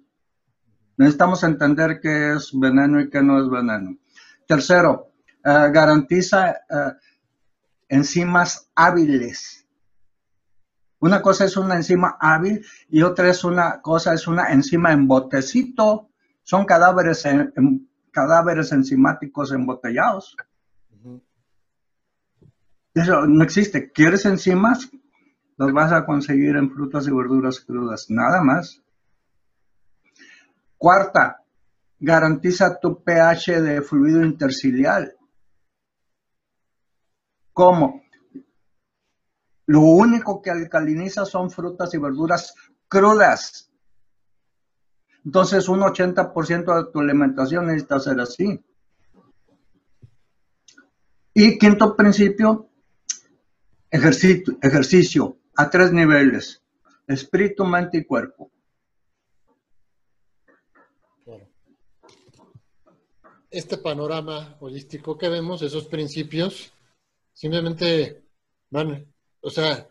Necesitamos 0.97 1.43
entender 1.43 1.99
qué 2.01 2.35
es 2.35 2.51
veneno 2.57 3.01
y 3.01 3.11
qué 3.11 3.21
no 3.21 3.43
es 3.43 3.51
veneno. 3.51 3.97
Tercero, 4.47 5.15
eh, 5.45 5.69
garantiza 5.73 6.53
eh, 6.53 6.93
enzimas 7.89 8.71
hábiles. 8.77 9.67
Una 11.01 11.21
cosa 11.21 11.47
es 11.47 11.57
una 11.57 11.75
enzima 11.75 12.17
hábil 12.21 12.65
y 12.89 13.03
otra 13.03 13.31
es 13.31 13.43
una 13.43 13.83
cosa 13.83 14.15
es 14.15 14.29
una 14.29 14.53
enzima 14.53 14.93
en 14.93 15.09
botecito. 15.09 16.11
Son 16.45 16.65
cadáveres, 16.67 17.25
cadáveres 18.13 18.71
enzimáticos 18.71 19.51
embotellados. 19.51 20.37
Eso 22.95 23.27
no 23.27 23.43
existe. 23.43 23.91
¿Quieres 23.91 24.25
enzimas? 24.25 24.89
Los 25.59 25.73
vas 25.73 25.93
a 25.93 26.07
conseguir 26.07 26.55
en 26.55 26.71
frutas 26.71 27.09
y 27.09 27.11
verduras 27.11 27.59
crudas, 27.59 28.07
nada 28.09 28.43
más. 28.43 28.81
Cuarta, 30.77 31.43
garantiza 31.99 32.79
tu 32.79 33.03
pH 33.03 33.61
de 33.61 33.83
fluido 33.83 34.25
interciliar. 34.25 35.17
¿Cómo? 37.53 38.03
Lo 39.67 39.81
único 39.81 40.41
que 40.41 40.51
alcaliniza 40.51 41.25
son 41.25 41.51
frutas 41.51 41.93
y 41.93 41.99
verduras 41.99 42.55
crudas. 42.87 43.69
Entonces, 45.25 45.69
un 45.69 45.81
80% 45.81 46.85
de 46.85 46.93
tu 46.93 47.01
alimentación 47.01 47.67
necesita 47.67 47.99
ser 47.99 48.21
así. 48.21 48.65
Y 51.35 51.59
quinto 51.59 51.97
principio, 51.97 52.71
ejercicio, 53.91 54.57
ejercicio 54.63 55.38
a 55.59 55.69
tres 55.69 55.93
niveles, 55.93 56.63
espíritu, 57.09 57.65
mente 57.65 57.99
y 57.99 58.05
cuerpo. 58.05 58.53
Este 63.51 63.79
panorama 63.79 64.57
holístico 64.61 65.19
que 65.19 65.29
vemos, 65.29 65.63
esos 65.63 65.87
principios, 65.87 66.73
simplemente 67.33 68.23
van 68.71 69.13
o 69.41 69.51
sea, 69.51 69.89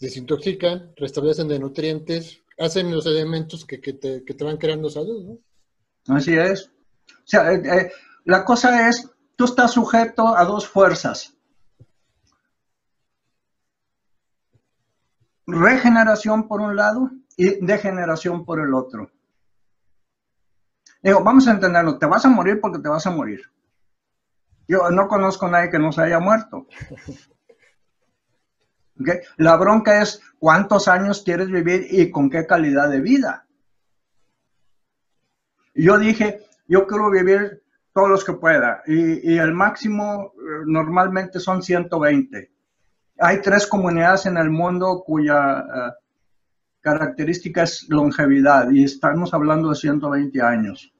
desintoxican, 0.00 0.94
restablecen 0.96 1.48
de 1.48 1.58
nutrientes, 1.58 2.42
hacen 2.58 2.90
los 2.90 3.04
elementos 3.04 3.66
que, 3.66 3.78
te, 3.78 4.44
van 4.44 4.56
creando 4.56 4.88
salud, 4.88 5.24
¿no? 5.24 6.14
Así 6.16 6.34
es. 6.34 6.70
O 7.08 7.26
sea, 7.26 7.52
eh, 7.52 7.62
eh, 7.64 7.92
la 8.24 8.46
cosa 8.46 8.88
es, 8.88 9.10
tú 9.36 9.44
estás 9.44 9.72
sujeto 9.72 10.34
a 10.34 10.44
dos 10.44 10.66
fuerzas. 10.66 11.35
Regeneración 15.46 16.48
por 16.48 16.60
un 16.60 16.76
lado 16.76 17.10
y 17.36 17.64
degeneración 17.64 18.44
por 18.44 18.60
el 18.60 18.74
otro. 18.74 19.10
Digo, 21.02 21.22
vamos 21.22 21.46
a 21.46 21.52
entenderlo, 21.52 21.98
te 21.98 22.06
vas 22.06 22.24
a 22.24 22.28
morir 22.28 22.60
porque 22.60 22.80
te 22.80 22.88
vas 22.88 23.06
a 23.06 23.10
morir. 23.10 23.42
Yo 24.66 24.90
no 24.90 25.06
conozco 25.06 25.46
a 25.46 25.50
nadie 25.50 25.70
que 25.70 25.78
no 25.78 25.92
se 25.92 26.02
haya 26.02 26.18
muerto. 26.18 26.66
La 29.36 29.56
bronca 29.56 30.00
es 30.02 30.20
cuántos 30.38 30.88
años 30.88 31.22
quieres 31.22 31.50
vivir 31.50 31.86
y 31.90 32.10
con 32.10 32.30
qué 32.30 32.46
calidad 32.46 32.88
de 32.88 33.00
vida. 33.00 33.46
Yo 35.74 35.98
dije, 35.98 36.40
yo 36.66 36.86
quiero 36.86 37.10
vivir 37.10 37.62
todos 37.92 38.08
los 38.08 38.24
que 38.24 38.32
pueda 38.32 38.82
y, 38.86 39.36
el 39.38 39.52
máximo 39.52 40.32
eh, 40.34 40.64
normalmente 40.66 41.38
son 41.38 41.62
120. 41.62 42.50
Hay 43.18 43.40
tres 43.40 43.66
comunidades 43.66 44.26
en 44.26 44.36
el 44.36 44.50
mundo 44.50 45.02
cuya 45.04 45.60
eh, 45.60 45.92
característica 46.80 47.62
es 47.62 47.86
longevidad 47.88 48.70
y 48.70 48.84
estamos 48.84 49.32
hablando 49.34 49.70
de 49.70 49.76
120 49.76 50.42
años. 50.42 50.92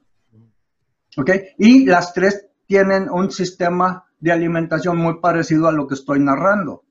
¿Ok? 1.16 1.30
Y 1.58 1.86
las 1.86 2.12
tres 2.12 2.48
tienen 2.66 3.08
un 3.08 3.30
sistema 3.30 4.04
de 4.18 4.32
alimentación 4.32 4.96
muy 4.98 5.20
parecido 5.20 5.68
a 5.68 5.72
lo 5.72 5.86
que 5.86 5.94
estoy 5.94 6.20
narrando. 6.20 6.84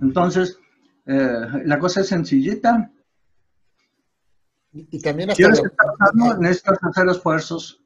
Entonces, 0.00 0.58
eh, 1.06 1.62
la 1.64 1.78
cosa 1.78 2.00
es 2.00 2.08
sencillita. 2.08 2.90
Y, 4.72 5.00
también 5.00 5.28
necesitas 5.28 6.78
hacer 6.82 7.08
esfuerzos. 7.08 7.82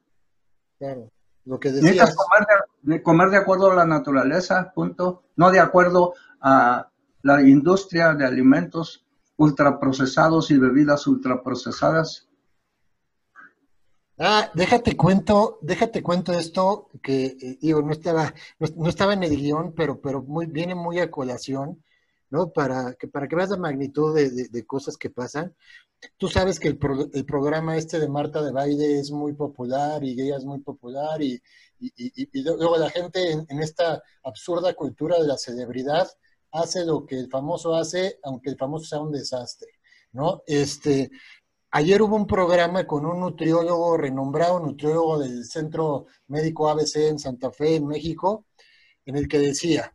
Claro. 0.77 1.11
Lo 1.45 1.59
que 1.59 1.71
decías... 1.71 1.83
Necesitas 1.83 2.15
comer 2.15 2.47
de, 2.47 2.55
acuerdo 3.37 3.71
a 3.71 3.75
la 3.75 3.85
naturaleza, 3.85 4.71
punto. 4.73 5.23
No 5.35 5.51
de 5.51 5.59
acuerdo 5.59 6.13
a 6.41 6.89
la 7.21 7.41
industria 7.41 8.13
de 8.13 8.25
alimentos 8.25 9.05
ultraprocesados 9.37 10.51
y 10.51 10.57
bebidas 10.57 11.07
ultraprocesadas. 11.07 12.27
Ah, 14.19 14.49
déjate 14.55 14.97
cuento, 14.97 15.59
déjate 15.61 16.01
cuento 16.01 16.33
esto 16.33 16.89
que 17.03 17.37
eh, 17.39 17.57
digo, 17.61 17.83
no 17.83 17.91
estaba, 17.91 18.33
no, 18.57 18.89
estaba 18.89 19.13
en 19.13 19.23
el 19.23 19.35
guion, 19.37 19.73
pero, 19.75 20.01
pero 20.01 20.23
muy, 20.23 20.47
viene 20.47 20.73
muy 20.73 20.99
a 20.99 21.11
colación, 21.11 21.83
¿no? 22.31 22.49
Para 22.49 22.95
que, 22.95 23.07
para 23.07 23.27
que 23.27 23.35
veas 23.35 23.51
la 23.51 23.57
magnitud 23.57 24.15
de, 24.15 24.65
cosas 24.65 24.97
que 24.97 25.11
pasan. 25.11 25.53
Tú 26.17 26.29
sabes 26.29 26.59
que 26.59 26.69
el, 26.69 26.79
el, 27.13 27.25
programa 27.25 27.77
este 27.77 27.99
de 27.99 28.09
Marta 28.09 28.41
de 28.41 28.51
Baile 28.51 28.99
es 28.99 29.11
muy 29.11 29.33
popular 29.33 30.03
y 30.03 30.19
ella 30.19 30.37
es 30.37 30.45
muy 30.45 30.59
popular 30.59 31.21
y, 31.21 31.39
y, 31.79 32.41
luego 32.41 32.77
la 32.77 32.89
gente 32.89 33.31
en, 33.31 33.45
en, 33.49 33.61
esta 33.61 34.01
absurda 34.23 34.73
cultura 34.73 35.19
de 35.19 35.27
la 35.27 35.37
celebridad 35.37 36.07
hace 36.51 36.85
lo 36.85 37.05
que 37.05 37.19
el 37.19 37.29
famoso 37.29 37.75
hace, 37.75 38.19
aunque 38.23 38.49
el 38.49 38.57
famoso 38.57 38.85
sea 38.85 38.99
un 38.99 39.11
desastre, 39.11 39.69
¿no? 40.11 40.41
Este, 40.47 41.11
Ayer 41.71 42.01
hubo 42.01 42.15
un 42.15 42.27
programa 42.27 42.87
con 42.87 43.05
un 43.05 43.19
nutriólogo 43.19 43.97
renombrado, 43.97 44.59
nutriólogo 44.59 45.19
del 45.19 45.43
Centro 45.45 46.05
Médico 46.27 46.69
ABC 46.69 46.95
en 47.09 47.19
Santa 47.19 47.51
Fe, 47.51 47.75
en 47.75 47.85
México, 47.85 48.45
en 49.05 49.17
el 49.17 49.27
que 49.27 49.37
decía, 49.37 49.93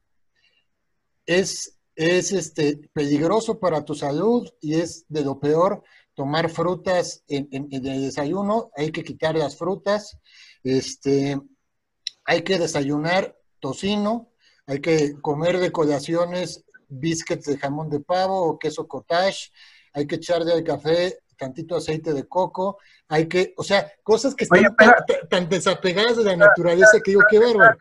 es, 1.24 1.80
es 1.95 2.33
este, 2.33 2.76
peligroso 2.93 3.59
para 3.59 3.85
tu 3.85 3.95
salud 3.95 4.49
y 4.61 4.74
es 4.74 5.07
de 5.09 5.24
lo 5.24 5.41
peor 5.41 5.83
tomar 6.14 6.51
frutas 6.51 7.24
en, 7.26 7.49
el 7.51 7.83
desayuno, 7.83 8.70
hay 8.76 8.93
que 8.93 9.03
quitar 9.03 9.35
las 9.35 9.57
frutas, 9.57 10.18
este, 10.62 11.41
hay 12.24 12.42
que 12.42 12.58
desayunar 12.58 13.36
tocino, 13.60 14.30
hay 14.66 14.80
que 14.80 15.20
comer 15.20 15.58
de 15.58 15.72
colaciones 15.72 16.64
biscuits 16.88 17.46
de 17.46 17.58
jamón 17.58 17.90
de 17.90 18.00
pavo 18.00 18.42
o 18.42 18.58
queso 18.58 18.86
cottage, 18.86 19.50
hay 19.94 20.06
que 20.06 20.16
echarle 20.16 20.52
al 20.52 20.64
café 20.64 21.18
tantito 21.42 21.76
aceite 21.76 22.12
de 22.12 22.28
coco, 22.28 22.78
hay 23.08 23.26
que, 23.26 23.52
o 23.56 23.64
sea, 23.64 23.90
cosas 24.04 24.34
que 24.34 24.44
están 24.44 24.76
tan, 25.28 25.48
desapegadas 25.48 26.16
de 26.16 26.24
la 26.24 26.36
naturaleza 26.36 27.00
que 27.02 27.10
digo, 27.12 27.22
qué 27.28 27.38
bárbaro. 27.38 27.76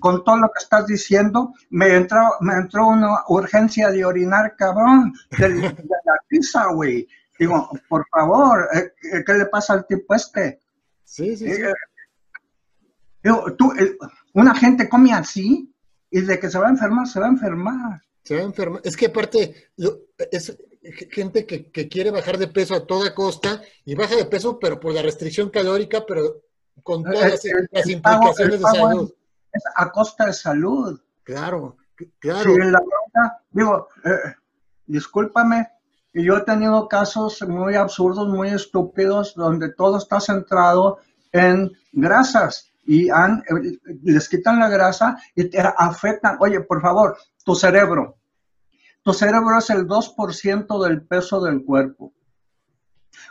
Con 0.00 0.24
todo 0.24 0.36
lo 0.36 0.48
que 0.48 0.62
estás 0.62 0.86
diciendo, 0.86 1.54
me 1.70 1.94
entró, 1.94 2.20
me 2.40 2.54
entró 2.54 2.88
una 2.88 3.22
urgencia 3.28 3.90
de 3.90 4.04
orinar, 4.04 4.56
cabrón, 4.56 5.12
de, 5.38 5.48
la 5.50 6.18
pizza, 6.28 6.66
güey. 6.72 7.08
Digo, 7.38 7.70
por 7.88 8.04
favor, 8.08 8.68
eh, 8.74 8.92
¿qué 9.24 9.32
le 9.34 9.46
pasa 9.46 9.74
al 9.74 9.86
tipo 9.86 10.14
este? 10.14 10.60
Sí, 11.04 11.36
sí, 11.36 11.46
sí. 11.46 11.62
Eh, 11.62 11.72
tú, 13.56 13.72
una 14.34 14.54
gente 14.54 14.88
come 14.88 15.12
así 15.12 15.72
y 16.10 16.20
de 16.20 16.38
que 16.38 16.50
se 16.50 16.58
va 16.58 16.68
a 16.68 16.70
enfermar, 16.70 17.06
se 17.06 17.20
va 17.20 17.26
a 17.26 17.30
enfermar. 17.30 18.02
Se 18.24 18.34
va 18.34 18.42
a 18.42 18.44
enfermar. 18.44 18.80
Es 18.84 18.96
que 18.96 19.06
aparte, 19.06 19.70
es, 20.30 20.56
gente 21.10 21.46
que, 21.46 21.88
quiere 21.88 22.10
bajar 22.10 22.38
de 22.38 22.48
peso 22.48 22.74
a 22.74 22.86
toda 22.86 23.14
costa 23.14 23.62
y 23.84 23.94
baja 23.94 24.16
de 24.16 24.24
peso, 24.24 24.58
pero 24.58 24.80
por 24.80 24.92
la 24.92 25.02
restricción 25.02 25.50
calórica, 25.50 26.04
pero 26.06 26.42
con 26.82 27.04
todas 27.04 27.44
las, 27.70 27.88
implicaciones 27.88 28.60
de 28.60 28.66
salud. 28.66 29.14
Es 29.52 29.62
a 29.76 29.90
costa 29.90 30.26
de 30.26 30.32
salud. 30.32 31.00
Claro, 31.22 31.76
claro. 32.18 32.54
digo, 33.50 33.88
eh, 34.04 34.34
discúlpame, 34.86 35.68
yo 36.12 36.38
he 36.38 36.40
tenido 36.42 36.88
casos 36.88 37.42
muy 37.42 37.74
absurdos, 37.74 38.28
muy 38.28 38.48
estúpidos, 38.48 39.34
donde 39.34 39.72
todo 39.72 39.98
está 39.98 40.18
centrado 40.20 40.98
en 41.32 41.70
grasas 41.92 42.69
y 42.90 43.08
han, 43.08 43.44
eh, 43.48 43.78
les 44.02 44.28
quitan 44.28 44.58
la 44.58 44.68
grasa 44.68 45.16
y 45.36 45.48
te 45.48 45.60
afectan. 45.60 46.36
Oye, 46.40 46.60
por 46.62 46.82
favor, 46.82 47.16
tu 47.44 47.54
cerebro, 47.54 48.18
tu 49.04 49.12
cerebro 49.12 49.58
es 49.58 49.70
el 49.70 49.86
2% 49.86 50.82
del 50.84 51.06
peso 51.06 51.40
del 51.40 51.64
cuerpo. 51.64 52.12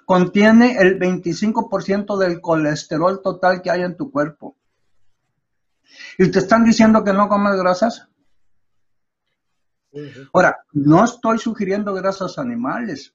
Contiene 0.06 0.78
el 0.78 0.98
25% 0.98 2.18
del 2.18 2.40
colesterol 2.40 3.22
total 3.22 3.62
que 3.62 3.70
hay 3.70 3.82
en 3.82 3.98
tu 3.98 4.10
cuerpo. 4.10 4.56
¿Y 6.18 6.32
te 6.32 6.40
están 6.40 6.64
diciendo 6.64 7.04
que 7.04 7.12
no 7.12 7.28
comes 7.28 7.58
grasas? 7.58 8.08
Ahora, 10.32 10.58
no 10.72 11.04
estoy 11.04 11.38
sugiriendo 11.38 11.94
grasas 11.94 12.38
animales, 12.38 13.14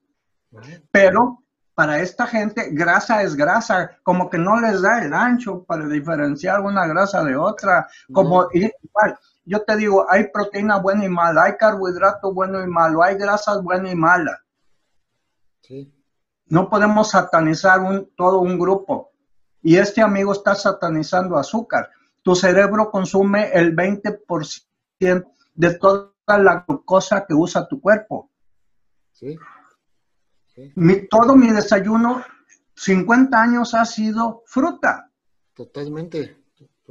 pero 0.90 1.42
para 1.74 2.00
esta 2.00 2.26
gente 2.26 2.70
grasa 2.70 3.22
es 3.22 3.34
grasa, 3.34 3.98
como 4.02 4.30
que 4.30 4.38
no 4.38 4.60
les 4.60 4.80
da 4.80 5.04
el 5.04 5.12
ancho 5.12 5.64
para 5.64 5.88
diferenciar 5.88 6.60
una 6.60 6.86
grasa 6.86 7.24
de 7.24 7.36
otra, 7.36 7.88
como 8.12 8.48
igual. 8.52 9.18
Yo 9.44 9.62
te 9.62 9.76
digo, 9.76 10.06
hay 10.08 10.28
proteína 10.28 10.78
buena 10.78 11.04
y 11.04 11.08
mala, 11.08 11.44
hay 11.44 11.56
carbohidrato 11.56 12.32
bueno 12.32 12.62
y 12.62 12.66
malo, 12.68 13.02
hay 13.02 13.16
grasas 13.16 13.62
buena 13.62 13.90
y 13.90 13.96
mala. 13.96 14.40
No 16.46 16.68
podemos 16.70 17.10
satanizar 17.10 17.80
un, 17.80 18.10
todo 18.16 18.40
un 18.40 18.58
grupo. 18.58 19.12
Y 19.60 19.76
este 19.76 20.02
amigo 20.02 20.32
está 20.32 20.54
satanizando 20.54 21.36
azúcar. 21.36 21.90
Tu 22.22 22.34
cerebro 22.34 22.90
consume 22.90 23.50
el 23.52 23.74
20% 23.74 25.26
de 25.54 25.74
toda 25.74 26.12
la 26.26 26.64
glucosa 26.66 27.24
que 27.26 27.34
usa 27.34 27.66
tu 27.66 27.80
cuerpo. 27.80 28.30
Sí. 29.12 29.38
Todo 31.10 31.36
mi 31.36 31.50
desayuno, 31.50 32.22
50 32.76 33.40
años 33.40 33.74
ha 33.74 33.84
sido 33.84 34.42
fruta. 34.46 35.10
Totalmente, 35.54 36.44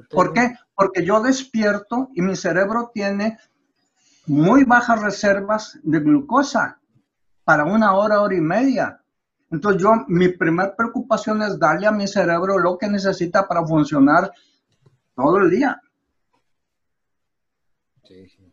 ¿Por 0.10 0.34
qué? 0.34 0.56
Porque 0.76 1.06
yo 1.06 1.22
despierto 1.22 2.10
y 2.14 2.22
mi 2.22 2.36
cerebro 2.36 2.92
tiene 2.94 3.38
muy 4.26 4.64
bajas 4.64 5.02
reservas 5.02 5.80
de 5.84 6.00
glucosa 6.00 6.80
para 7.44 7.66
una 7.66 7.94
hora, 7.94 8.22
hora 8.22 8.36
y 8.36 8.42
media. 8.42 9.00
Entonces 9.52 9.82
yo, 9.82 9.92
mi 10.08 10.30
primera 10.30 10.76
preocupación 10.76 11.42
es 11.44 11.60
darle 11.60 11.88
a 11.88 11.92
mi 11.92 12.08
cerebro 12.08 12.58
lo 12.58 12.78
que 12.78 12.88
necesita 12.88 13.48
para 13.48 13.66
funcionar 13.66 14.32
todo 15.16 15.38
el 15.38 15.50
día. 15.50 15.80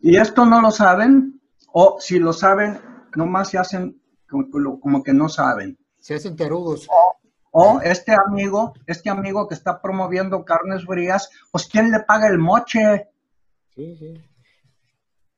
Y 0.00 0.16
esto 0.16 0.44
no 0.44 0.60
lo 0.60 0.70
saben, 0.70 1.40
o 1.72 1.98
si 2.00 2.18
lo 2.18 2.32
saben, 2.32 2.80
nomás 3.14 3.50
se 3.50 3.58
hacen 3.58 3.99
como, 4.30 5.02
que 5.02 5.12
no 5.12 5.28
saben. 5.28 5.78
Se 5.98 6.14
hacen 6.14 6.36
tarudos. 6.36 6.88
O, 7.52 7.80
este 7.82 8.14
amigo, 8.14 8.74
este 8.86 9.10
amigo 9.10 9.48
que 9.48 9.54
está 9.54 9.82
promoviendo 9.82 10.44
carnes 10.44 10.84
frías, 10.84 11.28
pues 11.50 11.66
¿quién 11.66 11.90
le 11.90 12.00
paga 12.00 12.28
el 12.28 12.38
moche? 12.38 13.08
Sí, 13.74 13.96
sí. 13.96 14.14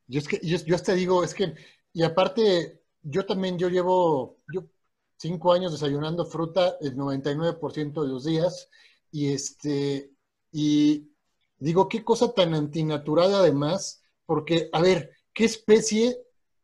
Yo 0.06 0.18
es 0.18 0.28
que, 0.28 0.40
yo, 0.42 0.58
yo 0.58 0.78
te 0.78 0.94
digo, 0.94 1.24
es 1.24 1.32
que, 1.32 1.54
y 1.94 2.02
aparte, 2.02 2.82
yo 3.02 3.24
también, 3.24 3.58
yo 3.58 3.68
llevo, 3.70 4.38
yo 4.52 4.64
cinco 5.16 5.52
años 5.54 5.72
desayunando 5.72 6.26
fruta 6.26 6.76
el 6.80 6.96
99% 6.96 8.02
de 8.02 8.08
los 8.08 8.24
días, 8.24 8.68
y 9.10 9.32
este, 9.32 10.10
y 10.50 11.10
digo, 11.58 11.88
qué 11.88 12.04
cosa 12.04 12.32
tan 12.32 12.54
antinatural 12.54 13.34
además, 13.34 14.02
porque, 14.26 14.68
a 14.72 14.80
ver, 14.80 15.12
¿qué 15.32 15.44
especie 15.44 16.18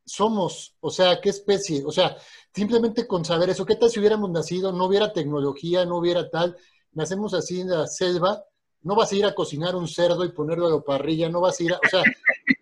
somos? 0.09 0.77
O 0.81 0.91
sea, 0.91 1.21
¿qué 1.21 1.29
especie? 1.29 1.85
O 1.85 1.93
sea, 1.93 2.17
simplemente 2.53 3.07
con 3.07 3.25
saber 3.25 3.51
eso, 3.51 3.65
¿qué 3.65 3.77
tal 3.77 3.91
si 3.91 4.01
hubiéramos 4.01 4.31
nacido, 4.31 4.73
no 4.73 4.87
hubiera 4.87 5.13
tecnología, 5.13 5.85
no 5.85 5.99
hubiera 5.99 6.29
tal, 6.29 6.57
nacemos 6.93 7.35
así 7.35 7.61
en 7.61 7.71
la 7.71 7.87
selva, 7.87 8.43
no 8.83 8.97
vas 8.97 9.13
a 9.13 9.17
ir 9.17 9.27
a 9.27 9.35
cocinar 9.35 9.77
un 9.77 9.87
cerdo 9.87 10.25
y 10.25 10.33
ponerlo 10.33 10.67
a 10.67 10.77
la 10.77 10.81
parrilla, 10.81 11.29
no 11.29 11.41
vas 11.41 11.61
a 11.61 11.63
ir 11.63 11.73
a, 11.73 11.77
o 11.77 11.89
sea, 11.89 12.03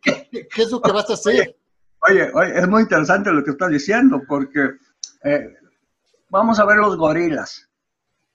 ¿qué, 0.03 0.49
es 0.57 0.71
lo 0.71 0.81
que 0.81 0.93
vas 0.93 1.09
a 1.11 1.15
hacer? 1.15 1.57
Oye, 2.09 2.31
oye, 2.35 2.59
es 2.59 2.69
muy 2.69 2.83
interesante 2.83 3.31
lo 3.33 3.45
que 3.45 3.53
estás 3.53 3.71
diciendo, 3.71 4.21
porque 4.29 4.71
eh, 5.25 5.55
vamos 6.29 6.59
a 6.59 6.65
ver 6.67 6.77
los 6.77 6.97
gorilas. 6.97 7.69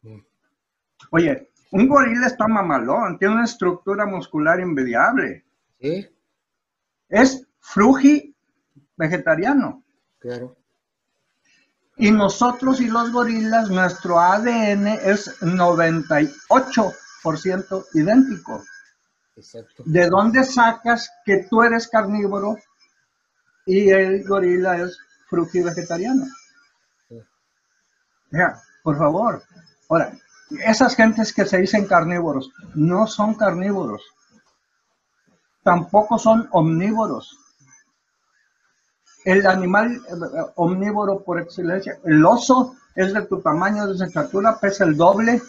Mm. 0.02 0.20
Oye, 1.12 1.52
un 1.72 1.88
gorila 1.88 2.28
está 2.28 2.48
mamalón, 2.48 3.18
tiene 3.18 3.36
una 3.36 3.46
estructura 3.46 4.06
muscular 4.06 4.60
invidiable. 4.60 5.46
¿Sí? 5.80 6.08
Es 7.10 7.48
frugi 7.60 8.31
vegetariano. 8.98 9.84
Claro. 10.20 10.58
Y 11.98 12.12
nosotros 12.12 12.80
y 12.82 12.88
los 12.88 13.12
gorilas, 13.12 13.70
nuestro 13.70 14.20
ADN 14.20 14.88
es 14.88 15.40
98% 15.42 17.86
idéntico. 17.94 18.64
Exacto. 19.36 19.84
¿De 19.86 20.10
dónde 20.10 20.44
sacas 20.44 21.12
que 21.26 21.46
tú 21.50 21.62
eres 21.64 21.88
carnívoro 21.88 22.58
y 23.66 23.90
el 23.90 24.28
gorila 24.28 24.78
es 24.78 24.98
frugi 25.30 25.62
vegetariano? 25.62 26.26
Ya, 28.32 28.62
por 28.84 28.98
favor. 28.98 29.44
Ahora, 29.90 30.12
esas 30.66 30.96
gentes 30.96 31.34
que 31.34 31.46
se 31.46 31.60
dicen 31.60 31.86
carnívoros 31.86 32.52
no 32.74 33.06
son 33.08 33.36
carnívoros. 33.36 34.02
Tampoco 35.64 36.18
son 36.18 36.48
omnívoros. 36.52 37.38
El 39.26 39.46
animal 39.46 39.92
eh, 39.96 40.52
omnívoro 40.56 41.24
por 41.24 41.40
excelencia, 41.40 41.98
el 42.04 42.26
oso, 42.26 42.76
es 42.96 43.14
de 43.14 43.22
tu 43.24 43.40
tamaño, 43.42 43.88
de 43.88 44.06
estatura, 44.06 44.58
pesa 44.60 44.84
el 44.84 44.98
doble, 44.98 45.42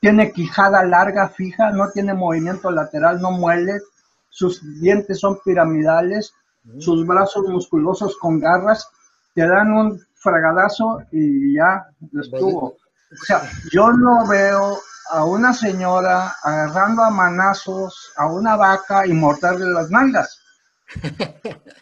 tiene 0.00 0.32
quijada 0.32 0.84
larga, 0.84 1.28
fija, 1.28 1.70
no 1.70 1.90
tiene 1.90 2.14
movimiento 2.14 2.70
lateral, 2.70 3.20
no 3.20 3.30
muele, 3.32 3.80
sus 4.28 4.60
dientes 4.80 5.20
son 5.20 5.38
piramidales, 5.44 6.34
sus 6.78 7.06
brazos 7.06 7.48
musculosos 7.48 8.16
con 8.18 8.38
garras, 8.40 8.88
te 9.34 9.46
dan 9.46 9.72
un 9.72 10.00
fragadazo 10.14 11.02
y 11.10 11.54
ya 11.56 11.86
estuvo. 12.20 12.66
O 12.66 13.24
sea, 13.26 13.42
yo 13.70 13.92
no 13.92 14.26
veo 14.26 14.78
a 15.10 15.24
una 15.24 15.52
señora 15.52 16.34
agarrando 16.42 17.02
a 17.02 17.10
manazos 17.10 18.12
a 18.16 18.26
una 18.26 18.56
vaca 18.56 19.06
y 19.06 19.12
morderle 19.12 19.70
las 19.70 19.90
nalgas. 19.90 20.40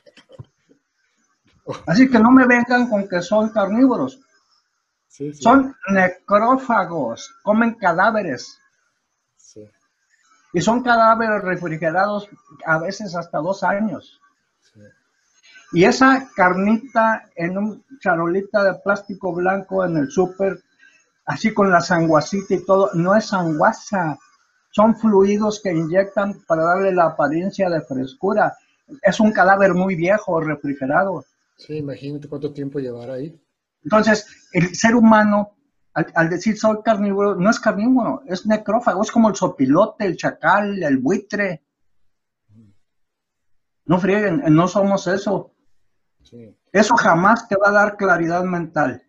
Así 1.87 2.09
que 2.09 2.19
no 2.19 2.31
me 2.31 2.47
vengan 2.47 2.89
con 2.89 3.09
que 3.09 3.23
son 3.23 3.51
carnívoros. 3.51 4.21
Son 5.39 5.75
necrófagos, 5.89 7.35
comen 7.43 7.75
cadáveres. 7.75 8.59
Y 10.53 10.61
son 10.61 10.83
cadáveres 10.83 11.43
refrigerados 11.43 12.29
a 12.65 12.79
veces 12.79 13.15
hasta 13.15 13.39
dos 13.39 13.63
años. 13.63 14.21
Y 15.73 15.85
esa 15.85 16.29
carnita 16.35 17.29
en 17.37 17.57
un 17.57 17.85
charolita 18.01 18.65
de 18.65 18.75
plástico 18.81 19.33
blanco 19.33 19.85
en 19.85 19.97
el 19.97 20.11
súper 20.11 20.61
así 21.27 21.55
con 21.55 21.71
la 21.71 21.81
sanguacita 21.81 22.55
y 22.55 22.65
todo, 22.65 22.91
no 22.95 23.15
es 23.15 23.27
sanguaza, 23.27 24.19
son 24.71 24.97
fluidos 24.97 25.61
que 25.63 25.73
inyectan 25.73 26.43
para 26.47 26.65
darle 26.65 26.93
la 26.93 27.07
apariencia 27.07 27.71
de 27.71 27.83
frescura. 27.83 28.57
Es 29.03 29.21
un 29.21 29.31
cadáver 29.31 29.75
muy 29.75 29.95
viejo, 29.95 30.41
refrigerado. 30.41 31.25
Sí, 31.61 31.77
imagínate 31.77 32.27
cuánto 32.27 32.55
tiempo 32.55 32.79
llevará 32.79 33.15
ahí. 33.15 33.39
Entonces, 33.85 34.49
el 34.53 34.75
ser 34.75 34.95
humano, 34.95 35.59
al, 35.93 36.31
decir 36.31 36.57
soy 36.57 36.79
carnívoro, 36.83 37.35
no 37.35 37.51
es 37.51 37.61
carnívoro, 37.61 38.23
es 38.27 38.47
necrófago, 38.47 39.03
es 39.03 39.11
como 39.11 39.29
el 39.29 39.37
sopilote, 39.37 40.07
el 40.07 40.17
chacal, 40.17 40.83
el 40.83 40.97
buitre. 40.97 41.63
No 43.85 44.01
frieguen, 44.01 44.43
no 44.49 44.69
somos 44.69 45.07
eso. 45.07 45.53
Eso 46.73 46.97
jamás 46.97 47.47
te 47.47 47.57
va 47.57 47.69
a 47.69 47.73
dar 47.73 47.97
claridad 47.99 48.43
mental. 48.45 49.03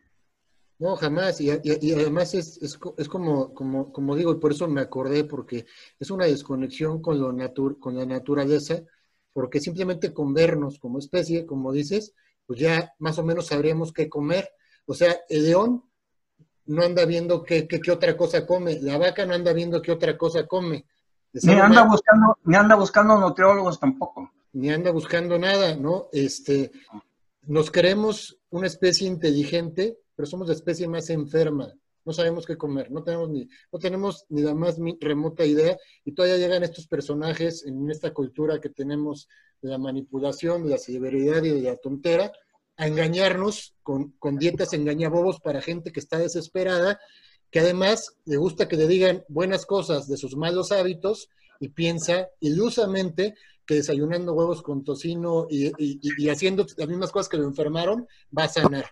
No, 0.78 0.98
jamás. 0.98 1.40
Y, 1.40 1.52
además 1.52 2.34
es, 2.34 2.58
es, 2.62 2.78
es, 2.98 3.08
como, 3.08 3.54
como, 3.54 3.94
como 3.94 4.14
digo, 4.14 4.34
y 4.34 4.40
por 4.40 4.52
eso 4.52 4.68
me 4.68 4.82
acordé, 4.82 5.24
porque 5.24 5.66
es 5.98 6.12
una 6.12 6.26
desconexión 6.26 7.02
con, 7.02 7.18
lo 7.18 7.32
natur, 7.32 7.80
con 7.80 7.96
la 7.96 8.06
naturaleza, 8.06 8.82
porque 9.32 9.62
simplemente 9.62 10.14
con 10.14 10.34
vernos 10.34 10.80
como 10.80 11.00
especie, 11.00 11.46
como 11.46 11.72
dices, 11.72 12.14
pues 12.52 12.60
ya 12.60 12.94
más 13.00 13.18
o 13.18 13.24
menos 13.24 13.48
sabríamos 13.48 13.94
qué 13.94 14.10
comer. 14.10 14.50
O 14.86 14.94
sea, 14.94 15.16
el 15.30 15.46
león 15.46 15.84
no 16.66 16.84
anda 16.84 17.06
viendo 17.06 17.44
qué, 17.44 17.66
qué, 17.68 17.92
otra 17.92 18.18
cosa 18.18 18.46
come, 18.46 18.80
la 18.82 18.98
vaca 18.98 19.26
no 19.26 19.34
anda 19.34 19.54
viendo 19.54 19.82
qué 19.82 19.92
otra 19.92 20.18
cosa 20.18 20.46
come. 20.48 20.86
Ni 21.34 21.54
anda, 21.54 21.84
buscando, 21.86 22.38
ni 22.44 22.56
anda 22.56 22.76
buscando 22.76 23.18
nutriólogos 23.18 23.80
tampoco. 23.80 24.32
Ni 24.54 24.70
anda 24.70 24.92
buscando 24.92 25.40
nada, 25.40 25.76
¿no? 25.76 26.10
Este, 26.12 26.72
nos 27.44 27.72
creemos 27.72 28.38
una 28.50 28.68
especie 28.68 29.08
inteligente 29.08 30.02
pero 30.22 30.30
somos 30.30 30.50
la 30.50 30.54
especie 30.54 30.88
más 30.88 31.10
enferma. 31.10 31.74
No 32.06 32.14
sabemos 32.14 32.46
qué 32.46 32.58
comer, 32.58 32.92
no 32.92 33.04
tenemos 33.04 33.30
ni, 33.30 33.48
no 33.72 33.80
tenemos 33.80 34.26
ni 34.30 34.42
la 34.42 34.56
más 34.56 34.78
remota 35.00 35.46
idea 35.46 35.78
y 36.04 36.14
todavía 36.14 36.38
llegan 36.38 36.64
estos 36.64 36.88
personajes 36.88 37.66
en 37.66 37.90
esta 37.92 38.12
cultura 38.14 38.60
que 38.60 38.70
tenemos 38.70 39.28
de 39.62 39.70
la 39.70 39.78
manipulación, 39.78 40.64
de 40.64 40.72
la 40.72 40.78
severidad 40.78 41.44
y 41.44 41.50
de 41.50 41.62
la 41.62 41.78
tontera, 41.78 42.32
a 42.78 42.88
engañarnos 42.88 43.76
con, 43.84 44.12
con 44.14 44.38
dietas 44.38 44.74
engañabobos 44.74 45.40
para 45.40 45.62
gente 45.62 45.92
que 45.92 46.00
está 46.00 46.18
desesperada, 46.18 47.00
que 47.52 47.60
además 47.60 48.18
le 48.26 48.38
gusta 48.38 48.68
que 48.68 48.78
le 48.78 48.88
digan 48.88 49.24
buenas 49.28 49.66
cosas 49.66 50.08
de 50.08 50.18
sus 50.18 50.36
malos 50.36 50.72
hábitos 50.72 51.30
y 51.60 51.70
piensa 51.70 52.30
ilusamente 52.40 53.36
que 53.66 53.76
desayunando 53.76 54.34
huevos 54.34 54.64
con 54.64 54.84
tocino 54.84 55.46
y, 55.50 55.72
y 55.78 56.30
haciendo 56.30 56.66
las 56.78 56.88
mismas 56.88 57.12
cosas 57.12 57.30
que 57.30 57.38
lo 57.38 57.44
enfermaron 57.44 58.08
va 58.36 58.46
a 58.46 58.50
sanar. 58.50 58.86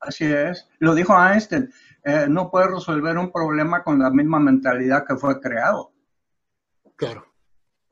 Así 0.00 0.24
es. 0.24 0.68
Lo 0.78 0.94
dijo 0.94 1.12
Einstein. 1.14 1.72
Eh, 2.08 2.28
no 2.28 2.48
puede 2.52 2.68
resolver 2.68 3.18
un 3.18 3.32
problema 3.32 3.82
con 3.82 3.98
la 3.98 4.10
misma 4.10 4.38
mentalidad 4.38 5.04
que 5.04 5.16
fue 5.16 5.40
creado. 5.40 5.92
Claro, 6.94 7.34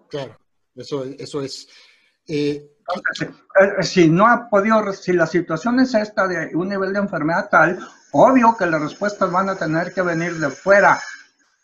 claro. 0.08 0.38
Eso, 0.72 1.02
eso 1.04 1.42
es. 1.42 1.66
Eh, 2.28 2.76
eh, 3.60 3.82
si 3.82 4.08
no 4.08 4.28
ha 4.28 4.48
podido, 4.48 4.92
si 4.92 5.14
la 5.14 5.26
situación 5.26 5.80
es 5.80 5.94
esta 5.94 6.28
de 6.28 6.54
un 6.54 6.68
nivel 6.68 6.92
de 6.92 7.00
enfermedad 7.00 7.48
tal, 7.50 7.84
obvio 8.12 8.56
que 8.56 8.66
las 8.66 8.82
respuestas 8.82 9.32
van 9.32 9.48
a 9.48 9.56
tener 9.56 9.92
que 9.92 10.02
venir 10.02 10.34
de 10.34 10.48
fuera, 10.48 11.00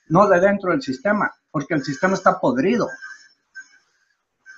no 0.08 0.26
de 0.26 0.40
dentro 0.40 0.72
del 0.72 0.82
sistema, 0.82 1.32
porque 1.52 1.74
el 1.74 1.84
sistema 1.84 2.14
está 2.14 2.40
podrido. 2.40 2.88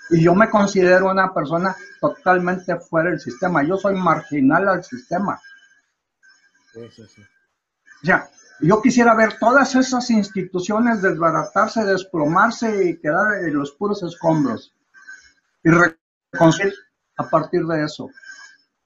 Y 0.09 0.25
yo 0.25 0.35
me 0.35 0.49
considero 0.49 1.11
una 1.11 1.35
persona 1.35 1.77
totalmente 2.01 2.75
fuera 2.81 3.11
del 3.11 3.21
sistema. 3.21 3.63
Yo 3.63 3.77
soy 3.77 3.97
marginal 3.97 4.67
al 4.67 4.83
sistema. 4.83 5.39
Sí, 6.73 6.89
sí, 6.91 7.07
sí. 7.07 7.23
O 8.03 8.07
sea, 8.07 8.29
yo 8.61 8.81
quisiera 8.81 9.15
ver 9.15 9.39
todas 9.39 9.75
esas 9.75 10.11
instituciones 10.11 11.03
desbaratarse, 11.03 11.85
desplomarse 11.85 12.89
y 12.89 12.99
quedar 12.99 13.45
en 13.45 13.55
los 13.55 13.73
puros 13.73 14.03
escombros. 14.03 14.73
Y 15.65 15.71
reconciliar 15.71 16.75
a 17.17 17.29
partir 17.29 17.65
de 17.65 17.85
eso. 17.85 18.09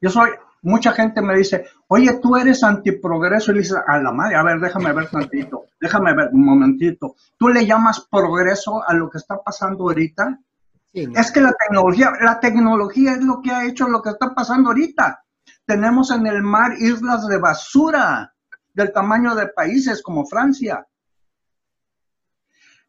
Yo 0.00 0.10
soy, 0.10 0.30
mucha 0.62 0.92
gente 0.92 1.22
me 1.22 1.36
dice, 1.36 1.66
oye, 1.88 2.18
tú 2.22 2.36
eres 2.36 2.62
antiprogreso. 2.62 3.50
Y 3.50 3.54
le 3.54 3.60
dices, 3.60 3.78
a 3.86 3.98
la 3.98 4.12
madre, 4.12 4.36
a 4.36 4.42
ver, 4.42 4.60
déjame 4.60 4.92
ver 4.92 5.08
tantito, 5.08 5.64
déjame 5.80 6.14
ver 6.14 6.30
un 6.32 6.44
momentito. 6.44 7.14
¿Tú 7.38 7.48
le 7.48 7.66
llamas 7.66 8.06
progreso 8.10 8.82
a 8.86 8.92
lo 8.94 9.08
que 9.08 9.18
está 9.18 9.42
pasando 9.42 9.84
ahorita? 9.84 10.38
Es 10.92 11.30
que 11.30 11.42
la 11.42 11.52
tecnología, 11.52 12.12
la 12.22 12.40
tecnología 12.40 13.12
es 13.12 13.22
lo 13.22 13.42
que 13.42 13.50
ha 13.50 13.66
hecho 13.66 13.86
lo 13.88 14.00
que 14.00 14.10
está 14.10 14.34
pasando 14.34 14.70
ahorita. 14.70 15.22
Tenemos 15.66 16.10
en 16.10 16.26
el 16.26 16.42
mar 16.42 16.72
islas 16.78 17.26
de 17.26 17.38
basura 17.38 18.32
del 18.76 18.92
tamaño 18.92 19.34
de 19.34 19.48
países 19.48 20.02
como 20.02 20.26
Francia. 20.26 20.86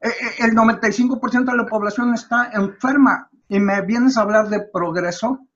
Eh, 0.02 0.10
eh, 0.10 0.32
el 0.40 0.52
95% 0.52 1.46
de 1.46 1.58
la 1.58 1.66
población 1.66 2.14
está 2.14 2.52
enferma 2.52 3.30
y 3.48 3.60
me 3.62 3.82
vienes 3.82 4.18
a 4.18 4.22
hablar 4.22 4.50
de 4.50 4.60
progreso. 4.60 5.48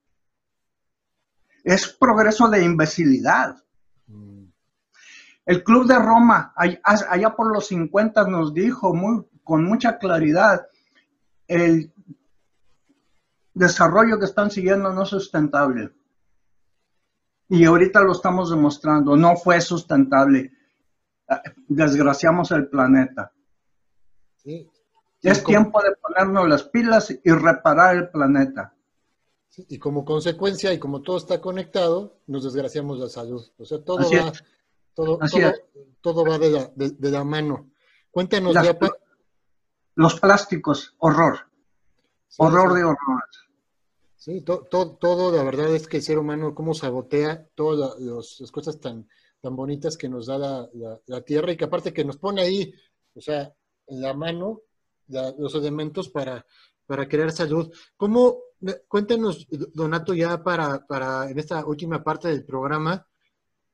Es 1.62 1.86
progreso 1.86 2.48
de 2.48 2.64
imbecilidad. 2.64 3.62
El 5.44 5.62
Club 5.62 5.86
de 5.86 5.98
Roma, 5.98 6.54
allá 6.56 7.36
por 7.36 7.52
los 7.52 7.66
50, 7.66 8.26
nos 8.28 8.54
dijo 8.54 8.94
muy, 8.94 9.26
con 9.44 9.64
mucha 9.64 9.98
claridad, 9.98 10.66
el 11.46 11.92
desarrollo 13.52 14.18
que 14.18 14.24
están 14.24 14.50
siguiendo 14.50 14.92
no 14.94 15.02
es 15.02 15.10
sustentable. 15.10 15.90
Y 17.52 17.66
ahorita 17.66 18.00
lo 18.00 18.12
estamos 18.12 18.48
demostrando, 18.48 19.14
no 19.14 19.36
fue 19.36 19.60
sustentable. 19.60 20.52
Desgraciamos 21.68 22.50
el 22.50 22.66
planeta. 22.66 23.30
Es 25.20 25.44
tiempo 25.44 25.82
de 25.82 25.94
ponernos 25.96 26.48
las 26.48 26.62
pilas 26.62 27.10
y 27.10 27.30
reparar 27.30 27.96
el 27.96 28.08
planeta. 28.08 28.74
y 29.68 29.78
como 29.78 30.02
consecuencia, 30.02 30.72
y 30.72 30.78
como 30.78 31.02
todo 31.02 31.18
está 31.18 31.42
conectado, 31.42 32.20
nos 32.26 32.42
desgraciamos 32.42 32.98
la 32.98 33.10
salud. 33.10 33.46
O 33.58 33.66
sea, 33.66 33.84
todo 33.84 33.98
va, 33.98 34.32
todo, 34.94 35.18
todo, 36.00 36.24
va 36.24 36.38
de 36.38 37.10
la, 37.10 37.22
mano. 37.22 37.70
Cuéntanos, 38.10 38.56
Los 39.94 40.18
plásticos, 40.18 40.94
horror. 40.96 41.50
horror 42.38 42.72
de 42.72 42.82
horrores. 42.82 43.51
Sí, 44.24 44.40
todo, 44.42 44.96
todo, 45.00 45.36
la 45.36 45.42
verdad 45.42 45.74
es 45.74 45.88
que 45.88 45.96
el 45.96 46.02
ser 46.04 46.16
humano, 46.16 46.54
cómo 46.54 46.74
sabotea 46.74 47.44
todas 47.56 47.98
las 47.98 48.52
cosas 48.52 48.78
tan, 48.78 49.08
tan 49.40 49.56
bonitas 49.56 49.96
que 49.96 50.08
nos 50.08 50.26
da 50.26 50.38
la, 50.38 51.20
tierra 51.22 51.50
y 51.50 51.56
que 51.56 51.64
aparte 51.64 51.92
que 51.92 52.04
nos 52.04 52.18
pone 52.18 52.40
ahí, 52.40 52.72
o 53.14 53.20
sea, 53.20 53.52
en 53.88 54.00
la 54.00 54.14
mano 54.14 54.60
los 55.08 55.56
elementos 55.56 56.08
para, 56.08 56.46
para 56.86 57.08
crear 57.08 57.32
salud. 57.32 57.74
¿Cómo, 57.96 58.42
cuéntanos, 58.86 59.44
Donato, 59.74 60.14
ya 60.14 60.40
para, 60.44 60.86
para 60.86 61.28
en 61.28 61.40
esta 61.40 61.66
última 61.66 62.04
parte 62.04 62.28
del 62.28 62.44
programa, 62.44 63.04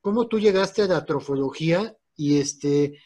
cómo 0.00 0.28
tú 0.28 0.38
llegaste 0.38 0.80
a 0.80 0.86
la 0.86 1.04
trofología 1.04 1.94
y 2.16 2.38
este 2.38 2.98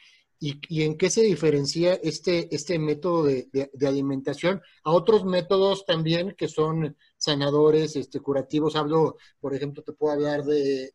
y, 0.42 0.82
en 0.82 0.98
qué 0.98 1.08
se 1.08 1.22
diferencia 1.22 1.94
este, 1.94 2.52
este 2.54 2.76
método 2.76 3.22
de, 3.22 3.70
alimentación 3.86 4.60
a 4.82 4.90
otros 4.90 5.24
métodos 5.24 5.84
también 5.86 6.34
que 6.36 6.48
son 6.48 6.96
sanadores, 7.22 7.96
este, 7.96 8.20
curativos. 8.20 8.76
Hablo, 8.76 9.16
por 9.40 9.54
ejemplo, 9.54 9.82
te 9.82 9.92
puedo 9.92 10.12
hablar 10.12 10.44
de, 10.44 10.92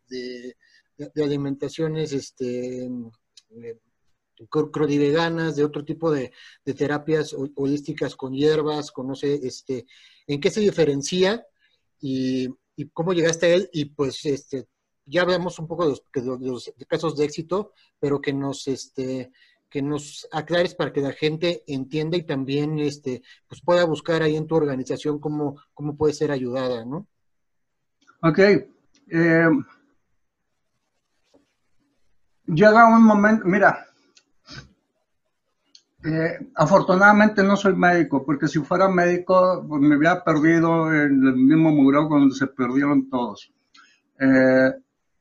de 0.97 1.23
alimentaciones 1.23 2.11
este, 2.13 2.89
eh, 3.51 3.79
crodiveganas, 4.71 5.55
de 5.55 5.63
otro 5.63 5.83
tipo 5.83 6.11
de, 6.11 6.31
terapias 6.75 7.35
holísticas 7.55 8.15
con 8.15 8.33
hierbas, 8.33 8.91
con 8.91 9.07
no 9.07 9.15
sé, 9.15 9.39
este, 9.43 9.85
en 10.27 10.39
qué 10.39 10.49
se 10.49 10.61
diferencia 10.61 11.45
y, 11.99 12.49
cómo 12.93 13.13
llegaste 13.13 13.47
a 13.47 13.55
él 13.55 13.69
y 13.73 13.85
pues 13.85 14.23
este, 14.25 14.67
ya 15.05 15.25
vemos 15.25 15.57
un 15.57 15.67
poco 15.67 15.83
de 15.85 15.97
los, 16.41 16.73
casos 16.87 17.17
de 17.17 17.25
éxito, 17.25 17.73
pero 17.99 18.21
que 18.21 18.33
nos, 18.33 18.67
este, 18.67 19.31
que 19.69 19.81
nos 19.81 20.27
aclares 20.31 20.75
para 20.75 20.93
que 20.93 21.01
la 21.01 21.11
gente 21.11 21.63
entienda 21.67 22.17
y 22.17 22.23
también 22.23 22.79
este, 22.79 23.21
pues 23.47 23.61
pueda 23.61 23.83
buscar 23.85 24.21
ahí 24.21 24.35
en 24.35 24.47
tu 24.47 24.55
organización 24.55 25.19
cómo, 25.19 25.61
cómo 25.73 25.95
puede 25.95 26.13
ser 26.13 26.31
ayudada, 26.31 26.85
¿no? 26.85 27.07
Ok. 28.21 28.39
Eh, 28.39 29.49
llega 32.45 32.87
un 32.87 33.03
momento, 33.03 33.45
mira, 33.45 33.85
eh, 36.05 36.51
afortunadamente 36.55 37.43
no 37.43 37.57
soy 37.57 37.75
médico, 37.75 38.23
porque 38.25 38.47
si 38.47 38.59
fuera 38.59 38.87
médico 38.87 39.65
pues 39.67 39.81
me 39.81 39.95
había 39.95 40.23
perdido 40.23 40.93
en 40.93 41.25
el 41.25 41.35
mismo 41.35 41.71
muro 41.71 42.07
donde 42.07 42.35
se 42.35 42.47
perdieron 42.47 43.09
todos. 43.09 43.51
Eh, 44.19 44.71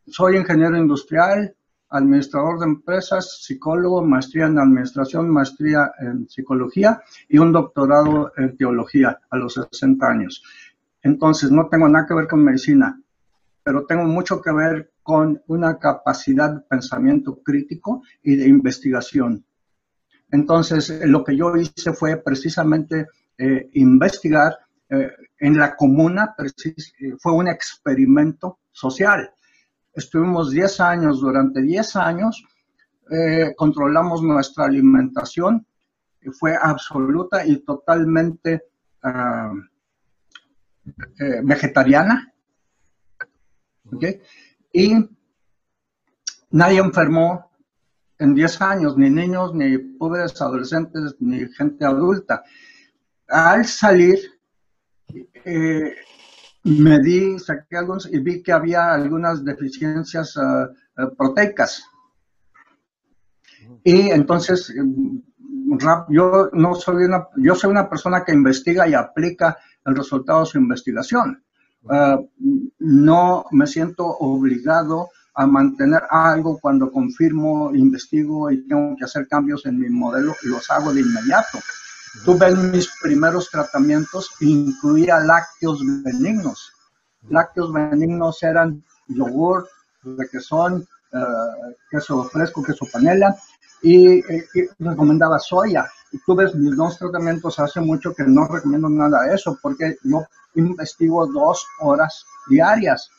soy 0.06 0.36
ingeniero 0.36 0.76
industrial, 0.76 1.55
administrador 1.90 2.58
de 2.58 2.66
empresas, 2.66 3.42
psicólogo, 3.42 4.04
maestría 4.04 4.46
en 4.46 4.58
administración, 4.58 5.30
maestría 5.30 5.92
en 6.00 6.28
psicología 6.28 7.02
y 7.28 7.38
un 7.38 7.52
doctorado 7.52 8.32
en 8.36 8.56
teología 8.56 9.20
a 9.30 9.36
los 9.36 9.54
60 9.54 10.06
años. 10.06 10.42
Entonces, 11.02 11.50
no 11.50 11.68
tengo 11.68 11.88
nada 11.88 12.06
que 12.06 12.14
ver 12.14 12.26
con 12.26 12.44
medicina, 12.44 13.00
pero 13.62 13.86
tengo 13.86 14.04
mucho 14.04 14.40
que 14.40 14.52
ver 14.52 14.92
con 15.02 15.40
una 15.46 15.78
capacidad 15.78 16.50
de 16.50 16.60
pensamiento 16.62 17.40
crítico 17.42 18.02
y 18.22 18.36
de 18.36 18.48
investigación. 18.48 19.44
Entonces, 20.30 21.00
lo 21.06 21.22
que 21.22 21.36
yo 21.36 21.56
hice 21.56 21.92
fue 21.92 22.16
precisamente 22.16 23.06
eh, 23.38 23.70
investigar 23.74 24.58
eh, 24.88 25.10
en 25.38 25.56
la 25.58 25.76
comuna, 25.76 26.34
fue 27.20 27.32
un 27.32 27.48
experimento 27.48 28.58
social 28.72 29.30
Estuvimos 29.96 30.50
10 30.50 30.80
años, 30.80 31.20
durante 31.20 31.62
10 31.62 31.96
años 31.96 32.44
eh, 33.10 33.54
controlamos 33.56 34.22
nuestra 34.22 34.66
alimentación, 34.66 35.66
fue 36.38 36.54
absoluta 36.60 37.46
y 37.46 37.64
totalmente 37.64 38.64
ah, 39.02 39.52
eh, 41.18 41.40
vegetariana. 41.42 42.30
Y 44.72 44.92
nadie 46.50 46.78
enfermó 46.78 47.50
en 48.18 48.34
10 48.34 48.60
años, 48.60 48.98
ni 48.98 49.08
niños, 49.08 49.54
ni 49.54 49.78
pobres 49.78 50.38
adolescentes, 50.42 51.16
ni 51.20 51.48
gente 51.54 51.86
adulta. 51.86 52.44
Al 53.28 53.64
salir, 53.64 54.18
eh, 55.44 55.94
me 56.66 56.98
di, 56.98 57.38
saqué 57.38 57.76
algunos 57.76 58.12
y 58.12 58.18
vi 58.18 58.42
que 58.42 58.52
había 58.52 58.92
algunas 58.92 59.44
deficiencias 59.44 60.36
uh, 60.36 61.16
proteicas. 61.16 61.84
Y 63.84 64.10
entonces, 64.10 64.74
mm, 64.76 65.18
yo 66.08 66.50
no 66.52 66.74
soy 66.74 67.04
una, 67.04 67.28
yo 67.36 67.54
soy 67.54 67.70
una 67.70 67.88
persona 67.88 68.24
que 68.24 68.32
investiga 68.32 68.88
y 68.88 68.94
aplica 68.94 69.56
el 69.84 69.94
resultado 69.94 70.40
de 70.40 70.46
su 70.46 70.58
investigación. 70.58 71.42
Ah, 71.88 72.18
no 72.80 73.44
me 73.52 73.66
siento 73.66 74.04
obligado 74.04 75.10
a 75.34 75.46
mantener 75.46 76.02
algo 76.10 76.58
cuando 76.58 76.90
confirmo, 76.90 77.72
investigo 77.74 78.50
y 78.50 78.66
tengo 78.66 78.96
que 78.96 79.04
hacer 79.04 79.28
cambios 79.28 79.66
en 79.66 79.78
mi 79.78 79.88
modelo 79.88 80.34
y 80.42 80.48
los 80.48 80.68
hago 80.70 80.92
de 80.92 81.02
inmediato. 81.02 81.58
Tú 82.24 82.36
ves 82.38 82.56
mis 82.56 82.88
primeros 83.00 83.50
tratamientos, 83.50 84.30
incluía 84.40 85.18
lácteos 85.20 85.80
benignos. 86.02 86.72
Lácteos 87.28 87.72
benignos 87.72 88.42
eran 88.42 88.82
yogur, 89.08 89.68
requesón, 90.02 90.86
uh, 91.12 91.72
queso 91.90 92.24
fresco, 92.24 92.62
queso 92.62 92.86
panela, 92.92 93.36
y, 93.82 94.22
recomendaba 94.78 95.38
soya. 95.38 95.86
Y 96.12 96.18
tú 96.18 96.34
ves 96.34 96.54
mis 96.54 96.76
dos 96.76 96.98
tratamientos 96.98 97.58
hace 97.58 97.80
mucho 97.80 98.14
que 98.14 98.24
no 98.24 98.46
recomiendo 98.46 98.88
nada 98.88 99.22
de 99.22 99.34
eso, 99.34 99.58
porque 99.60 99.96
yo 100.02 100.24
investigo 100.54 101.26
dos 101.26 101.66
horas 101.80 102.24
diarias 102.48 103.10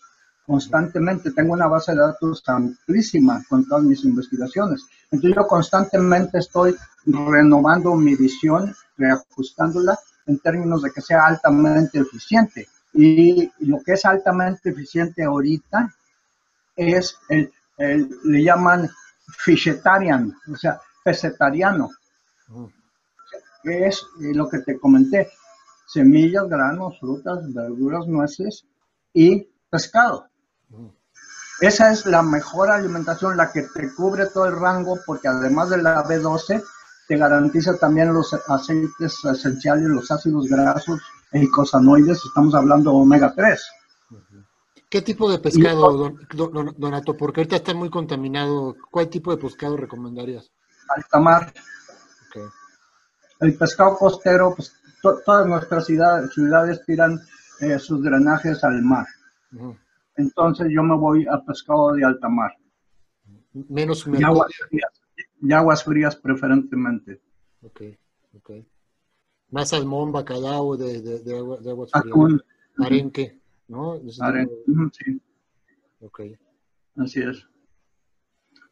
constantemente. 0.45 1.31
Tengo 1.31 1.53
una 1.53 1.67
base 1.67 1.91
de 1.91 1.99
datos 1.99 2.41
amplísima 2.47 3.43
con 3.49 3.67
todas 3.67 3.83
mis 3.83 4.03
investigaciones. 4.05 4.85
Entonces 5.11 5.35
yo 5.35 5.47
constantemente 5.47 6.39
estoy 6.39 6.75
renovando 7.05 7.95
mi 7.95 8.15
visión, 8.15 8.73
reajustándola 8.97 9.97
en 10.25 10.39
términos 10.39 10.81
de 10.81 10.91
que 10.91 11.01
sea 11.01 11.25
altamente 11.25 11.99
eficiente. 11.99 12.67
Y 12.93 13.51
lo 13.59 13.79
que 13.83 13.93
es 13.93 14.05
altamente 14.05 14.69
eficiente 14.69 15.23
ahorita 15.23 15.93
es 16.75 17.17
el, 17.29 17.51
le 17.77 18.43
llaman 18.43 18.89
fishetarian, 19.39 20.35
o 20.51 20.55
sea, 20.55 20.79
pesetariano. 21.03 21.89
Que 23.63 23.87
es 23.87 24.05
lo 24.19 24.47
que 24.49 24.59
te 24.59 24.79
comenté, 24.79 25.29
semillas, 25.87 26.47
granos, 26.47 26.99
frutas, 26.99 27.53
verduras, 27.53 28.07
nueces 28.07 28.65
y 29.13 29.47
pescado. 29.69 30.29
Esa 31.59 31.91
es 31.91 32.05
la 32.05 32.21
mejor 32.21 32.69
alimentación, 32.69 33.35
la 33.35 33.51
que 33.51 33.63
te 33.63 33.93
cubre 33.93 34.27
todo 34.27 34.45
el 34.45 34.59
rango, 34.59 34.99
porque 35.05 35.27
además 35.27 35.69
de 35.69 35.81
la 35.81 36.03
B12, 36.03 36.63
te 37.07 37.17
garantiza 37.17 37.77
también 37.77 38.13
los 38.13 38.33
aceites 38.33 39.23
esenciales, 39.23 39.87
los 39.87 40.11
ácidos 40.11 40.47
grasos 40.47 40.99
e 41.31 41.43
icosanoides, 41.43 42.23
estamos 42.25 42.53
hablando 42.53 42.91
de 42.91 42.97
omega 42.97 43.33
3. 43.33 43.71
¿Qué 44.89 45.01
tipo 45.01 45.29
de 45.29 45.39
pescado, 45.39 46.15
don, 46.33 46.75
Donato? 46.77 47.17
Porque 47.17 47.41
ahorita 47.41 47.57
está 47.57 47.73
muy 47.73 47.89
contaminado. 47.89 48.75
¿Cuál 48.89 49.09
tipo 49.09 49.31
de 49.31 49.37
pescado 49.37 49.75
recomendarías? 49.75 50.49
Altamar. 50.95 51.53
El 53.41 53.57
pescado 53.57 53.97
costero, 53.97 54.53
pues 54.55 54.73
todas 55.01 55.45
nuestras 55.45 55.85
ciudades, 55.85 56.31
ciudades 56.33 56.83
tiran 56.85 57.19
eh, 57.59 57.77
sus 57.79 58.01
drenajes 58.01 58.63
al 58.63 58.81
mar. 58.81 59.05
Entonces 60.15 60.67
yo 60.71 60.83
me 60.83 60.95
voy 60.95 61.25
a 61.29 61.43
pescado 61.45 61.93
de 61.93 62.05
alta 62.05 62.29
mar. 62.29 62.53
Menos 63.53 63.99
y 64.07 64.11
frías, 64.11 64.96
y 65.41 65.53
aguas 65.53 65.83
frías 65.83 66.15
preferentemente. 66.15 67.21
Ok, 67.61 67.81
ok. 68.35 68.51
Más 69.51 69.69
salmón, 69.69 70.11
bacalao 70.11 70.75
de, 70.77 71.01
de, 71.01 71.19
de, 71.19 71.37
aguas 71.37 71.91
frías. 71.91 72.41
Arenque, 72.79 73.39
¿no? 73.67 73.99
Arenque, 74.19 74.55
sí. 74.93 75.21
Ok. 75.99 76.21
Así 76.97 77.21
es. 77.21 77.47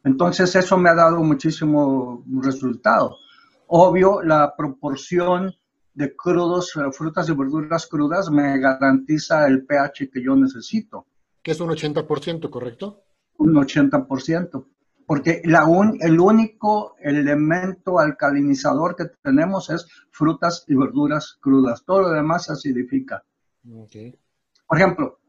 Entonces 0.04 0.54
eso 0.54 0.76
me 0.78 0.90
ha 0.90 0.94
dado 0.94 1.22
muchísimo 1.22 2.24
resultado. 2.40 3.18
Obvio, 3.66 4.22
la 4.22 4.54
proporción 4.56 5.52
de 5.94 6.14
crudos, 6.14 6.76
eh, 6.76 6.92
frutas 6.92 7.28
y 7.28 7.32
verduras 7.32 7.86
crudas 7.86 8.30
me 8.30 8.58
garantiza 8.60 9.46
el 9.46 9.64
pH 9.64 10.10
que 10.10 10.22
yo 10.22 10.36
necesito. 10.36 11.06
Que 11.42 11.52
es 11.52 11.60
un 11.60 11.70
80%, 11.70 12.50
¿correcto? 12.50 13.02
Un 13.38 13.54
80%. 13.54 14.66
Porque 15.06 15.40
la 15.44 15.64
un, 15.66 15.98
el 16.00 16.18
único 16.18 16.96
elemento 16.98 18.00
alcalinizador 18.00 18.96
que 18.96 19.04
tenemos 19.22 19.70
es 19.70 19.86
frutas 20.10 20.64
y 20.66 20.74
verduras 20.74 21.38
crudas. 21.40 21.84
Todo 21.84 22.02
lo 22.02 22.10
demás 22.10 22.46
se 22.46 22.52
acidifica. 22.52 23.24
Por 23.62 24.76
ejemplo, 24.76 25.20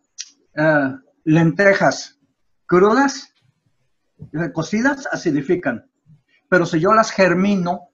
eh, 0.56 0.96
lentejas 1.26 2.20
crudas, 2.66 3.34
cocidas, 4.54 5.08
acidifican. 5.12 5.90
Pero 6.50 6.66
si 6.66 6.80
yo 6.80 6.94
las 6.94 7.12
germino, 7.12 7.90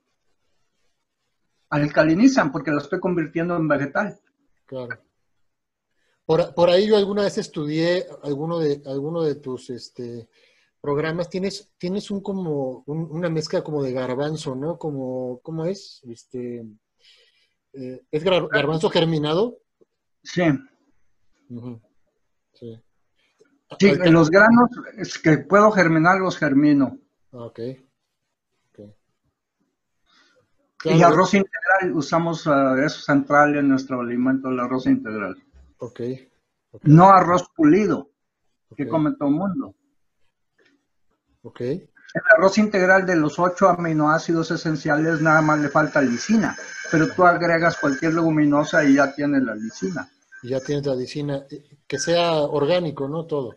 alcalinizan 1.70 2.52
porque 2.52 2.72
lo 2.72 2.78
estoy 2.78 3.00
convirtiendo 3.00 3.58
en 3.58 3.68
vegetal. 3.68 4.20
Claro. 4.66 5.00
Por, 6.26 6.70
ahí 6.70 6.88
yo 6.88 6.96
alguna 6.96 7.24
vez 7.24 7.38
estudié 7.38 8.06
alguno 8.24 8.60
de, 8.60 8.82
alguno 8.86 9.24
de 9.24 9.36
tus 9.36 9.70
este, 9.70 10.30
programas. 10.84 11.30
Tienes, 11.30 11.72
tienes 11.78 12.12
un 12.12 12.22
como 12.22 12.84
una 12.88 13.30
mezcla 13.30 13.64
como 13.64 13.82
de 13.82 13.94
garbanzo, 13.94 14.54
¿no? 14.54 14.78
Como, 14.78 15.40
¿Cómo 15.42 15.66
es? 15.66 16.02
Este, 16.04 16.66
eh, 17.72 18.02
¿Es 18.12 18.24
garbanzo 18.26 18.90
germinado? 18.90 19.60
Sí. 20.24 20.44
Sí. 22.54 22.84
Sí, 23.80 23.96
los 24.12 24.30
granos 24.30 24.70
es 24.98 25.18
que 25.18 25.38
puedo 25.38 25.72
germinar 25.72 26.20
los 26.20 26.38
germino. 26.38 27.00
Ok. 27.32 27.60
Y 30.86 31.02
arroz 31.02 31.34
integral, 31.34 31.96
usamos 31.96 32.46
uh, 32.46 32.76
eso 32.86 33.00
central 33.00 33.56
en 33.56 33.70
nuestro 33.70 34.02
alimento, 34.02 34.50
el 34.50 34.60
arroz 34.60 34.86
integral. 34.86 35.42
Ok. 35.78 36.02
No 36.82 37.10
arroz 37.10 37.48
pulido, 37.56 38.12
que 38.76 38.86
come 38.86 39.14
todo 39.14 39.30
el 39.30 39.36
mundo. 39.36 39.76
Ok. 41.44 41.62
El 41.62 42.22
arroz 42.38 42.58
integral 42.58 43.06
de 43.06 43.16
los 43.16 43.40
ocho 43.40 43.70
aminoácidos 43.70 44.52
esenciales 44.52 45.22
nada 45.22 45.42
más 45.42 45.60
le 45.60 45.70
falta 45.70 46.02
lisina, 46.02 46.56
pero 46.92 47.10
tú 47.10 47.26
agregas 47.26 47.78
cualquier 47.78 48.14
leguminosa 48.14 48.84
y 48.84 48.96
ya 48.96 49.14
tienes 49.14 49.44
la 49.44 49.56
lisina. 49.56 50.08
Ya 50.44 50.60
tienes 50.60 50.86
la 50.86 50.96
lisina, 50.96 51.44
que 51.88 52.00
sea 52.00 52.34
orgánico, 52.34 53.08
¿no? 53.08 53.26
Todo. 53.26 53.56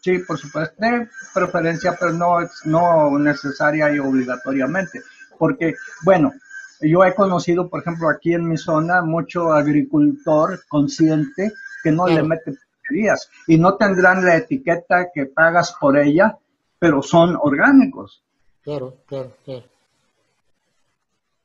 Sí, 0.00 0.18
por 0.20 0.38
supuesto, 0.38 0.74
de 0.80 1.08
preferencia, 1.34 1.96
pero 1.98 2.12
no, 2.12 2.38
no 2.64 3.18
necesaria 3.18 3.92
y 3.94 3.98
obligatoriamente. 3.98 5.02
Porque, 5.38 5.74
bueno, 6.02 6.32
yo 6.80 7.04
he 7.04 7.14
conocido, 7.14 7.68
por 7.68 7.82
ejemplo, 7.82 8.08
aquí 8.08 8.34
en 8.34 8.48
mi 8.48 8.56
zona, 8.56 9.02
mucho 9.02 9.52
agricultor 9.52 10.60
consciente 10.68 11.52
que 11.82 11.92
no 11.92 12.06
le 12.08 12.22
mete 12.22 12.52
porquerías 12.52 13.28
y 13.46 13.58
no 13.58 13.76
tendrán 13.76 14.24
la 14.24 14.36
etiqueta 14.36 15.08
que 15.14 15.26
pagas 15.26 15.74
por 15.80 15.96
ella, 15.96 16.38
pero 16.82 17.00
son 17.00 17.38
orgánicos. 17.40 18.24
Claro, 18.60 18.96
claro, 19.06 19.36
claro. 19.44 19.64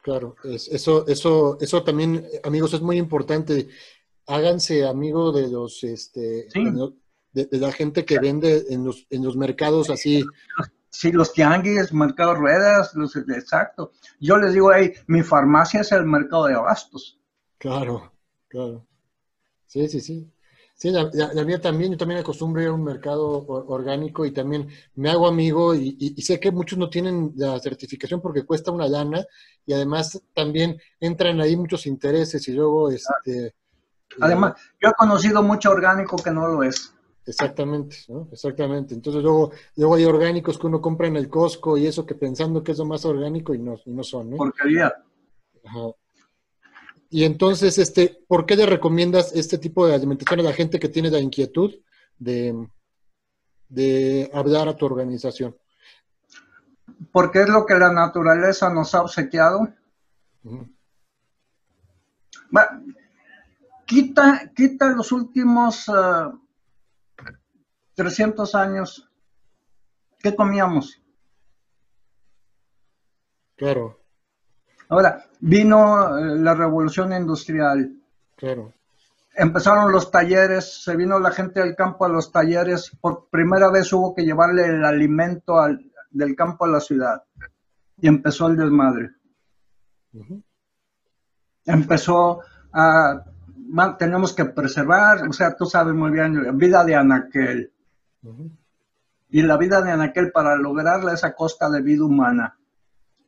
Claro, 0.02 0.36
eso, 0.44 1.06
eso, 1.06 1.60
eso 1.62 1.84
también, 1.84 2.26
amigos, 2.44 2.74
es 2.74 2.82
muy 2.82 2.98
importante. 2.98 3.68
Háganse 4.26 4.88
amigos 4.88 5.36
de 5.36 5.48
los, 5.48 5.84
este, 5.84 6.48
de, 7.34 7.48
la 7.52 7.72
gente 7.72 8.04
que 8.04 8.18
vende 8.18 8.66
en 8.70 8.84
los, 8.84 9.06
en 9.12 9.24
los 9.24 9.38
mercados 9.38 9.92
así 9.92 10.26
Sí, 10.90 11.12
los 11.12 11.32
tianguis, 11.34 11.94
mercado 11.94 12.34
ruedas, 12.34 12.96
los, 12.96 13.16
exacto. 13.16 13.92
Yo 14.20 14.38
les 14.38 14.54
digo, 14.54 14.72
hey, 14.74 14.94
mi 15.06 15.22
farmacia 15.22 15.82
es 15.82 15.92
el 15.92 16.06
mercado 16.06 16.48
de 16.48 16.56
abastos. 16.56 17.20
Claro, 17.60 18.12
claro. 18.48 18.88
Sí, 19.68 19.88
sí, 19.88 20.02
sí. 20.02 20.32
Sí, 20.78 20.92
la, 20.92 21.44
mía 21.44 21.60
también, 21.60 21.94
yo 21.94 21.98
también 21.98 22.20
acostumbro 22.20 22.62
ir 22.62 22.68
a 22.68 22.74
un 22.74 22.84
mercado 22.84 23.44
orgánico 23.48 24.28
y 24.28 24.32
también 24.32 24.70
me 24.94 25.10
hago 25.10 25.28
amigo 25.28 25.74
y, 25.74 26.14
sé 26.22 26.40
que 26.40 26.52
muchos 26.52 26.78
no 26.78 26.88
tienen 26.88 27.34
la 27.36 27.60
certificación 27.60 28.22
porque 28.22 28.46
cuesta 28.46 28.70
una 28.70 28.88
lana 28.88 29.26
y 29.66 29.74
además 29.74 30.22
también 30.36 30.80
entran 31.00 31.42
ahí 31.42 31.58
muchos 31.58 31.88
intereses 31.88 32.48
y 32.48 32.54
luego 32.54 32.92
este... 32.92 33.56
Además, 34.22 34.54
yo 34.80 34.90
he 34.90 34.94
conocido 34.94 35.42
mucho 35.42 35.72
orgánico 35.72 36.16
que 36.16 36.30
no 36.30 36.48
lo 36.48 36.62
es. 36.62 36.94
Exactamente, 37.26 37.98
¿no? 38.10 38.30
Exactamente. 38.32 38.94
Entonces 38.94 39.24
luego, 39.24 39.52
luego 39.78 39.96
hay 39.96 40.06
orgánicos 40.06 40.60
que 40.60 40.68
uno 40.68 40.80
compra 40.80 41.08
en 41.08 41.16
el 41.16 41.28
Costco 41.28 41.76
y 41.76 41.88
eso 41.88 42.06
que 42.06 42.14
pensando 42.14 42.64
que 42.64 42.74
es 42.74 42.78
lo 42.78 42.86
más 42.86 43.04
orgánico 43.04 43.56
y 43.56 43.58
no, 43.58 43.80
y 43.84 43.92
no 43.92 44.04
son, 44.04 44.30
¿no? 44.30 44.38
Porquería. 44.38 44.94
Ajá. 45.66 45.88
Y 47.10 47.24
entonces, 47.24 47.78
este, 47.78 48.24
¿por 48.28 48.46
qué 48.46 48.56
le 48.56 48.66
recomiendas 48.66 49.34
este 49.34 49.58
tipo 49.58 49.88
de 49.88 49.96
alimentación 49.96 50.42
a 50.42 50.44
la 50.44 50.54
gente 50.54 50.80
que 50.80 50.90
tiene 50.90 51.10
la 51.10 51.20
inquietud 51.20 51.74
de, 52.18 52.68
de 53.70 54.30
hablar 54.34 54.68
a 54.68 54.76
tu 54.76 54.86
organización? 54.86 55.56
Porque 57.12 57.42
es 57.44 57.50
lo 57.50 57.66
que 57.66 57.76
la 57.76 57.92
naturaleza 57.92 58.70
nos 58.74 58.94
ha 58.94 59.02
obsequiado. 59.02 59.68
quita, 63.86 64.52
quita 64.56 64.90
los 64.90 65.12
últimos... 65.12 65.88
Ah, 65.90 66.34
300 67.98 68.54
años, 68.54 69.10
¿qué 70.20 70.36
comíamos? 70.36 71.02
Claro. 73.56 74.00
Ahora, 74.90 75.26
vino 75.40 76.18
eh, 76.18 76.38
la 76.38 76.54
revolución 76.54 77.14
industrial. 77.14 77.92
Claro. 78.36 78.74
Empezaron 79.36 79.92
los 79.92 80.10
talleres, 80.10 80.84
se 80.84 80.96
vino 80.96 81.20
la 81.20 81.32
gente 81.32 81.60
del 81.60 81.76
campo 81.76 82.06
a 82.06 82.10
los 82.10 82.32
talleres, 82.32 82.92
por 83.00 83.28
primera 83.30 83.70
vez 83.70 83.92
hubo 83.94 84.16
que 84.16 84.24
llevarle 84.24 84.66
el 84.66 84.84
alimento 84.84 85.60
al, 85.60 85.80
del 86.10 86.36
campo 86.36 86.66
a 86.66 86.70
la 86.70 86.80
ciudad. 86.80 87.24
Y 88.00 88.08
empezó 88.08 88.48
el 88.48 88.58
desmadre. 88.58 89.12
Empezó 91.66 92.40
a, 92.74 93.24
tenemos 93.98 94.34
que 94.34 94.46
preservar, 94.46 95.28
o 95.28 95.34
sea, 95.34 95.56
tú 95.56 95.66
sabes 95.66 95.94
muy 95.94 96.12
bien, 96.12 96.58
vida 96.58 96.84
de 96.84 96.96
Anaquel. 96.96 97.72
Y 99.30 99.42
la 99.42 99.58
vida 99.58 99.82
de 99.82 99.92
Anaquel 99.92 100.32
para 100.32 100.56
lograrla 100.56 101.14
es 101.14 101.24
a 101.24 101.36
costa 101.36 101.70
de 101.70 101.82
vida 101.82 102.06
humana. 102.06 102.57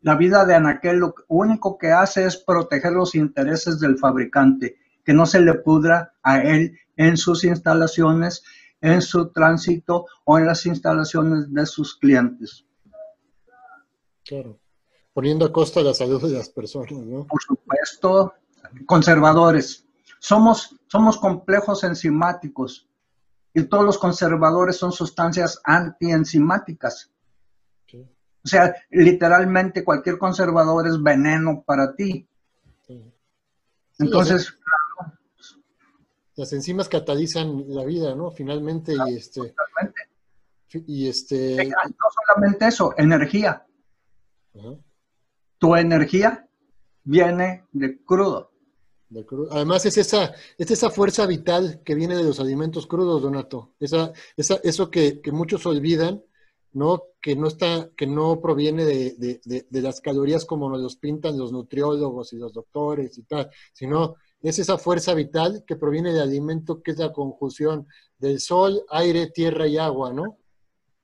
La 0.01 0.15
vida 0.15 0.45
de 0.45 0.55
Anaquel 0.55 0.97
lo 0.97 1.13
único 1.27 1.77
que 1.77 1.91
hace 1.91 2.25
es 2.25 2.37
proteger 2.37 2.93
los 2.93 3.15
intereses 3.15 3.79
del 3.79 3.97
fabricante, 3.97 4.77
que 5.03 5.13
no 5.13 5.25
se 5.25 5.41
le 5.41 5.55
pudra 5.55 6.13
a 6.23 6.41
él 6.41 6.77
en 6.95 7.17
sus 7.17 7.43
instalaciones, 7.43 8.43
en 8.81 9.01
su 9.01 9.29
tránsito 9.31 10.05
o 10.23 10.37
en 10.37 10.45
las 10.45 10.65
instalaciones 10.65 11.51
de 11.53 11.65
sus 11.65 11.97
clientes. 11.97 12.65
Claro, 14.25 14.59
poniendo 15.13 15.45
a 15.45 15.51
costa 15.51 15.81
la 15.81 15.93
salud 15.93 16.21
de 16.21 16.37
las 16.37 16.49
personas, 16.49 16.91
¿no? 16.91 17.25
Por 17.25 17.41
supuesto, 17.41 18.33
conservadores. 18.85 19.85
Somos, 20.19 20.75
somos 20.87 21.17
complejos 21.17 21.83
enzimáticos 21.83 22.87
y 23.53 23.63
todos 23.63 23.83
los 23.83 23.97
conservadores 23.97 24.77
son 24.77 24.91
sustancias 24.91 25.59
antienzimáticas. 25.63 27.11
O 28.43 28.47
sea, 28.47 28.73
literalmente 28.89 29.83
cualquier 29.83 30.17
conservador 30.17 30.87
es 30.87 31.01
veneno 31.01 31.63
para 31.65 31.95
ti. 31.95 32.27
Entonces, 33.99 34.53
las 36.35 36.53
enzimas 36.53 36.87
catalizan 36.87 37.65
la 37.67 37.83
vida, 37.83 38.15
¿no? 38.15 38.31
Finalmente, 38.31 38.93
y 38.93 39.15
este. 39.15 39.53
Y 40.87 41.09
este. 41.09 41.67
No 41.67 42.07
solamente 42.25 42.67
eso, 42.67 42.93
energía. 42.97 43.65
Tu 45.57 45.75
energía 45.75 46.47
viene 47.03 47.65
de 47.73 48.01
crudo. 48.03 48.53
Además, 49.51 49.85
es 49.85 49.97
esa, 49.97 50.33
es 50.57 50.71
esa 50.71 50.89
fuerza 50.91 51.25
vital 51.25 51.81
que 51.83 51.95
viene 51.95 52.15
de 52.15 52.23
los 52.23 52.39
alimentos 52.39 52.85
crudos, 52.87 53.21
Donato. 53.21 53.73
Esa, 53.79 54.13
esa, 54.37 54.59
eso 54.63 54.89
que, 54.89 55.19
que 55.19 55.31
muchos 55.31 55.65
olvidan, 55.65 56.23
¿no? 56.71 57.03
Que 57.21 57.35
no 57.35 57.47
está, 57.47 57.89
que 57.97 58.07
no 58.07 58.39
proviene 58.39 58.85
de, 58.85 59.15
de, 59.17 59.65
de, 59.69 59.81
las 59.81 59.99
calorías 59.99 60.45
como 60.45 60.69
nos 60.69 60.81
los 60.81 60.95
pintan 60.95 61.37
los 61.37 61.51
nutriólogos 61.51 62.31
y 62.31 62.37
los 62.37 62.53
doctores 62.53 63.17
y 63.17 63.23
tal, 63.23 63.49
sino 63.73 64.15
es 64.41 64.59
esa 64.59 64.77
fuerza 64.77 65.13
vital 65.13 65.63
que 65.67 65.75
proviene 65.75 66.13
del 66.13 66.21
alimento, 66.21 66.81
que 66.81 66.91
es 66.91 66.97
la 66.97 67.11
conjunción 67.11 67.87
del 68.17 68.39
sol, 68.39 68.81
aire, 68.89 69.31
tierra 69.31 69.67
y 69.67 69.77
agua, 69.77 70.13
¿no? 70.13 70.37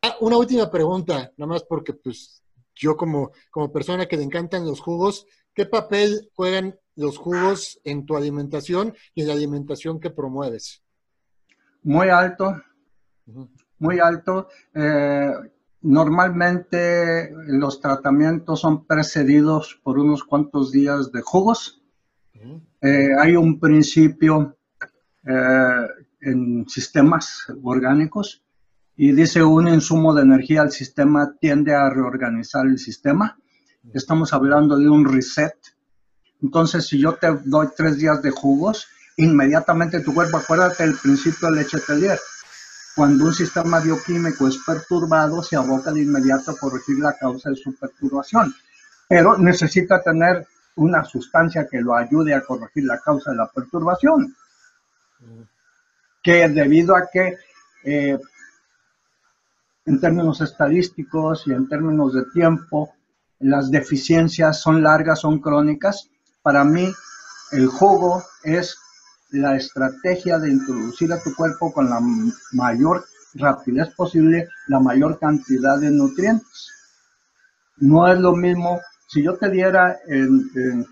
Ah, 0.02 0.16
una 0.22 0.38
última 0.38 0.70
pregunta, 0.70 1.32
nada 1.36 1.50
más 1.50 1.64
porque 1.64 1.94
pues 1.94 2.44
yo 2.76 2.96
como, 2.96 3.32
como 3.50 3.72
persona 3.72 4.06
que 4.06 4.18
le 4.18 4.24
encantan 4.24 4.66
los 4.66 4.80
jugos, 4.80 5.26
¿qué 5.54 5.66
papel 5.66 6.30
juegan 6.34 6.80
los 6.96 7.18
jugos 7.18 7.80
en 7.84 8.06
tu 8.06 8.16
alimentación 8.16 8.94
y 9.14 9.22
en 9.22 9.28
la 9.28 9.34
alimentación 9.34 10.00
que 10.00 10.10
promueves? 10.10 10.84
Muy 11.84 12.10
alto, 12.10 12.56
muy 13.80 14.00
alto. 14.00 14.48
Eh, 14.74 15.34
normalmente 15.86 17.32
los 17.48 17.80
tratamientos 17.80 18.60
son 18.60 18.86
precedidos 18.86 19.80
por 19.84 20.00
unos 20.00 20.24
cuantos 20.24 20.72
días 20.72 21.12
de 21.12 21.22
jugos 21.22 21.82
eh, 22.82 23.10
hay 23.20 23.36
un 23.36 23.60
principio 23.60 24.58
eh, 25.26 25.88
en 26.22 26.66
sistemas 26.68 27.48
orgánicos 27.64 28.44
y 28.96 29.12
dice 29.12 29.44
un 29.44 29.68
insumo 29.68 30.14
de 30.14 30.22
energía 30.22 30.62
al 30.62 30.72
sistema 30.72 31.36
tiende 31.40 31.74
a 31.74 31.90
reorganizar 31.90 32.66
el 32.66 32.78
sistema. 32.78 33.38
Estamos 33.94 34.34
hablando 34.34 34.78
de 34.78 34.90
un 34.90 35.06
reset. 35.06 35.56
Entonces, 36.42 36.88
si 36.88 37.00
yo 37.00 37.14
te 37.14 37.28
doy 37.46 37.68
tres 37.76 37.98
días 37.98 38.22
de 38.22 38.32
jugos, 38.32 38.88
inmediatamente 39.18 40.02
tu 40.02 40.14
cuerpo, 40.14 40.38
acuérdate 40.38 40.84
del 40.84 40.96
principio 40.96 41.50
de 41.50 41.58
leche 41.58 41.80
telier. 41.80 42.20
Cuando 42.96 43.26
un 43.26 43.34
sistema 43.34 43.82
bioquímico 43.82 44.48
es 44.48 44.58
perturbado, 44.66 45.44
se 45.44 45.58
aboca 45.58 45.92
de 45.92 46.02
inmediato 46.02 46.52
a 46.52 46.58
corregir 46.58 47.00
la 47.00 47.14
causa 47.18 47.50
de 47.50 47.58
su 47.58 47.76
perturbación. 47.76 48.56
Pero 49.10 49.38
necesita 49.38 50.02
tener 50.02 50.48
una 50.76 51.04
sustancia 51.04 51.68
que 51.70 51.82
lo 51.82 51.96
ayude 51.96 52.34
a 52.34 52.42
corregir 52.42 52.86
la 52.86 53.00
causa 53.00 53.32
de 53.32 53.38
la 53.38 53.48
perturbación. 53.48 54.34
Que 56.24 56.48
debido 56.48 56.96
a 56.96 57.08
que 57.12 57.38
eh, 57.84 58.18
en 59.86 60.00
términos 60.00 60.40
estadísticos 60.40 61.46
y 61.48 61.52
en 61.52 61.68
términos 61.68 62.14
de 62.14 62.24
tiempo, 62.34 62.94
las 63.40 63.70
deficiencias 63.70 64.62
son 64.62 64.82
largas, 64.82 65.20
son 65.20 65.40
crónicas. 65.40 66.10
Para 66.42 66.64
mí, 66.64 66.92
el 67.52 67.68
jugo 67.68 68.24
es 68.44 68.78
la 69.32 69.56
estrategia 69.56 70.40
de 70.40 70.52
introducir 70.52 71.12
a 71.12 71.22
tu 71.22 71.34
cuerpo 71.36 71.74
con 71.74 71.90
la 71.90 72.00
mayor 72.54 73.06
rapidez 73.36 73.94
posible 73.96 74.48
la 74.68 74.80
mayor 74.80 75.20
cantidad 75.20 75.78
de 75.80 75.92
nutrientes. 75.92 76.72
No 77.78 78.08
es 78.08 78.20
lo 78.20 78.36
mismo 78.36 78.80
si 79.08 79.24
yo 79.24 79.36
te 79.38 79.50
diera 79.50 79.98
en, 80.08 80.86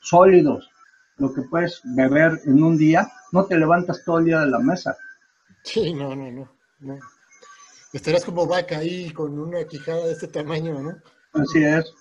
sólidos 0.00 0.70
lo 1.16 1.32
que 1.32 1.42
puedes 1.42 1.80
beber 1.84 2.40
en 2.44 2.62
un 2.62 2.78
día, 2.78 3.10
no 3.32 3.44
te 3.44 3.58
levantas 3.58 4.02
todo 4.04 4.18
el 4.18 4.24
día 4.26 4.40
de 4.40 4.46
la 4.46 4.58
mesa. 4.58 4.96
Sí, 5.62 5.92
no, 5.92 6.16
no, 6.16 6.30
no. 6.30 6.50
no. 6.80 6.98
Estarás 7.92 8.24
como 8.24 8.46
vaca 8.46 8.78
ahí 8.78 9.10
con 9.10 9.38
una 9.38 9.64
quijada 9.64 10.06
de 10.06 10.12
este 10.12 10.28
tamaño, 10.28 10.80
¿no? 10.80 10.96
Así 11.34 11.62
es. 11.62 11.92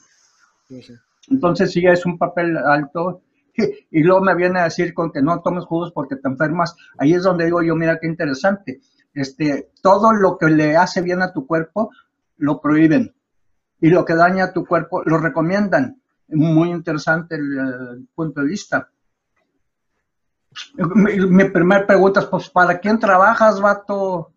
Entonces 1.28 1.72
sí 1.72 1.86
es 1.86 2.06
un 2.06 2.18
papel 2.18 2.58
alto. 2.58 3.22
Y, 3.92 4.04
luego 4.04 4.22
me 4.22 4.36
viene 4.36 4.60
a 4.60 4.66
decir 4.66 4.94
con 4.94 5.12
que 5.12 5.22
no 5.22 5.42
tomes 5.42 5.66
jugos 5.66 5.92
porque 5.92 6.16
te 6.16 6.28
enfermas. 6.28 6.76
Ahí 6.98 7.14
es 7.14 7.24
donde 7.24 7.46
digo 7.46 7.62
yo, 7.62 7.76
mira 7.76 8.00
qué 8.00 8.08
interesante. 8.08 8.82
Este, 9.14 9.72
todo 9.82 10.14
lo 10.14 10.38
que 10.38 10.48
le 10.48 10.78
hace 10.78 11.02
bien 11.02 11.22
a 11.22 11.34
tu 11.34 11.48
cuerpo 11.48 11.90
lo 12.38 12.62
prohíben 12.62 13.14
y 13.82 13.90
lo 13.90 14.06
que 14.06 14.16
daña 14.16 14.46
a 14.46 14.54
tu 14.54 14.66
cuerpo 14.66 15.04
lo 15.04 15.18
recomiendan. 15.18 16.02
Muy 16.28 16.70
interesante 16.70 17.36
el, 17.36 18.08
punto 18.14 18.42
de 18.42 18.48
vista. 18.48 18.90
Mi, 20.78 21.20
mi 21.20 21.50
primera 21.50 21.86
pregunta 21.86 22.20
es, 22.22 22.26
pues, 22.28 22.50
¿para 22.50 22.80
quién 22.80 23.00
trabajas, 23.00 23.60
vato? 23.60 23.96
O 23.96 24.34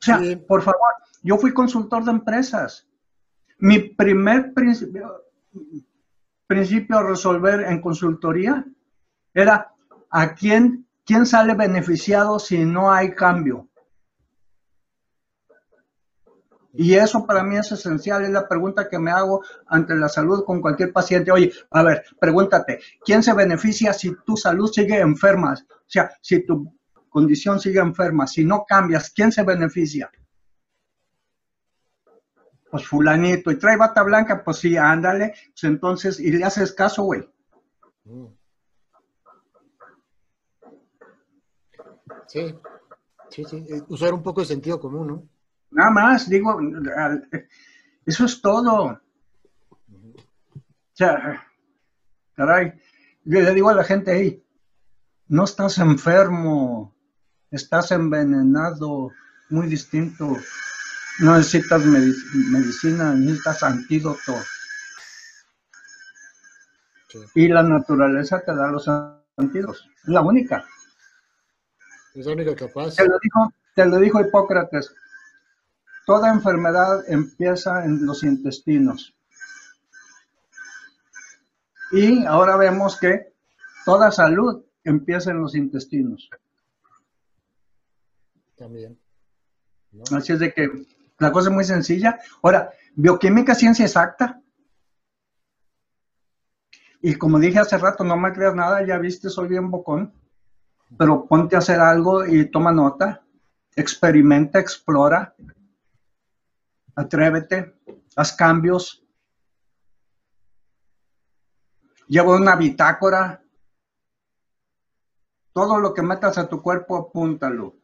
sea, 0.00 0.20
por 0.46 0.62
favor, 0.62 0.92
yo 1.22 1.36
fui 1.36 1.52
consultor 1.52 2.04
de 2.04 2.12
empresas. 2.12 2.86
Mi 3.58 3.78
primer 3.78 4.52
principio, 4.52 5.24
principio 6.46 6.98
a 6.98 7.02
resolver 7.02 7.60
en 7.62 7.80
consultoría 7.80 8.64
era 9.34 9.72
a 10.10 10.34
quién, 10.34 10.86
quién 11.04 11.26
sale 11.26 11.54
beneficiado 11.54 12.38
si 12.38 12.64
no 12.64 12.92
hay 12.92 13.14
cambio. 13.14 13.68
Y 16.78 16.94
eso 16.94 17.24
para 17.24 17.42
mí 17.42 17.56
es 17.56 17.72
esencial, 17.72 18.24
es 18.24 18.30
la 18.30 18.46
pregunta 18.46 18.88
que 18.88 18.98
me 18.98 19.10
hago 19.10 19.42
ante 19.66 19.94
la 19.94 20.10
salud 20.10 20.44
con 20.44 20.60
cualquier 20.60 20.92
paciente. 20.92 21.32
Oye, 21.32 21.50
a 21.70 21.82
ver, 21.82 22.04
pregúntate, 22.20 22.80
¿quién 23.02 23.22
se 23.22 23.32
beneficia 23.32 23.94
si 23.94 24.14
tu 24.26 24.36
salud 24.36 24.70
sigue 24.70 25.00
enferma? 25.00 25.54
O 25.54 25.84
sea, 25.86 26.10
si 26.20 26.44
tu 26.44 26.70
condición 27.08 27.58
sigue 27.60 27.80
enferma, 27.80 28.26
si 28.26 28.44
no 28.44 28.64
cambias, 28.68 29.10
¿quién 29.10 29.32
se 29.32 29.42
beneficia? 29.42 30.10
Pues 32.70 32.86
fulanito, 32.86 33.50
y 33.50 33.58
trae 33.58 33.76
bata 33.76 34.02
blanca, 34.02 34.42
pues 34.42 34.58
sí, 34.58 34.76
ándale, 34.76 35.34
pues 35.48 35.64
entonces, 35.64 36.18
y 36.18 36.32
le 36.32 36.44
haces 36.44 36.72
caso, 36.72 37.04
güey. 37.04 37.28
Sí, 42.26 42.54
sí, 43.30 43.44
sí, 43.44 43.66
eh, 43.68 43.82
usar 43.88 44.12
un 44.12 44.22
poco 44.22 44.40
de 44.40 44.46
sentido 44.46 44.80
común, 44.80 45.06
¿no? 45.06 45.28
Nada 45.70 45.90
más, 45.90 46.28
digo, 46.28 46.58
eso 48.04 48.24
es 48.24 48.40
todo. 48.40 48.84
O 48.86 49.00
sea, 50.92 51.46
caray, 52.34 52.72
yo 53.24 53.40
le 53.40 53.54
digo 53.54 53.68
a 53.68 53.74
la 53.74 53.84
gente, 53.84 54.10
ahí, 54.10 54.44
no 55.28 55.44
estás 55.44 55.78
enfermo, 55.78 56.94
estás 57.50 57.90
envenenado, 57.92 59.10
muy 59.50 59.66
distinto. 59.66 60.36
No 61.18 61.36
necesitas 61.36 61.84
medicina, 61.84 63.14
necesitas 63.14 63.62
antídoto. 63.62 64.34
Y 67.34 67.48
la 67.48 67.62
naturaleza 67.62 68.40
te 68.40 68.54
da 68.54 68.70
los 68.70 68.86
antídotos. 69.36 69.88
Es 70.02 70.08
la 70.08 70.20
única. 70.20 70.66
Es 72.14 72.26
la 72.26 72.32
única 72.32 72.54
capaz. 72.54 72.96
Te 72.96 73.06
lo 73.06 73.18
dijo, 73.22 73.52
te 73.74 73.86
lo 73.86 73.98
dijo 73.98 74.20
Hipócrates. 74.20 74.94
Toda 76.04 76.30
enfermedad 76.30 77.02
empieza 77.08 77.84
en 77.84 78.04
los 78.04 78.22
intestinos. 78.22 79.14
Y 81.92 82.24
ahora 82.26 82.56
vemos 82.56 82.98
que 82.98 83.32
toda 83.84 84.10
salud 84.10 84.64
empieza 84.84 85.30
en 85.30 85.40
los 85.40 85.54
intestinos. 85.54 86.28
También. 88.56 88.98
Así 90.12 90.32
es 90.32 90.38
de 90.38 90.52
que 90.52 90.68
la 91.18 91.32
cosa 91.32 91.48
es 91.48 91.54
muy 91.54 91.64
sencilla. 91.64 92.18
Ahora, 92.42 92.70
bioquímica, 92.94 93.54
ciencia 93.54 93.84
exacta. 93.84 94.40
Y 97.02 97.14
como 97.14 97.38
dije 97.38 97.58
hace 97.58 97.78
rato, 97.78 98.04
no 98.04 98.16
me 98.16 98.32
creas 98.32 98.54
nada, 98.54 98.84
ya 98.84 98.98
viste, 98.98 99.28
soy 99.28 99.48
bien 99.48 99.70
bocón. 99.70 100.12
Pero 100.98 101.26
ponte 101.26 101.56
a 101.56 101.60
hacer 101.60 101.80
algo 101.80 102.24
y 102.26 102.50
toma 102.50 102.72
nota. 102.72 103.22
Experimenta, 103.74 104.58
explora 104.58 105.34
atrévete, 106.96 107.76
haz 108.16 108.32
cambios. 108.32 109.04
Llevo 112.08 112.34
una 112.34 112.56
bitácora. 112.56 113.42
Todo 115.52 115.78
lo 115.78 115.94
que 115.94 116.02
metas 116.02 116.36
a 116.38 116.48
tu 116.48 116.60
cuerpo, 116.60 116.96
apúntalo. 116.96 117.76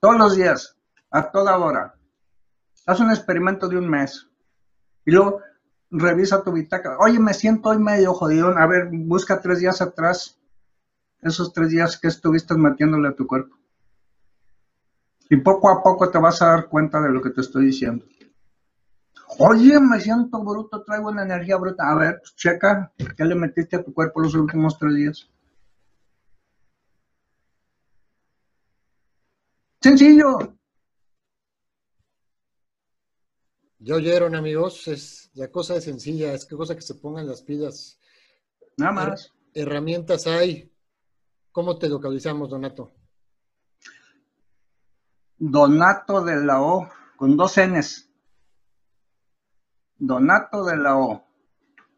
Todos 0.00 0.16
los 0.16 0.36
días, 0.36 0.76
a 1.10 1.30
toda 1.30 1.56
hora. 1.58 1.94
Haz 2.86 3.00
un 3.00 3.10
experimento 3.10 3.68
de 3.68 3.78
un 3.78 3.88
mes. 3.88 4.28
Y 5.04 5.12
luego 5.12 5.40
revisa 5.90 6.42
tu 6.42 6.52
bitácora. 6.52 6.98
Oye, 6.98 7.18
me 7.18 7.34
siento 7.34 7.68
hoy 7.68 7.78
medio 7.78 8.14
jodido. 8.14 8.48
A 8.56 8.66
ver, 8.66 8.88
busca 8.90 9.40
tres 9.40 9.60
días 9.60 9.80
atrás. 9.80 10.38
Esos 11.20 11.52
tres 11.52 11.70
días 11.70 11.98
que 11.98 12.08
estuviste 12.08 12.54
metiéndole 12.54 13.08
a 13.08 13.14
tu 13.14 13.26
cuerpo. 13.26 13.56
Y 15.30 15.36
poco 15.36 15.70
a 15.70 15.82
poco 15.82 16.10
te 16.10 16.18
vas 16.18 16.42
a 16.42 16.48
dar 16.48 16.68
cuenta 16.68 17.00
de 17.00 17.10
lo 17.10 17.22
que 17.22 17.30
te 17.30 17.40
estoy 17.40 17.66
diciendo. 17.66 18.04
Oye, 19.38 19.80
me 19.80 20.00
siento 20.00 20.42
bruto, 20.42 20.82
traigo 20.82 21.08
una 21.08 21.22
energía 21.22 21.56
bruta. 21.56 21.90
A 21.90 21.94
ver, 21.94 22.18
pues 22.18 22.34
checa, 22.34 22.92
¿qué 23.16 23.24
le 23.24 23.34
metiste 23.34 23.76
a 23.76 23.82
tu 23.82 23.94
cuerpo 23.94 24.20
los 24.20 24.34
últimos 24.34 24.76
tres 24.78 24.94
días? 24.94 25.30
Sencillo. 29.80 30.54
Ya 33.84 33.96
oyeron, 33.96 34.36
amigos, 34.36 34.86
es, 34.86 35.28
la 35.34 35.48
cosa 35.48 35.74
es 35.74 35.82
sencilla, 35.82 36.32
es 36.32 36.46
que 36.46 36.54
cosa 36.54 36.76
que 36.76 36.82
se 36.82 36.94
pongan 36.94 37.26
las 37.26 37.42
pilas. 37.42 37.98
Nada 38.76 38.92
más. 38.92 39.32
herramientas 39.54 40.28
hay. 40.28 40.72
¿Cómo 41.50 41.76
te 41.76 41.88
localizamos, 41.88 42.48
Donato? 42.48 42.92
Donato 45.36 46.22
de 46.24 46.44
la 46.44 46.62
O, 46.62 46.88
con 47.16 47.36
dos 47.36 47.56
Ns. 47.58 48.08
Donato 49.98 50.64
de 50.64 50.76
la 50.76 50.96
O. 50.96 51.26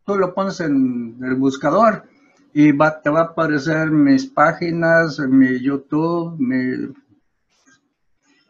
Tú 0.06 0.16
lo 0.16 0.32
pones 0.32 0.60
en 0.60 1.18
el 1.22 1.34
buscador 1.34 2.08
y 2.54 2.72
te 2.72 3.10
va 3.10 3.20
a 3.20 3.24
aparecer 3.24 3.90
mis 3.90 4.24
páginas, 4.24 5.18
mi 5.18 5.60
YouTube, 5.60 6.36
mi 6.38 6.94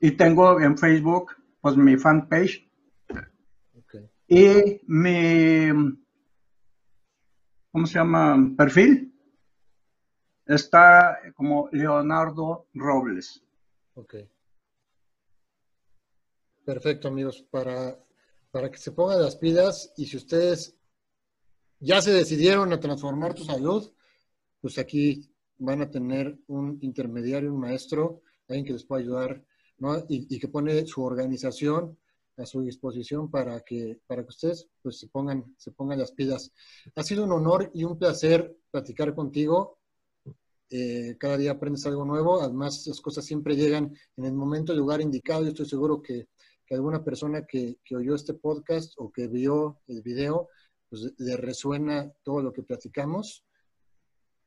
Y 0.00 0.12
tengo 0.12 0.60
en 0.60 0.78
Facebook, 0.78 1.32
pues 1.60 1.76
mi 1.76 1.96
fanpage. 1.96 2.70
Okay. 3.84 4.08
Y 4.28 4.80
mi, 4.86 5.66
¿cómo 7.72 7.86
se 7.86 7.94
llama? 7.94 8.54
Perfil. 8.56 9.12
Está 10.46 11.18
como 11.34 11.68
Leonardo 11.72 12.68
Robles. 12.74 13.42
Ok. 13.94 14.14
Perfecto, 16.64 17.08
amigos. 17.08 17.44
Para, 17.50 17.98
para 18.50 18.70
que 18.70 18.78
se 18.78 18.92
pongan 18.92 19.22
las 19.22 19.36
pilas 19.36 19.92
y 19.96 20.06
si 20.06 20.16
ustedes 20.16 20.76
ya 21.80 22.00
se 22.00 22.12
decidieron 22.12 22.72
a 22.72 22.78
transformar 22.78 23.34
tu 23.34 23.44
salud, 23.44 23.92
pues 24.60 24.78
aquí 24.78 25.28
van 25.58 25.82
a 25.82 25.90
tener 25.90 26.38
un 26.46 26.78
intermediario, 26.82 27.52
un 27.52 27.60
maestro, 27.60 28.22
alguien 28.48 28.64
que 28.64 28.72
les 28.72 28.84
pueda 28.84 29.02
ayudar, 29.02 29.44
¿no? 29.78 30.04
Y, 30.08 30.38
que 30.38 30.48
pone 30.48 30.86
su 30.86 31.02
organización 31.02 31.98
a 32.36 32.46
su 32.46 32.62
disposición 32.62 33.30
para 33.30 33.60
que, 33.60 34.00
para 34.06 34.22
que 34.22 34.28
ustedes 34.28 34.68
pues, 34.80 34.98
se, 34.98 35.08
pongan, 35.08 35.54
se 35.58 35.72
pongan 35.72 35.98
las 35.98 36.12
pilas. 36.12 36.52
Ha 36.94 37.02
sido 37.02 37.24
un 37.24 37.32
honor 37.32 37.70
y 37.74 37.82
un 37.82 37.98
placer 37.98 38.56
platicar 38.70 39.14
contigo. 39.14 39.78
Eh, 40.70 41.16
cada 41.18 41.36
día 41.36 41.52
aprendes 41.52 41.84
algo 41.86 42.04
nuevo. 42.04 42.40
Además, 42.40 42.86
las 42.86 43.00
cosas 43.00 43.24
siempre 43.24 43.56
llegan 43.56 43.92
en 44.16 44.24
el 44.24 44.32
momento 44.32 44.72
y 44.72 44.76
lugar 44.76 45.00
indicado. 45.00 45.42
Yo 45.42 45.48
estoy 45.48 45.66
seguro 45.66 46.00
que, 46.00 46.28
que 46.72 46.76
alguna 46.76 47.04
persona 47.04 47.44
que, 47.44 47.76
que, 47.84 47.96
oyó 47.96 48.14
este 48.14 48.32
podcast 48.32 48.94
o 48.96 49.12
que 49.12 49.28
vio 49.28 49.82
el 49.88 50.00
video, 50.00 50.48
pues 50.88 51.12
le 51.18 51.36
resuena 51.36 52.10
todo 52.22 52.40
lo 52.40 52.50
que 52.50 52.62
platicamos. 52.62 53.44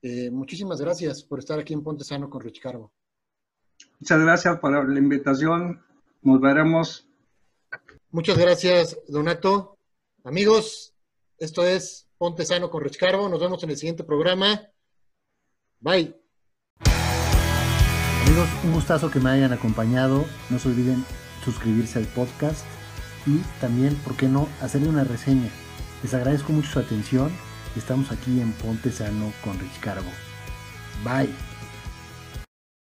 Eh, 0.02 0.31
muchísimas 0.31 0.81
gracias 0.81 1.23
por 1.23 1.38
estar 1.38 1.60
aquí 1.60 1.73
en 1.73 1.84
Ponte 1.84 2.03
Sano 2.03 2.27
con 2.27 2.41
Rich 2.41 2.61
Carbo. 2.61 2.91
Muchas 3.99 4.19
gracias 4.19 4.57
por 4.57 4.89
la 4.89 4.99
invitación. 4.99 5.85
Nos 6.23 6.41
veremos. 6.41 7.07
Muchas 8.10 8.39
gracias, 8.39 8.97
Donato. 9.07 9.77
Amigos, 10.23 10.95
esto 11.38 11.64
es 11.64 12.10
Ponte 12.18 12.43
Sano 12.43 12.72
con 12.72 12.84
Rich 12.84 12.97
Carbo. 12.97 13.30
Nos 13.30 13.39
vemos 13.39 13.64
en 13.64 13.69
el 13.69 13.77
siguiente 13.77 14.03
programa. 14.03 14.68
Bye. 15.80 16.19
Amigos, 18.26 18.49
un 18.64 18.73
gustazo 18.73 19.11
que 19.11 19.19
me 19.19 19.30
hayan 19.30 19.53
acompañado. 19.53 20.26
No 20.49 20.57
se 20.57 20.69
olviden 20.69 21.06
suscribirse 21.45 21.99
al 21.99 22.05
podcast 22.07 22.65
y 23.26 23.38
también, 23.61 23.95
¿por 23.95 24.15
qué 24.17 24.27
no?, 24.27 24.49
hacerle 24.61 24.89
una 24.89 25.03
reseña. 25.05 25.49
Les 26.03 26.13
agradezco 26.13 26.51
mucho 26.51 26.72
su 26.72 26.80
atención 26.80 27.31
Estamos 27.76 28.09
aquí 28.11 28.39
en 28.39 28.53
Ponte 28.53 28.91
Sano 28.91 29.34
con 29.43 29.59
Rich. 29.59 29.81
Bye. 31.03 31.55